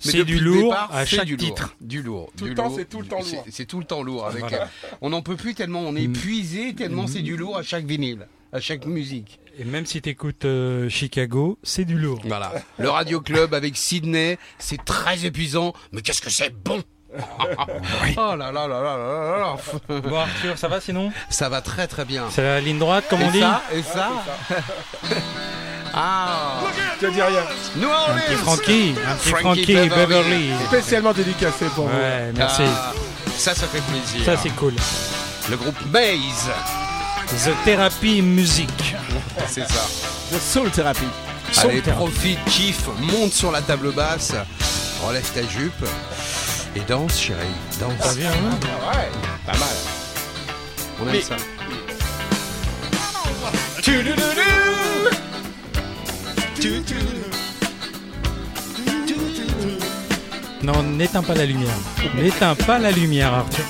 [0.00, 1.46] C'est depuis du le lourd départ, à c'est chaque du lourd.
[1.46, 1.76] titre.
[1.80, 2.30] Du lourd.
[2.36, 2.76] Tout du le temps, lourd.
[2.76, 3.44] c'est tout le temps C'est- lourd.
[3.50, 4.26] C'est tout le temps lourd.
[4.26, 4.62] Avec, Voilà.
[4.64, 6.14] euh, on n'en peut plus tellement on est Mm.
[6.14, 9.40] épuisé tellement c'est du lourd à chaque vinyle, à chaque musique.
[9.58, 12.20] Et même si t'écoutes euh, Chicago, c'est du lourd.
[12.24, 12.52] Voilà.
[12.78, 16.82] Le Radio Club avec Sydney, c'est très épuisant, mais qu'est-ce que c'est bon?
[18.16, 20.00] Oh là là là là là là là.
[20.00, 21.12] Bon Arthur, ça va sinon?
[21.30, 22.24] Ça va très très bien.
[22.30, 23.40] C'est la ligne droite comme on et dit?
[23.40, 24.10] ça, et ça?
[25.96, 26.60] Ah
[27.00, 27.42] Je dis rien.
[27.76, 29.96] New Un petit Orleans Frankie, un petit Frankie Frankie Beverly.
[30.48, 30.66] Beverly.
[30.66, 31.96] Spécialement dédicacé pour vous.
[31.96, 32.62] Ouais, merci.
[32.66, 32.92] Ah,
[33.36, 34.24] Ça, ça fait plaisir.
[34.24, 34.74] Ça c'est cool.
[35.50, 36.50] Le groupe Maze,
[37.28, 38.68] The Therapy Music.
[39.48, 39.86] c'est ça.
[40.30, 41.04] The Soul Therapy.
[41.52, 41.98] Soul Allez, Therapy.
[42.04, 44.32] profite, kiffe, monte sur la table basse,
[45.06, 45.84] relève ta jupe
[46.76, 47.38] et danse, chérie.
[47.70, 48.16] Ça Danse.
[48.16, 49.08] vient, hein Ah ouais,
[49.46, 49.68] pas mal.
[51.00, 51.36] On aime Mais- ça.
[60.62, 61.74] Non, n'éteins pas la lumière.
[62.16, 63.64] N'éteins pas la lumière, Arthur.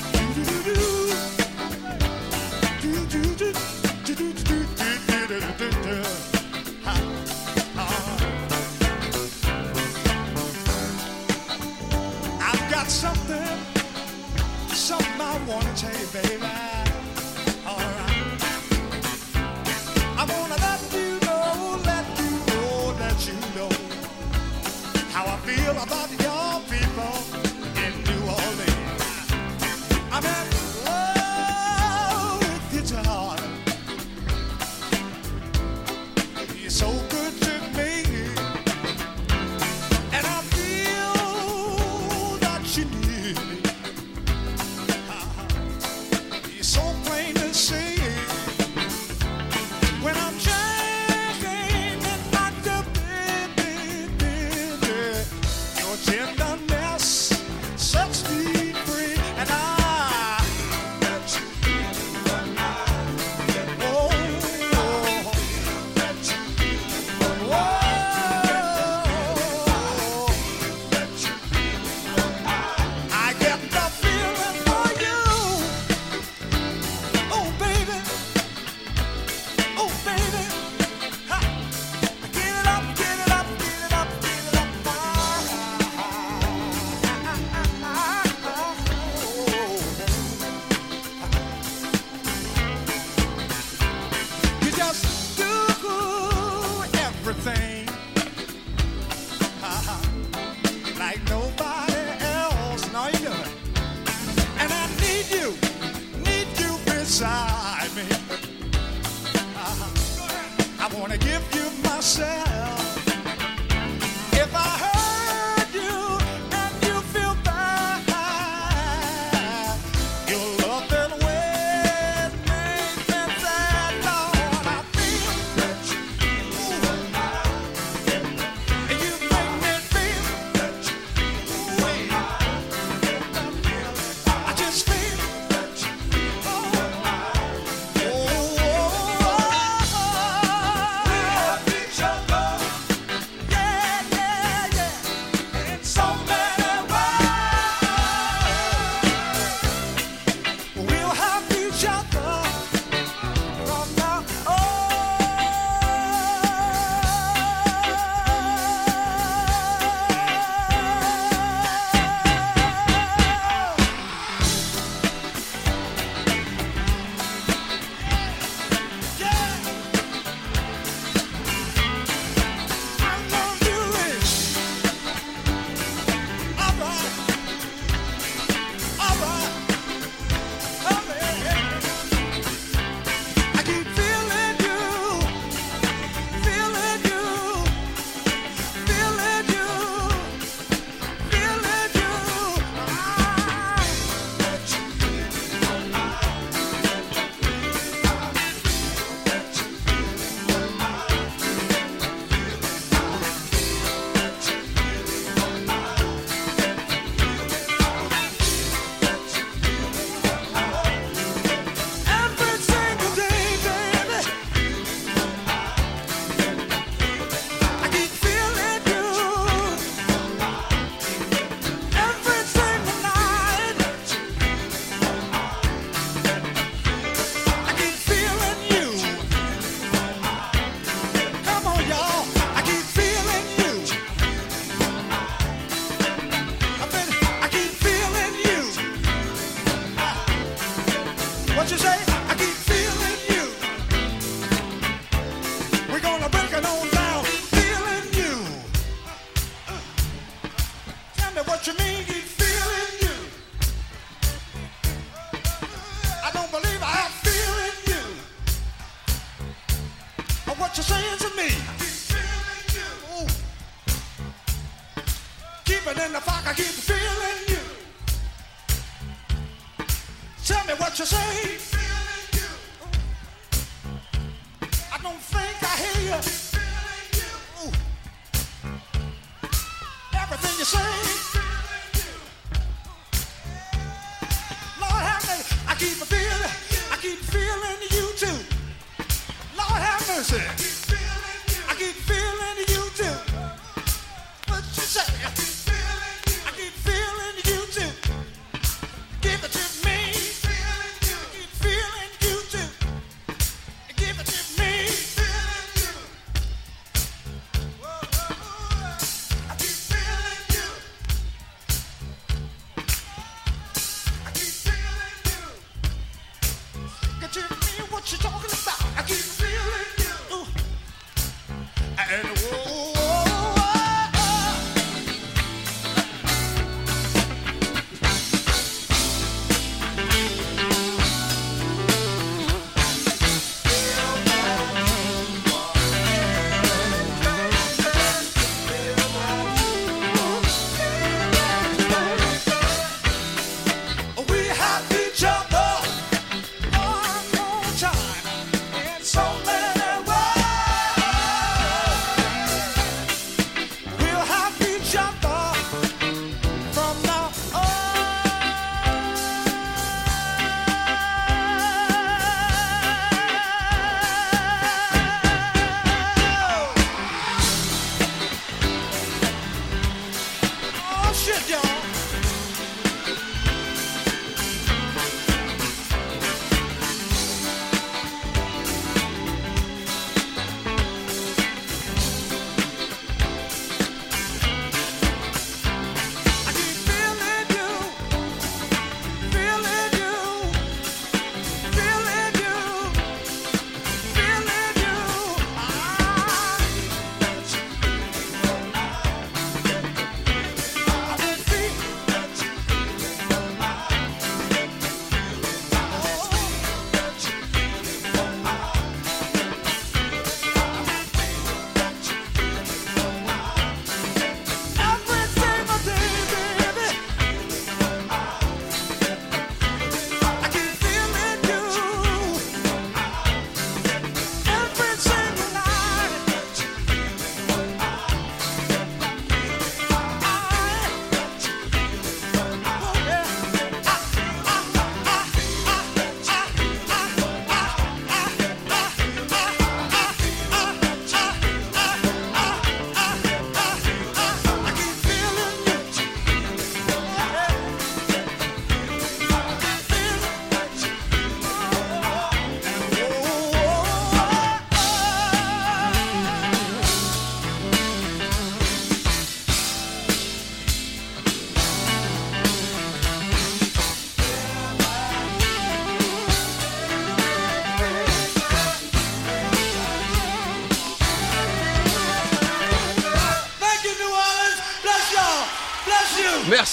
[111.95, 112.64] Myself.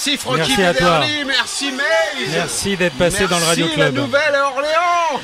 [0.05, 0.99] Merci Francky Merci à toi.
[0.99, 2.29] Bederly, merci Maze.
[2.33, 4.03] Merci d'être passé dans le Radio Merci, la Club.
[4.05, 5.21] Nouvelle-Orléans.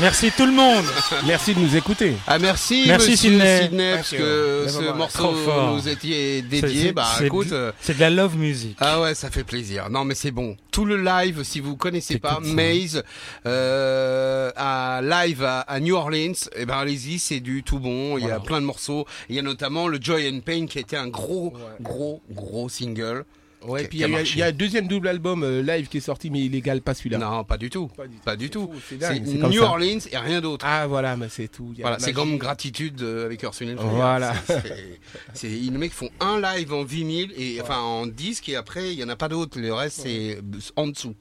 [0.00, 0.84] Merci tout le monde.
[1.24, 2.12] Merci de nous écouter.
[2.26, 3.30] Ah merci, Merci, monsieur
[3.62, 3.94] Sydney.
[3.96, 5.34] parce que ce morceau
[5.72, 6.88] nous était dédié.
[6.88, 7.46] C'est- Bah écoute.
[7.48, 8.76] c'est- euh, C'est de la love music.
[8.80, 9.88] Ah ouais, ça fait plaisir.
[9.88, 10.58] Non mais c'est bon.
[10.72, 12.38] Tout le live, si vous connaissez pas.
[12.42, 13.02] Maze
[13.46, 18.18] euh, à live à, à New Orleans, eh ben allez-y, c'est du tout bon.
[18.18, 18.40] Il y a Voilà.
[18.44, 19.06] plein de morceaux.
[19.30, 23.24] Il y a notamment le Joy and Pain qui était un gros, gros, gros single.
[23.66, 24.32] Ouais, puis il y, a- marché.
[24.34, 26.94] il y a un deuxième double album euh, live qui est sorti, mais illégal, pas
[26.94, 27.18] celui-là.
[27.18, 27.88] Non, pas du tout.
[27.88, 28.22] Pas du tout.
[28.24, 28.70] Pas du C'est tout.
[28.88, 29.64] c'est C'est c'est New ça.
[29.64, 30.64] Orleans et rien d'autre.
[30.68, 31.72] Ah voilà, mais c'est tout.
[31.76, 33.74] Il Voilà, c'est comme gratitude euh, avec Ursula.
[33.76, 34.34] Voilà.
[34.46, 34.98] C'est-
[35.34, 38.98] C'est, les mecs font un live en vinyle et enfin en disque et après il
[38.98, 39.58] y en a pas d'autres.
[39.60, 40.38] Le reste c'est
[40.76, 41.14] en dessous.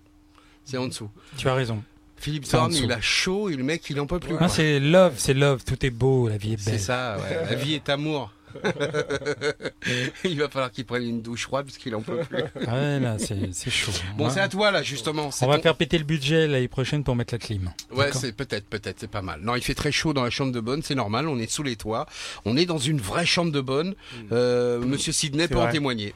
[0.64, 1.10] C'est en dessous.
[1.38, 1.82] Tu as raison.
[2.18, 4.36] Philippe C'est Thorne, il a chaud et le mec il en peut plus.
[4.40, 5.64] Ah, c'est love, c'est love.
[5.64, 6.80] Tout est beau, la vie est C'est belle.
[6.80, 7.46] ça, ouais.
[7.50, 8.32] la vie est amour.
[10.24, 12.44] il va falloir qu'il prenne une douche froide parce qu'il en peut plus.
[12.68, 13.92] Ah Ouais, là, c'est chaud.
[14.18, 14.32] Bon, Ouais.
[14.34, 15.30] c'est à toi là justement.
[15.42, 17.72] On va faire péter le budget l'année prochaine pour mettre la clim.
[17.92, 19.40] Ouais, c'est peut-être, peut-être, c'est pas mal.
[19.42, 21.28] Non, il fait très chaud dans la chambre de bonne, c'est normal.
[21.28, 22.06] On est sous les toits,
[22.46, 23.96] on est dans une vraie chambre de bonne.
[24.32, 26.14] Euh, Monsieur Sidney peut en témoigner.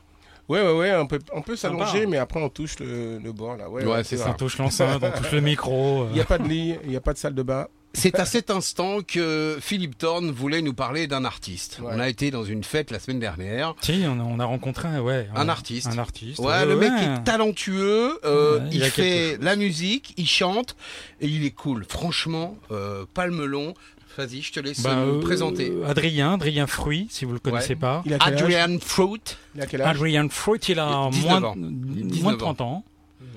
[0.49, 2.07] Ouais, ouais, ouais, on peut, on peut s'allonger, hein.
[2.09, 3.69] mais après on touche le, le bord là.
[3.69, 4.31] Ouais, Ouais, ouais, c'est vrai.
[4.31, 6.03] On touche l'enceinte, on touche le micro.
[6.03, 6.07] euh.
[6.09, 7.67] Il n'y a pas de lit, il n'y a pas de salle de bain.
[7.93, 11.79] C'est à cet instant que Philippe Thorne voulait nous parler d'un artiste.
[11.81, 11.91] Ouais.
[11.93, 13.75] On a été dans une fête la semaine dernière.
[13.81, 15.87] Si, on a, on a rencontré un, ouais, Un artiste.
[15.87, 16.39] Un artiste.
[16.39, 20.75] Ouais, le mec est talentueux, euh, Ouais, il, fait la musique, il chante
[21.19, 21.85] et il est cool.
[21.87, 23.73] Franchement, euh, pas le melon.
[24.17, 25.71] Vas-y, je te laisse Bah, nous euh, présenter.
[25.85, 27.75] Adrien, Adrien Fruit, si vous le connaissez Ouais.
[27.79, 28.03] pas.
[28.05, 28.41] Il a quel âge?
[28.41, 29.21] Adrian Fruit.
[29.55, 29.87] Il a quel âge?
[29.95, 31.55] Adrian Fruit, il a 19 moins, ans.
[31.55, 32.83] de- 19 moins de 30 ans.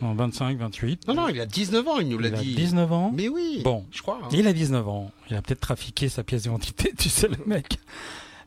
[0.02, 1.08] Non, 25, 28.
[1.08, 2.54] Non, non, il a 19 ans, il nous l'a il a dit.
[2.54, 3.12] 19 ans.
[3.14, 3.84] Mais oui, Bon.
[3.90, 4.20] je crois.
[4.22, 4.28] hein.
[4.32, 5.10] Il a 19 ans.
[5.30, 7.78] Il a peut-être trafiqué sa pièce d'identité, tu sais, le mec.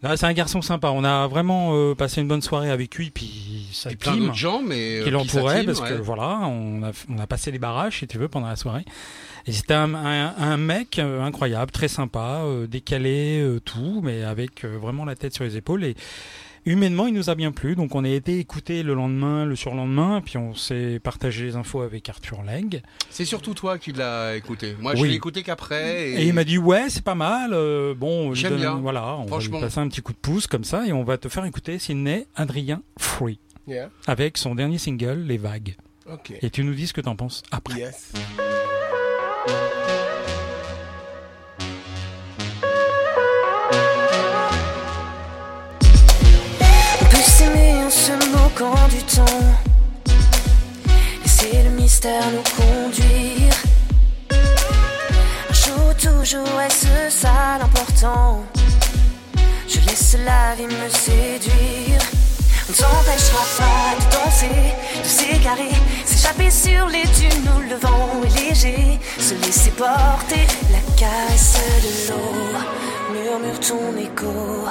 [0.04, 0.92] Là, c'est un garçon sympa.
[0.92, 4.36] On a vraiment euh, passé une bonne soirée avec lui, puis ça Et plein d'autres
[4.36, 5.04] gens, mais.
[5.04, 8.20] sa l'entouraient, team, parce que voilà, on a, on a passé les barrages, si tu
[8.20, 8.86] veux, pendant la soirée.
[9.48, 14.22] Et c'était un, un, un mec euh, incroyable, très sympa, euh, décalé, euh, tout, mais
[14.24, 15.84] avec euh, vraiment la tête sur les épaules.
[15.84, 15.96] Et
[16.72, 17.76] humainement, il nous a bien plu.
[17.76, 21.82] Donc, on a été écouté le lendemain, le surlendemain, puis on s'est partagé les infos
[21.82, 22.82] avec Arthur Legge.
[23.10, 24.76] C'est surtout toi qui l'as écouté.
[24.80, 26.12] Moi, je l'ai écouté qu'après.
[26.12, 28.76] Et, il m'a dit ouais c'est pas mal euh, bon je J'aime donne- bien.
[28.76, 31.18] voilà on va lui passer un petit coup de pouce comme ça et on va
[31.18, 33.90] te faire écouter Sydney Adrien Free Yeah.
[34.08, 35.76] avec son dernier single Les Vagues
[36.42, 38.14] et tu nous dis ce que t'en penses après Yes.
[48.60, 49.56] Moquant du temps.
[51.24, 53.54] Laisser le mystère nous conduire.
[55.50, 58.44] Un jour, toujours est-ce ça l'important.
[59.68, 62.17] Je laisse la vie me séduire.
[62.70, 65.72] Ne s'empêchera pas de danser, de s'égarer,
[66.06, 72.38] s'échapper sur les dunes le vent est léger, se laisser porter la caresse de l'eau.
[73.14, 74.68] Murmure ton écho,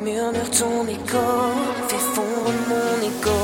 [0.00, 1.26] murmure ton écho,
[1.88, 3.38] fais fondre mon écho.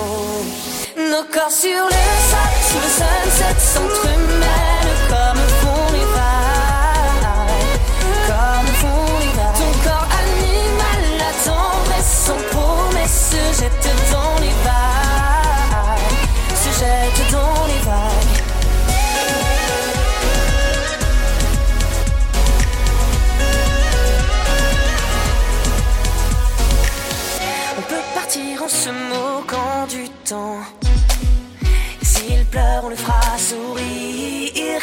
[0.96, 4.71] Nos corps sur le sable, sous le sunset s'entremêlent
[28.62, 30.60] en se moquant du temps.
[32.02, 34.82] S'il pleure, on le fera sourire.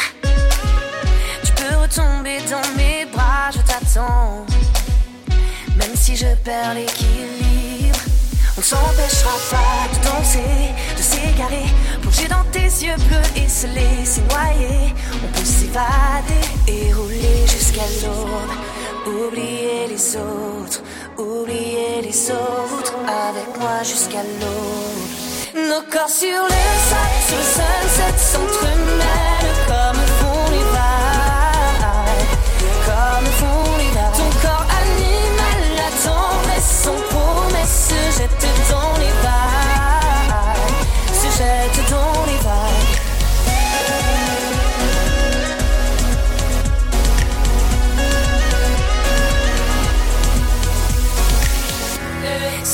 [1.43, 4.45] Tu peux retomber dans mes bras, je t'attends.
[5.77, 7.99] Même si je perds l'équilibre,
[8.57, 11.68] on ne s'empêchera pas de danser, de s'égarer,
[12.01, 14.93] plonger dans tes yeux bleus et se laisser noyer.
[15.23, 18.51] On peut s'évader et rouler jusqu'à l'aube.
[19.05, 20.81] Oublier les autres,
[21.17, 24.89] oublier les autres, avec moi jusqu'à l'aube.
[25.55, 32.27] Nos corps sur le sable, sur le sunset s'entremêlent comme font les vagues,
[32.85, 34.17] comme font les vagues.
[34.17, 40.34] Ton corps animal, la tendresse sans promesse se jette dans les vagues,
[41.13, 42.89] se jette dans les vagues.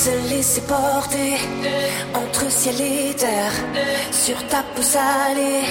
[0.05, 1.39] Se laisser porter
[2.13, 3.55] entre ciel et terre.
[4.11, 5.63] Sur ta peau salée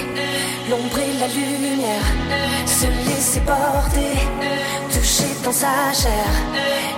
[0.69, 2.07] L'ombre et la lumière.
[2.65, 4.17] Se laisser porter
[4.91, 6.27] Toucher dans sa chair.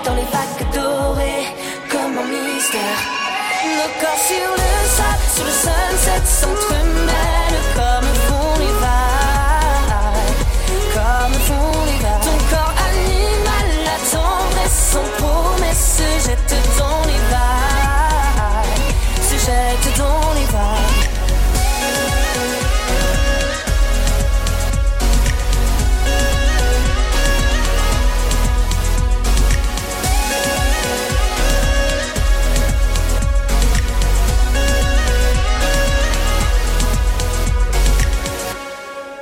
[0.03, 1.45] Dans les vagues dorées
[1.91, 3.01] Comme un mystère.
[3.77, 7.46] Nos corps sur le sable Sur le sunset s'entremêlent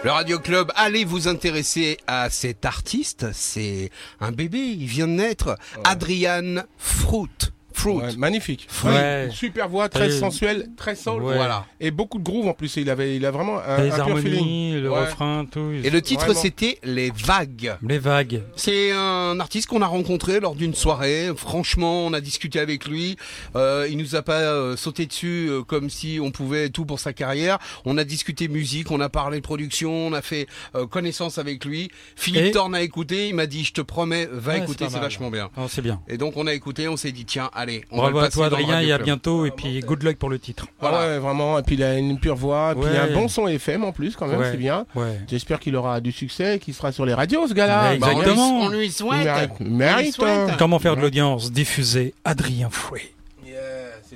[0.06, 3.26] Le Radio Club, allez vous intéresser à cet artiste.
[3.34, 5.58] C'est un bébé, il vient de naître.
[5.84, 7.55] Adrian Fruit.
[7.76, 7.96] Fruit.
[7.98, 8.68] Ouais, magnifique.
[8.86, 11.22] Ouais, Super voix, très sensuelle, très soul.
[11.24, 11.36] Ouais.
[11.36, 11.66] Voilà.
[11.82, 12.78] Et beaucoup de groove en plus.
[12.78, 14.38] Il avait, il a vraiment un, les un pur feeling.
[14.38, 15.00] harmonies le Ouais.
[15.02, 17.76] refrain tout Et le titre, c'était Les Vagues.
[17.86, 21.30] les vagues C'est un artiste qu'on a rencontré lors d'une soirée.
[21.36, 23.18] Franchement, on a discuté avec lui.
[23.58, 27.00] Euh, il nous a pas euh, sauté dessus euh, comme si on pouvait tout pour
[27.00, 27.60] sa carrière.
[27.84, 31.90] On a discuté musique, on a parlé production, on a fait euh, connaissance avec lui.
[32.16, 33.28] Philippe Et- Thorne a écouté.
[33.30, 35.50] Il m'a dit, je te promets, va Ouais, écouter, c'est vachement bien.
[35.58, 37.65] Oh, c'est bien Et donc on a écouté, on s'est dit tiens, allez.
[37.66, 40.04] Allez, on va le Bravo à passer toi Adrien et à bientôt et puis good
[40.04, 40.68] luck pour le titre.
[40.82, 41.58] Ah ouais, vraiment.
[41.60, 42.98] Et puis il a une pure voix, et puis Ouais.
[42.98, 44.52] un bon son FM en plus, quand même, Ouais.
[44.52, 44.86] c'est bien.
[44.96, 45.20] Ouais.
[45.28, 47.92] J'espère qu'il aura du succès et qu'il sera sur les radios, ce gars-là.
[47.94, 48.60] Mais Bah, on lui- Exactement.
[48.62, 49.24] on lui souhaite.
[49.26, 49.60] mérite.
[49.62, 50.48] Mérite, hein.
[50.60, 53.02] Comment faire de l'audience Diffuser Adrien Free.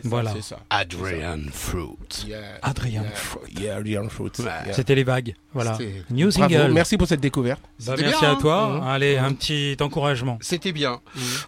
[0.04, 0.32] Voilà.
[0.36, 0.60] c'est ça.
[0.70, 2.26] Adrian Fruit.
[2.28, 2.40] Yeah.
[2.86, 3.04] Yeah.
[3.14, 3.54] Free.
[3.60, 4.32] Yeah, Adrian Fruit.
[4.72, 5.36] C'était les vagues.
[5.54, 5.78] Voilà.
[6.12, 6.74] New Bravo, single.
[6.74, 7.62] merci pour cette découverte.
[7.86, 8.38] Bah, merci bien, à hein.
[8.40, 8.68] toi.
[8.82, 8.88] Mhm.
[8.88, 10.38] Allez, un petit encouragement.
[10.42, 11.00] C'était bien.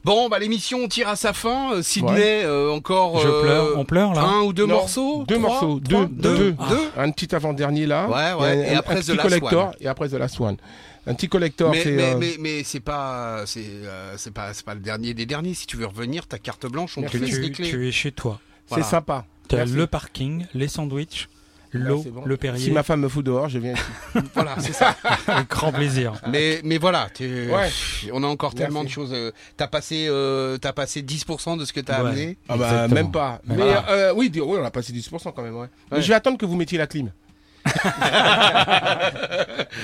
[0.03, 1.73] Bon, bah l'émission tire à sa fin.
[1.73, 2.41] Euh, Sydney, Ouais.
[2.45, 3.67] euh, encore Je euh, pleure.
[3.77, 4.21] On pleure là.
[4.23, 5.23] un ou deux Non, morceaux?
[5.27, 5.49] Deux Trois?
[5.49, 6.05] morceaux, Trois?
[6.05, 6.51] Deux, deux, deux.
[6.69, 6.91] deux?
[6.97, 8.07] Un petit avant-dernier là.
[8.07, 9.73] Ouais, ouais, et un, après un The petit Last collector One.
[9.79, 10.57] et après The Last One.
[11.07, 11.91] Un petit collector, Mais, c'est.
[11.91, 15.25] mais, euh, mais, mais c'est pas, c'est, euh, c'est pas, c'est pas le dernier des
[15.25, 15.53] derniers.
[15.55, 17.19] Si tu veux revenir, ta carte blanche, on te Merci.
[17.19, 17.69] laisse les Tu, clés.
[17.69, 18.39] tu es chez toi.
[18.73, 19.25] c'est sympa.
[19.49, 19.73] Tu as Merci.
[19.73, 21.27] le parking, les sandwichs,
[21.71, 22.23] l'eau, bon.
[22.25, 22.65] le Perrier.
[22.65, 23.81] Si ma femme me fout dehors, je viens ici.
[24.35, 24.95] Voilà, c'est ça.
[25.27, 26.13] Avec grand plaisir.
[26.29, 27.69] mais, mais voilà, tu- Ouais.
[28.13, 29.11] on a encore tellement de choses.
[29.13, 32.09] euh, T'as passé, euh, t'as passé 10% de ce que t'as Ouais.
[32.11, 32.37] amené.
[32.47, 33.41] Ah bah même pas.
[33.45, 33.89] Mais Mais voilà.
[33.89, 35.67] euh, oui, oui, on a passé 10% quand même, Ouais.
[35.93, 37.11] je vais attendre que vous mettiez la clim.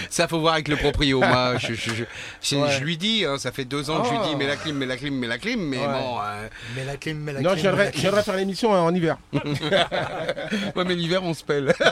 [0.10, 1.20] Ça faut voir avec le proprio.
[1.20, 2.04] Moi, je, je, je,
[2.42, 2.72] je- Ouais.
[2.72, 4.28] je lui dis, hein, ça fait deux ans que je lui Oh.
[4.30, 5.86] dis, mets la clim, mets la clim, mets la clim, mais Ouais.
[5.86, 6.18] bon.
[6.24, 7.72] euh, Mais la clim, mais la Non, clim.
[7.72, 9.18] mais la je viendrai faire l'émission en hiver.
[9.34, 11.74] ouais, mais l'hiver on se pèle.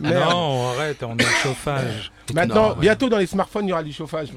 [0.00, 0.30] Merde.
[0.30, 2.10] Non, arrête, on est au chauffage.
[2.32, 2.80] Maintenant, Non, ouais.
[2.80, 4.28] bientôt dans les smartphones, il y aura du chauffage.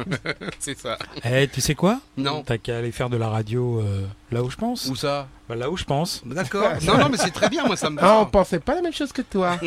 [0.58, 0.98] c'est ça.
[1.24, 2.00] Eh, tu sais quoi?
[2.16, 2.42] Non.
[2.44, 4.86] T'as qu'à aller faire de la radio euh, là où je pense.
[4.86, 5.28] Où ça?
[5.48, 6.22] Bah, là où je pense.
[6.26, 6.72] D'accord.
[6.86, 7.64] non, non, mais c'est très bien.
[7.64, 8.26] Moi, ça me ah, on va.
[8.26, 9.58] pensait pas la même chose que toi,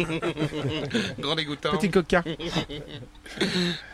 [1.20, 1.72] Grand dégoûtant.
[1.72, 2.24] petit coquin.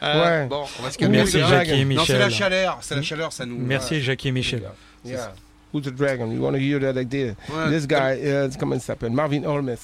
[0.04, 0.48] Euh, ouais.
[0.48, 1.18] Bon, on va se calmer.
[1.18, 1.40] Merci.
[1.40, 2.40] Jackie et Non, c'est la Michel.
[2.40, 2.78] chaleur.
[2.82, 3.58] C'est la chaleur, ça nous.
[3.58, 4.64] Merci Jackie et Michel.
[5.06, 5.34] Yeah.
[5.74, 6.30] Who's the dragon?
[6.32, 7.34] You want to hear that this?
[7.50, 7.70] Ouais.
[7.70, 9.12] This guy, uh, comment il s'appelle?
[9.12, 9.78] Marvin Holmes.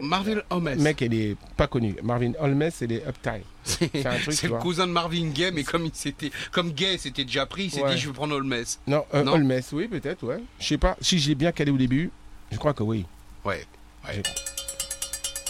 [0.00, 0.68] Marvin Holmes.
[0.70, 1.94] Le mec, il est pas connu.
[2.02, 3.44] Marvin Holmes, c'est les Uptight.
[3.64, 3.90] C'est
[4.30, 7.64] C'est le cousin de Marvin Gaye, mais comme il s'était, comme Gay s'était déjà pris,
[7.64, 7.94] il s'est Ouais.
[7.94, 8.64] dit je vais prendre Holmes.
[8.88, 9.34] Non, euh, Non?
[9.34, 10.38] Holmes, oui, peut-être, ouais.
[10.58, 12.10] Je sais pas si je l'ai bien calé au début.
[12.50, 13.04] Je crois que oui.
[13.44, 13.64] Ouais.
[14.08, 14.22] ouais.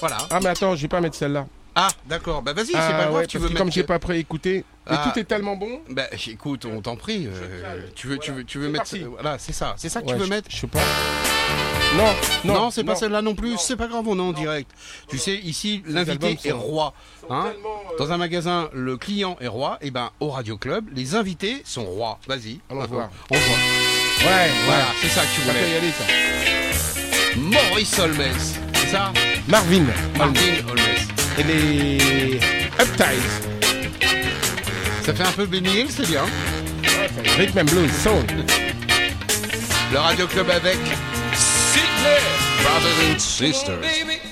[0.01, 0.19] Voilà.
[0.31, 1.47] Ah, mais attends, je vais pas mettre celle-là.
[1.74, 2.43] Ah, d'accord.
[2.43, 3.14] Bah vas-y, c'est Ah, pas grave.
[3.14, 3.62] ouais, tu veux que mettre.
[3.64, 5.10] comme j'ai pas préécouté, et Ah.
[5.10, 5.81] tout est tellement bon.
[5.89, 7.27] Bah écoute, on t'en prie.
[7.28, 8.85] euh, tu veux, tu veux, tu veux C'est mettre.
[8.85, 9.05] parti.
[9.05, 9.74] Voilà, c'est ça.
[9.78, 10.51] C'est ça que Ouais, tu veux je- mettre.
[10.51, 10.81] Je sais pas.
[11.97, 12.05] Non,
[12.44, 13.56] non, Non, c'est pas celle-là non plus.
[13.59, 14.70] C'est pas grave, on est en direct.
[15.09, 16.94] Tu sais, ici, l'invité est roi.
[17.31, 19.78] Hein euh, Dans un magasin, le client est roi.
[19.82, 22.19] Et ben, au Radio Club, les invités sont rois.
[22.27, 22.60] Vas-y.
[22.70, 23.10] Allons voir.
[23.31, 23.56] On voit.
[24.31, 24.86] Ouais, Voilà, ouais.
[25.02, 25.77] c'est ça que tu Ça peut y voulais.
[25.77, 27.64] aller, ça.
[27.69, 28.39] Maurice Holmes.
[28.74, 29.12] C'est ça
[29.48, 29.85] Marvin.
[30.16, 30.81] Martin Holmes.
[31.39, 32.36] Et les
[32.81, 33.23] Uptight.
[35.05, 36.24] Ça fait un peu Benny Hill, c'est bien.
[37.39, 38.24] Rhythm and Blues, Soul.
[39.93, 40.78] Le Radio Club avec
[42.03, 44.32] Brothers and Sisters.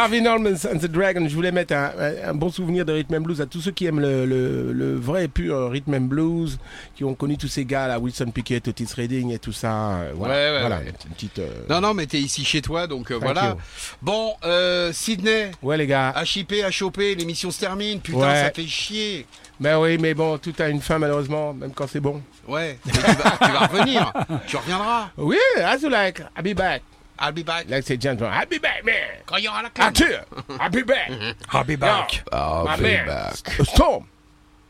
[0.00, 3.42] Marvin Holmes and the Dragon, je voulais mettre un, bon souvenir de rhythm and blues
[3.42, 6.58] à tous ceux qui aiment le, le, le vrai pur rhythm and blues,
[6.96, 9.90] qui ont connu tous ces gars là, Wilson Pickett, Otis Redding et tout ça.
[9.98, 10.86] euh, voilà, Ouais, ouais, voilà, ouais.
[11.06, 11.38] une petite.
[11.40, 13.50] euh, Non, non, mais t'es ici chez toi, donc euh, voilà.
[13.50, 13.54] you.
[14.00, 16.14] Bon, euh, Sydney, Ouais les gars.
[16.24, 18.00] HIP, HOP, l'émission se termine.
[18.00, 19.26] Putain, ça fait chier.
[19.60, 22.22] Ben oui, mais bon, tout a une fin malheureusement, même quand c'est bon.
[22.48, 24.12] Ouais, mais tu, vas, tu vas revenir.
[24.46, 25.10] Tu reviendras.
[25.18, 26.80] Oui, as you like, I'll be back.
[27.20, 27.68] I'll be back.
[27.68, 28.94] Like say gentleman, I'll be back, man.
[29.26, 29.84] Quand il y aura la clé.
[29.84, 30.24] Arthur,
[30.58, 31.10] I'll be back.
[31.52, 32.24] I'll be back.
[32.32, 33.06] I'll My be man.
[33.06, 33.36] back.
[33.64, 34.04] Storm.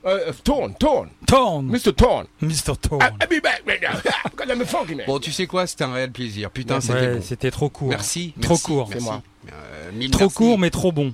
[0.02, 1.10] Uh, Thorn, Thorn.
[1.26, 1.92] Torn, Mr.
[1.94, 2.26] Thorn.
[2.42, 2.74] Mr.
[2.80, 3.02] Torn.
[3.02, 4.00] I'll be back right now.
[4.24, 5.04] Because I'm a funky man.
[5.06, 6.50] Bon, tu sais quoi, c'était un réel plaisir.
[6.50, 7.22] Putain, c'était Ouais, bon.
[7.22, 7.90] c'était trop court.
[7.90, 8.32] Merci.
[8.40, 8.88] Trop merci, court.
[8.88, 9.04] merci.
[9.04, 9.22] C'est moi.
[9.52, 10.34] Euh, mille Trop merci.
[10.36, 11.12] court, mais trop bon.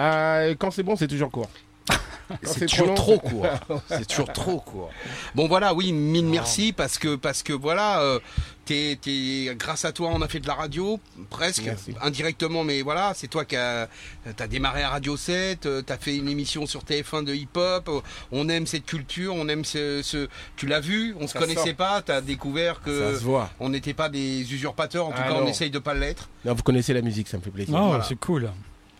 [0.00, 1.50] Euh, quand c'est bon, c'est toujours court.
[2.28, 3.46] Quand C'est trop toujours long, trop court.
[3.88, 4.90] C'est toujours trop court.
[5.36, 8.18] Bon voilà, oui, mille merci parce que parce que voilà, euh,
[9.56, 10.98] grâce à toi, on a fait de la radio
[11.30, 11.94] presque Merci.
[12.02, 13.88] indirectement, mais voilà, c'est toi qui as
[14.36, 17.88] t'as démarré à Radio 7, euh, t'as fait une émission sur TF1 de hip-hop.
[17.88, 18.00] euh,
[18.32, 21.66] On aime cette culture, on aime ce, ce- tu l'as vu, on se Ça connaissait
[21.68, 21.74] sort.
[21.76, 23.24] pas, t'as découvert que se
[23.60, 25.06] on n'était pas des usurpateurs.
[25.06, 26.28] En tout Ah cas, on essaye de pas l'être.
[26.44, 27.74] Non, vous connaissez la musique, ça me fait plaisir.
[27.78, 28.04] Oh, Voilà.
[28.04, 28.50] c'est cool.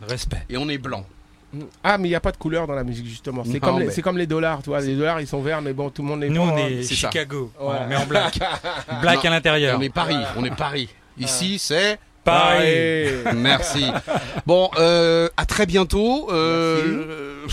[0.03, 0.45] Respect.
[0.49, 1.07] Et on est blanc.
[1.83, 3.43] Ah, mais il n'y a pas de couleur dans la musique, justement.
[3.45, 4.81] C'est comme, les- mais- c'est comme les dollars, tu vois.
[4.81, 6.69] Les dollars, ils sont verts, mais bon, tout le monde les Nous, prend, on hein.
[6.69, 6.83] est.
[6.83, 7.51] Chicago.
[7.59, 7.77] Ouais.
[7.81, 8.39] On met en black.
[9.01, 9.79] black Non, à l'intérieur.
[9.79, 10.89] On est Paris, on est Paris.
[11.19, 11.99] Ici, c'est.
[12.29, 13.23] Allez.
[13.37, 13.87] Merci.
[14.47, 16.29] Bon, euh, à très bientôt.
[16.33, 17.47] Euh, euh,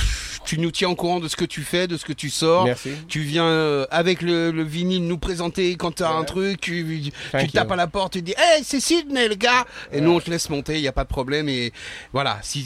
[0.54, 2.66] tu nous tiens au courant de ce que tu fais, de ce que tu sors.
[2.66, 2.92] Merci.
[3.08, 6.20] Tu viens euh, avec le, le vinyle nous présenter quand t'as Ouais.
[6.20, 7.74] un truc, tu, tu Thank tapes you.
[7.74, 10.50] à la porte, tu dis Hey, c'est Sydney, le gars Et nous, on te laisse
[10.52, 11.50] monter, il n'y a pas de problème.
[11.50, 11.74] Et
[12.12, 12.64] voilà, si,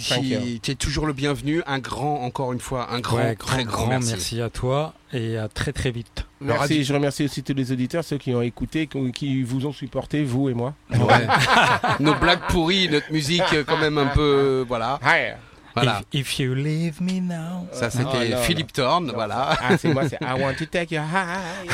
[0.62, 3.88] tu es toujours le bienvenu, un grand, encore une fois, un grand, Ouais, très grand,
[3.88, 4.10] merci.
[4.12, 4.42] merci.
[4.42, 6.26] à toi et à très très vite.
[6.42, 6.60] Merci.
[6.60, 10.24] radio- Je remercie aussi tous les auditeurs, ceux qui ont écouté, qui, vous ont supporté,
[10.24, 10.74] vous et moi.
[10.92, 11.26] Ouais.
[12.02, 15.00] Nos blagues pourries, notre musique quand même un peu, voilà.
[15.78, 16.02] Voilà.
[16.14, 17.68] If, if you leave me now.
[17.72, 19.58] Ça, Ah, c'était Philippe Thorne, voilà.
[19.62, 21.70] Ah, c'est moi, c'est I want to take you high.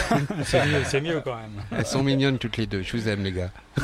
[0.46, 1.64] C'est mieux, c'est mieux quand même.
[1.78, 2.82] Elles sont mignonnes toutes les deux.
[2.82, 3.52] Je vous aime, les gars.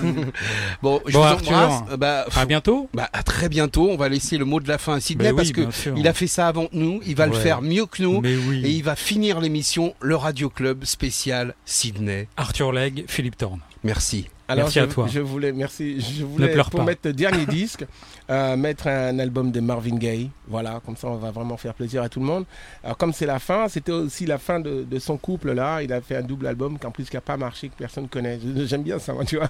[0.81, 1.57] bon, je Bon, vous Arthur.
[1.57, 1.83] embrasse.
[1.91, 2.89] Euh, Bah, À bientôt.
[2.93, 3.89] bah, à très bientôt.
[3.89, 6.07] On va laisser le mot de la fin à Sydney Mais parce oui, que il
[6.07, 7.01] a fait ça avant nous.
[7.05, 8.21] Il va le faire mieux que nous.
[8.21, 8.61] Mais oui.
[8.65, 12.27] Et il va finir l'émission Le Radio Club spécial Sydney.
[12.37, 13.59] Arthur Legge, Philippe Thorne.
[13.83, 14.27] Merci.
[14.47, 15.07] Alors, Merci je, à toi.
[15.11, 16.01] Je voulais, merci.
[16.01, 16.85] Je voulais, pleure pour pas.
[16.87, 17.85] mettre le dernier disque,
[18.29, 20.29] euh, mettre un album de Marvin Gaye.
[20.47, 22.45] Voilà, comme ça, on va vraiment faire plaisir à tout le monde.
[22.83, 25.81] Alors, comme c'est la fin, c'était aussi la fin de, son couple là.
[25.83, 28.39] Il a fait un double album qu'en plus qui a pas marché, que personne connaît.
[28.65, 29.49] J'aime bien ça, tu vois.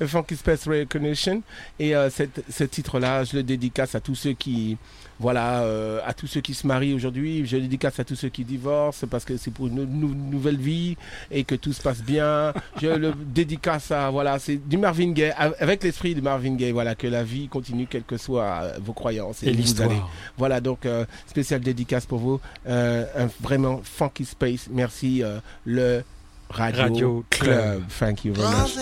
[0.06, 1.42] Funky Space Recognition.
[1.78, 4.76] Et euh, ce titre-là, je le dédicace à tous ceux qui,
[5.20, 7.46] voilà, euh, à tous ceux qui se marient aujourd'hui.
[7.46, 10.56] Je le dédicace à tous ceux qui divorcent parce que c'est pour une nou- nouvelle
[10.58, 10.96] vie
[11.30, 12.52] et que tout se passe bien.
[12.80, 16.72] Je le dédicace à, voilà, c'est du Marvin Gaye, av- avec l'esprit de Marvin Gaye,
[16.72, 19.42] voilà, que la vie continue, quelles que soient euh, vos croyances.
[19.42, 19.90] Et l'histoire.
[20.36, 22.40] Voilà, donc, euh, spécial dédicace pour vous.
[22.66, 24.68] Euh, un vraiment funky space.
[24.70, 26.02] Merci, euh, le
[26.50, 27.48] Radio, Radio Club.
[27.48, 27.82] Club.
[27.98, 28.76] Thank you very much.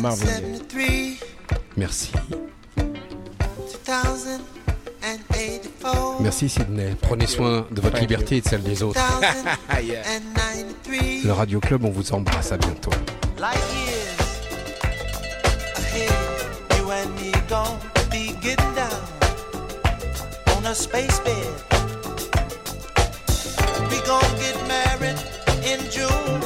[0.00, 0.48] Marvin Gaye.
[0.70, 1.18] 1073,
[1.76, 2.12] Merci.
[5.06, 6.96] 2084, Merci Sydney.
[7.00, 9.00] Prenez soin de votre Thank liberté et de celle des autres.
[9.68, 11.24] 1093.
[11.24, 12.52] Le Radio Club, on vous embrasse.
[12.52, 12.90] À bientôt.
[13.38, 14.16] Light years
[15.76, 16.12] ahead,
[16.78, 19.02] you and me gon' be getting down
[20.54, 21.54] on a space bed.
[23.90, 25.18] We gon' get married
[25.70, 26.43] in June.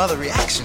[0.00, 0.64] Other reaction.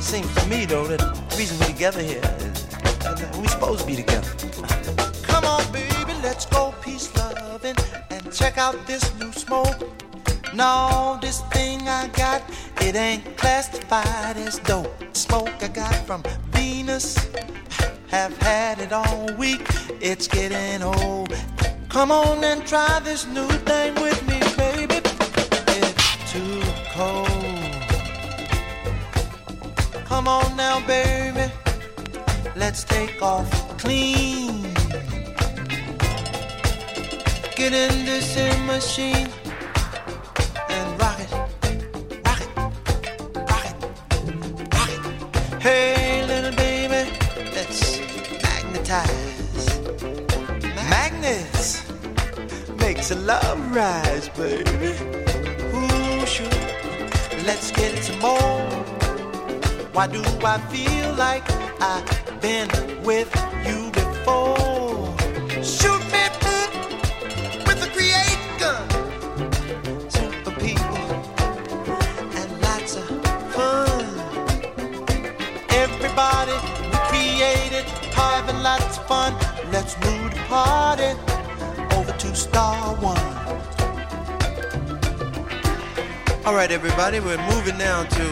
[0.00, 2.66] Seems to me though that the reason we're together here is
[3.00, 4.30] that we supposed to be together.
[5.22, 7.74] Come on, baby, let's go peace loving
[8.10, 9.80] and check out this new smoke.
[10.52, 12.42] No, this thing I got,
[12.82, 14.92] it ain't classified as dope.
[15.16, 17.16] Smoke I got from Venus,
[18.08, 19.66] have had it all week.
[20.02, 21.34] It's getting old.
[21.88, 23.85] Come on and try this new thing
[87.20, 88.24] we're moving now to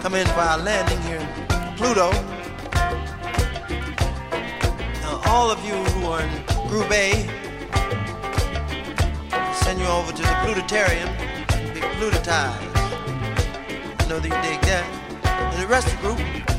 [0.00, 2.10] come in for our landing here in Pluto.
[5.00, 7.12] Now, all of you who are in Group A,
[9.54, 11.10] send you over to the Plutotarium,
[11.72, 12.70] be plutotized.
[14.00, 14.86] I know that you dig that.
[15.52, 16.18] And the rest of the group,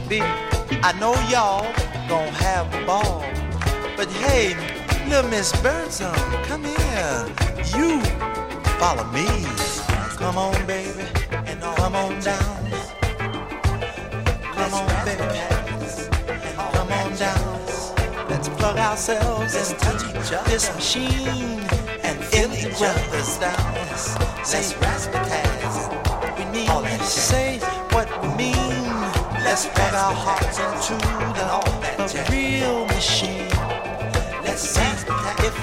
[0.10, 1.64] be, I know y'all
[2.08, 3.24] gonna have a ball.
[3.96, 4.56] But hey,
[5.08, 6.16] little Miss Birdsong,
[6.46, 7.28] come here.
[7.78, 8.02] You
[8.80, 9.26] follow me.
[10.18, 11.04] Come on, baby,
[11.86, 12.72] come on down.
[14.58, 15.40] Come on, baby.
[16.74, 18.28] Come on down.
[18.28, 21.60] Let's plug ourselves into this machine
[22.02, 23.74] and feel each other's down.
[23.76, 25.76] Let's razzmatazz.
[26.40, 27.60] We need to say
[27.94, 28.90] what we mean.
[29.46, 30.96] Let's plug our hearts into
[31.38, 31.46] the,
[32.14, 33.50] the real machine.
[34.44, 34.90] Let's see
[35.48, 35.56] if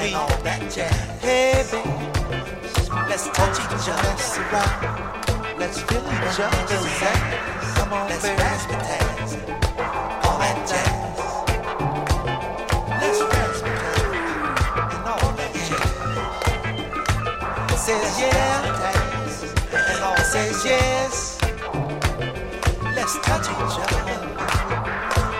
[0.00, 0.96] we all that jazz.
[1.20, 1.92] Hey, baby.
[3.10, 4.16] Let's touch each other.
[4.52, 5.21] Let's.
[5.62, 7.78] Let's feel each other's ass.
[7.78, 8.42] Come on, Let's baby.
[8.42, 9.30] razzmatazz.
[10.26, 11.18] All that jazz.
[13.00, 14.10] Let's razzmatazz.
[14.92, 15.94] And all that jazz.
[17.80, 18.58] Says yeah.
[19.72, 21.38] And all says yes.
[22.96, 24.02] Let's touch each other.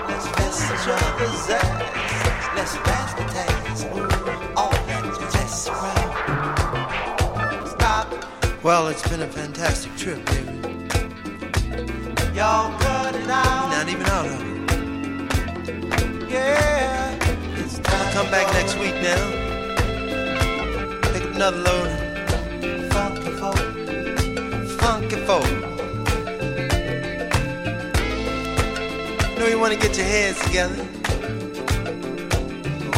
[0.06, 2.54] Let's feel each other's ass.
[2.54, 4.11] Let's razzmatazz.
[8.62, 10.46] Well, it's been a fantastic trip, baby.
[12.32, 13.70] Y'all cut it out.
[13.70, 16.30] Not even out of it.
[16.30, 17.18] Yeah.
[17.58, 18.12] It's time.
[18.12, 19.30] Come back next week now.
[21.12, 21.90] Pick up another load.
[22.92, 23.58] Funky folk.
[24.78, 25.50] Funky folk.
[29.40, 30.86] Know you want to get your heads together.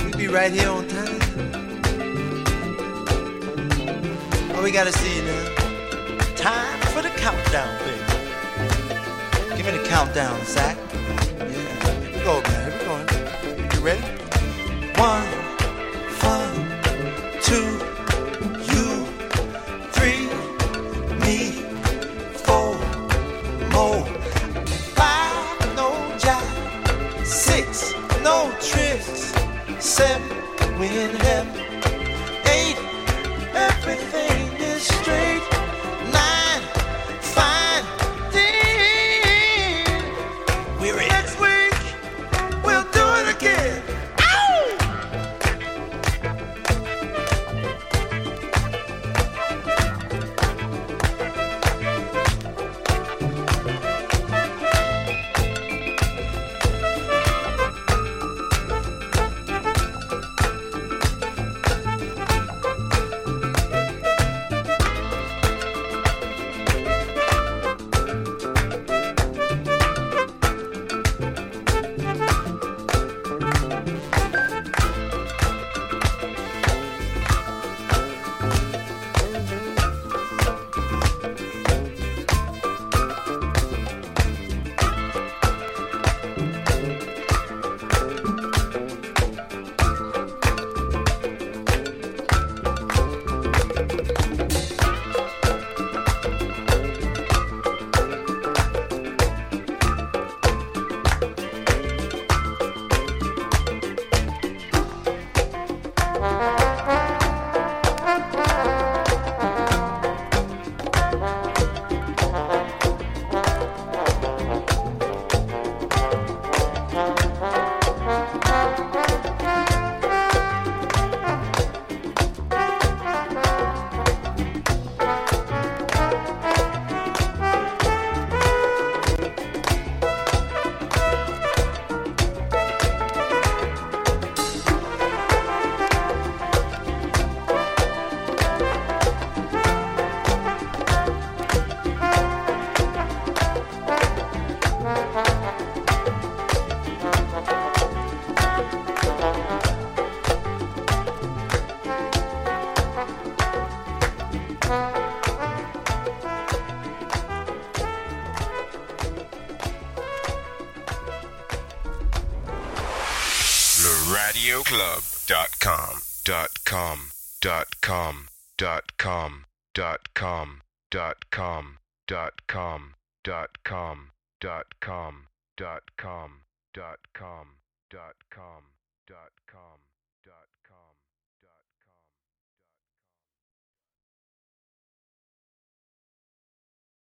[0.05, 1.19] We'll be right here on time.
[4.51, 5.24] Well, we gotta see you.
[6.45, 8.05] Time for the countdown, baby.
[9.57, 10.77] Give me the countdown, Zach.
[10.93, 11.47] Yeah.
[12.03, 12.71] Here we go, man.
[12.71, 13.75] Here we go.
[13.75, 14.03] You ready?
[15.01, 15.34] One, one,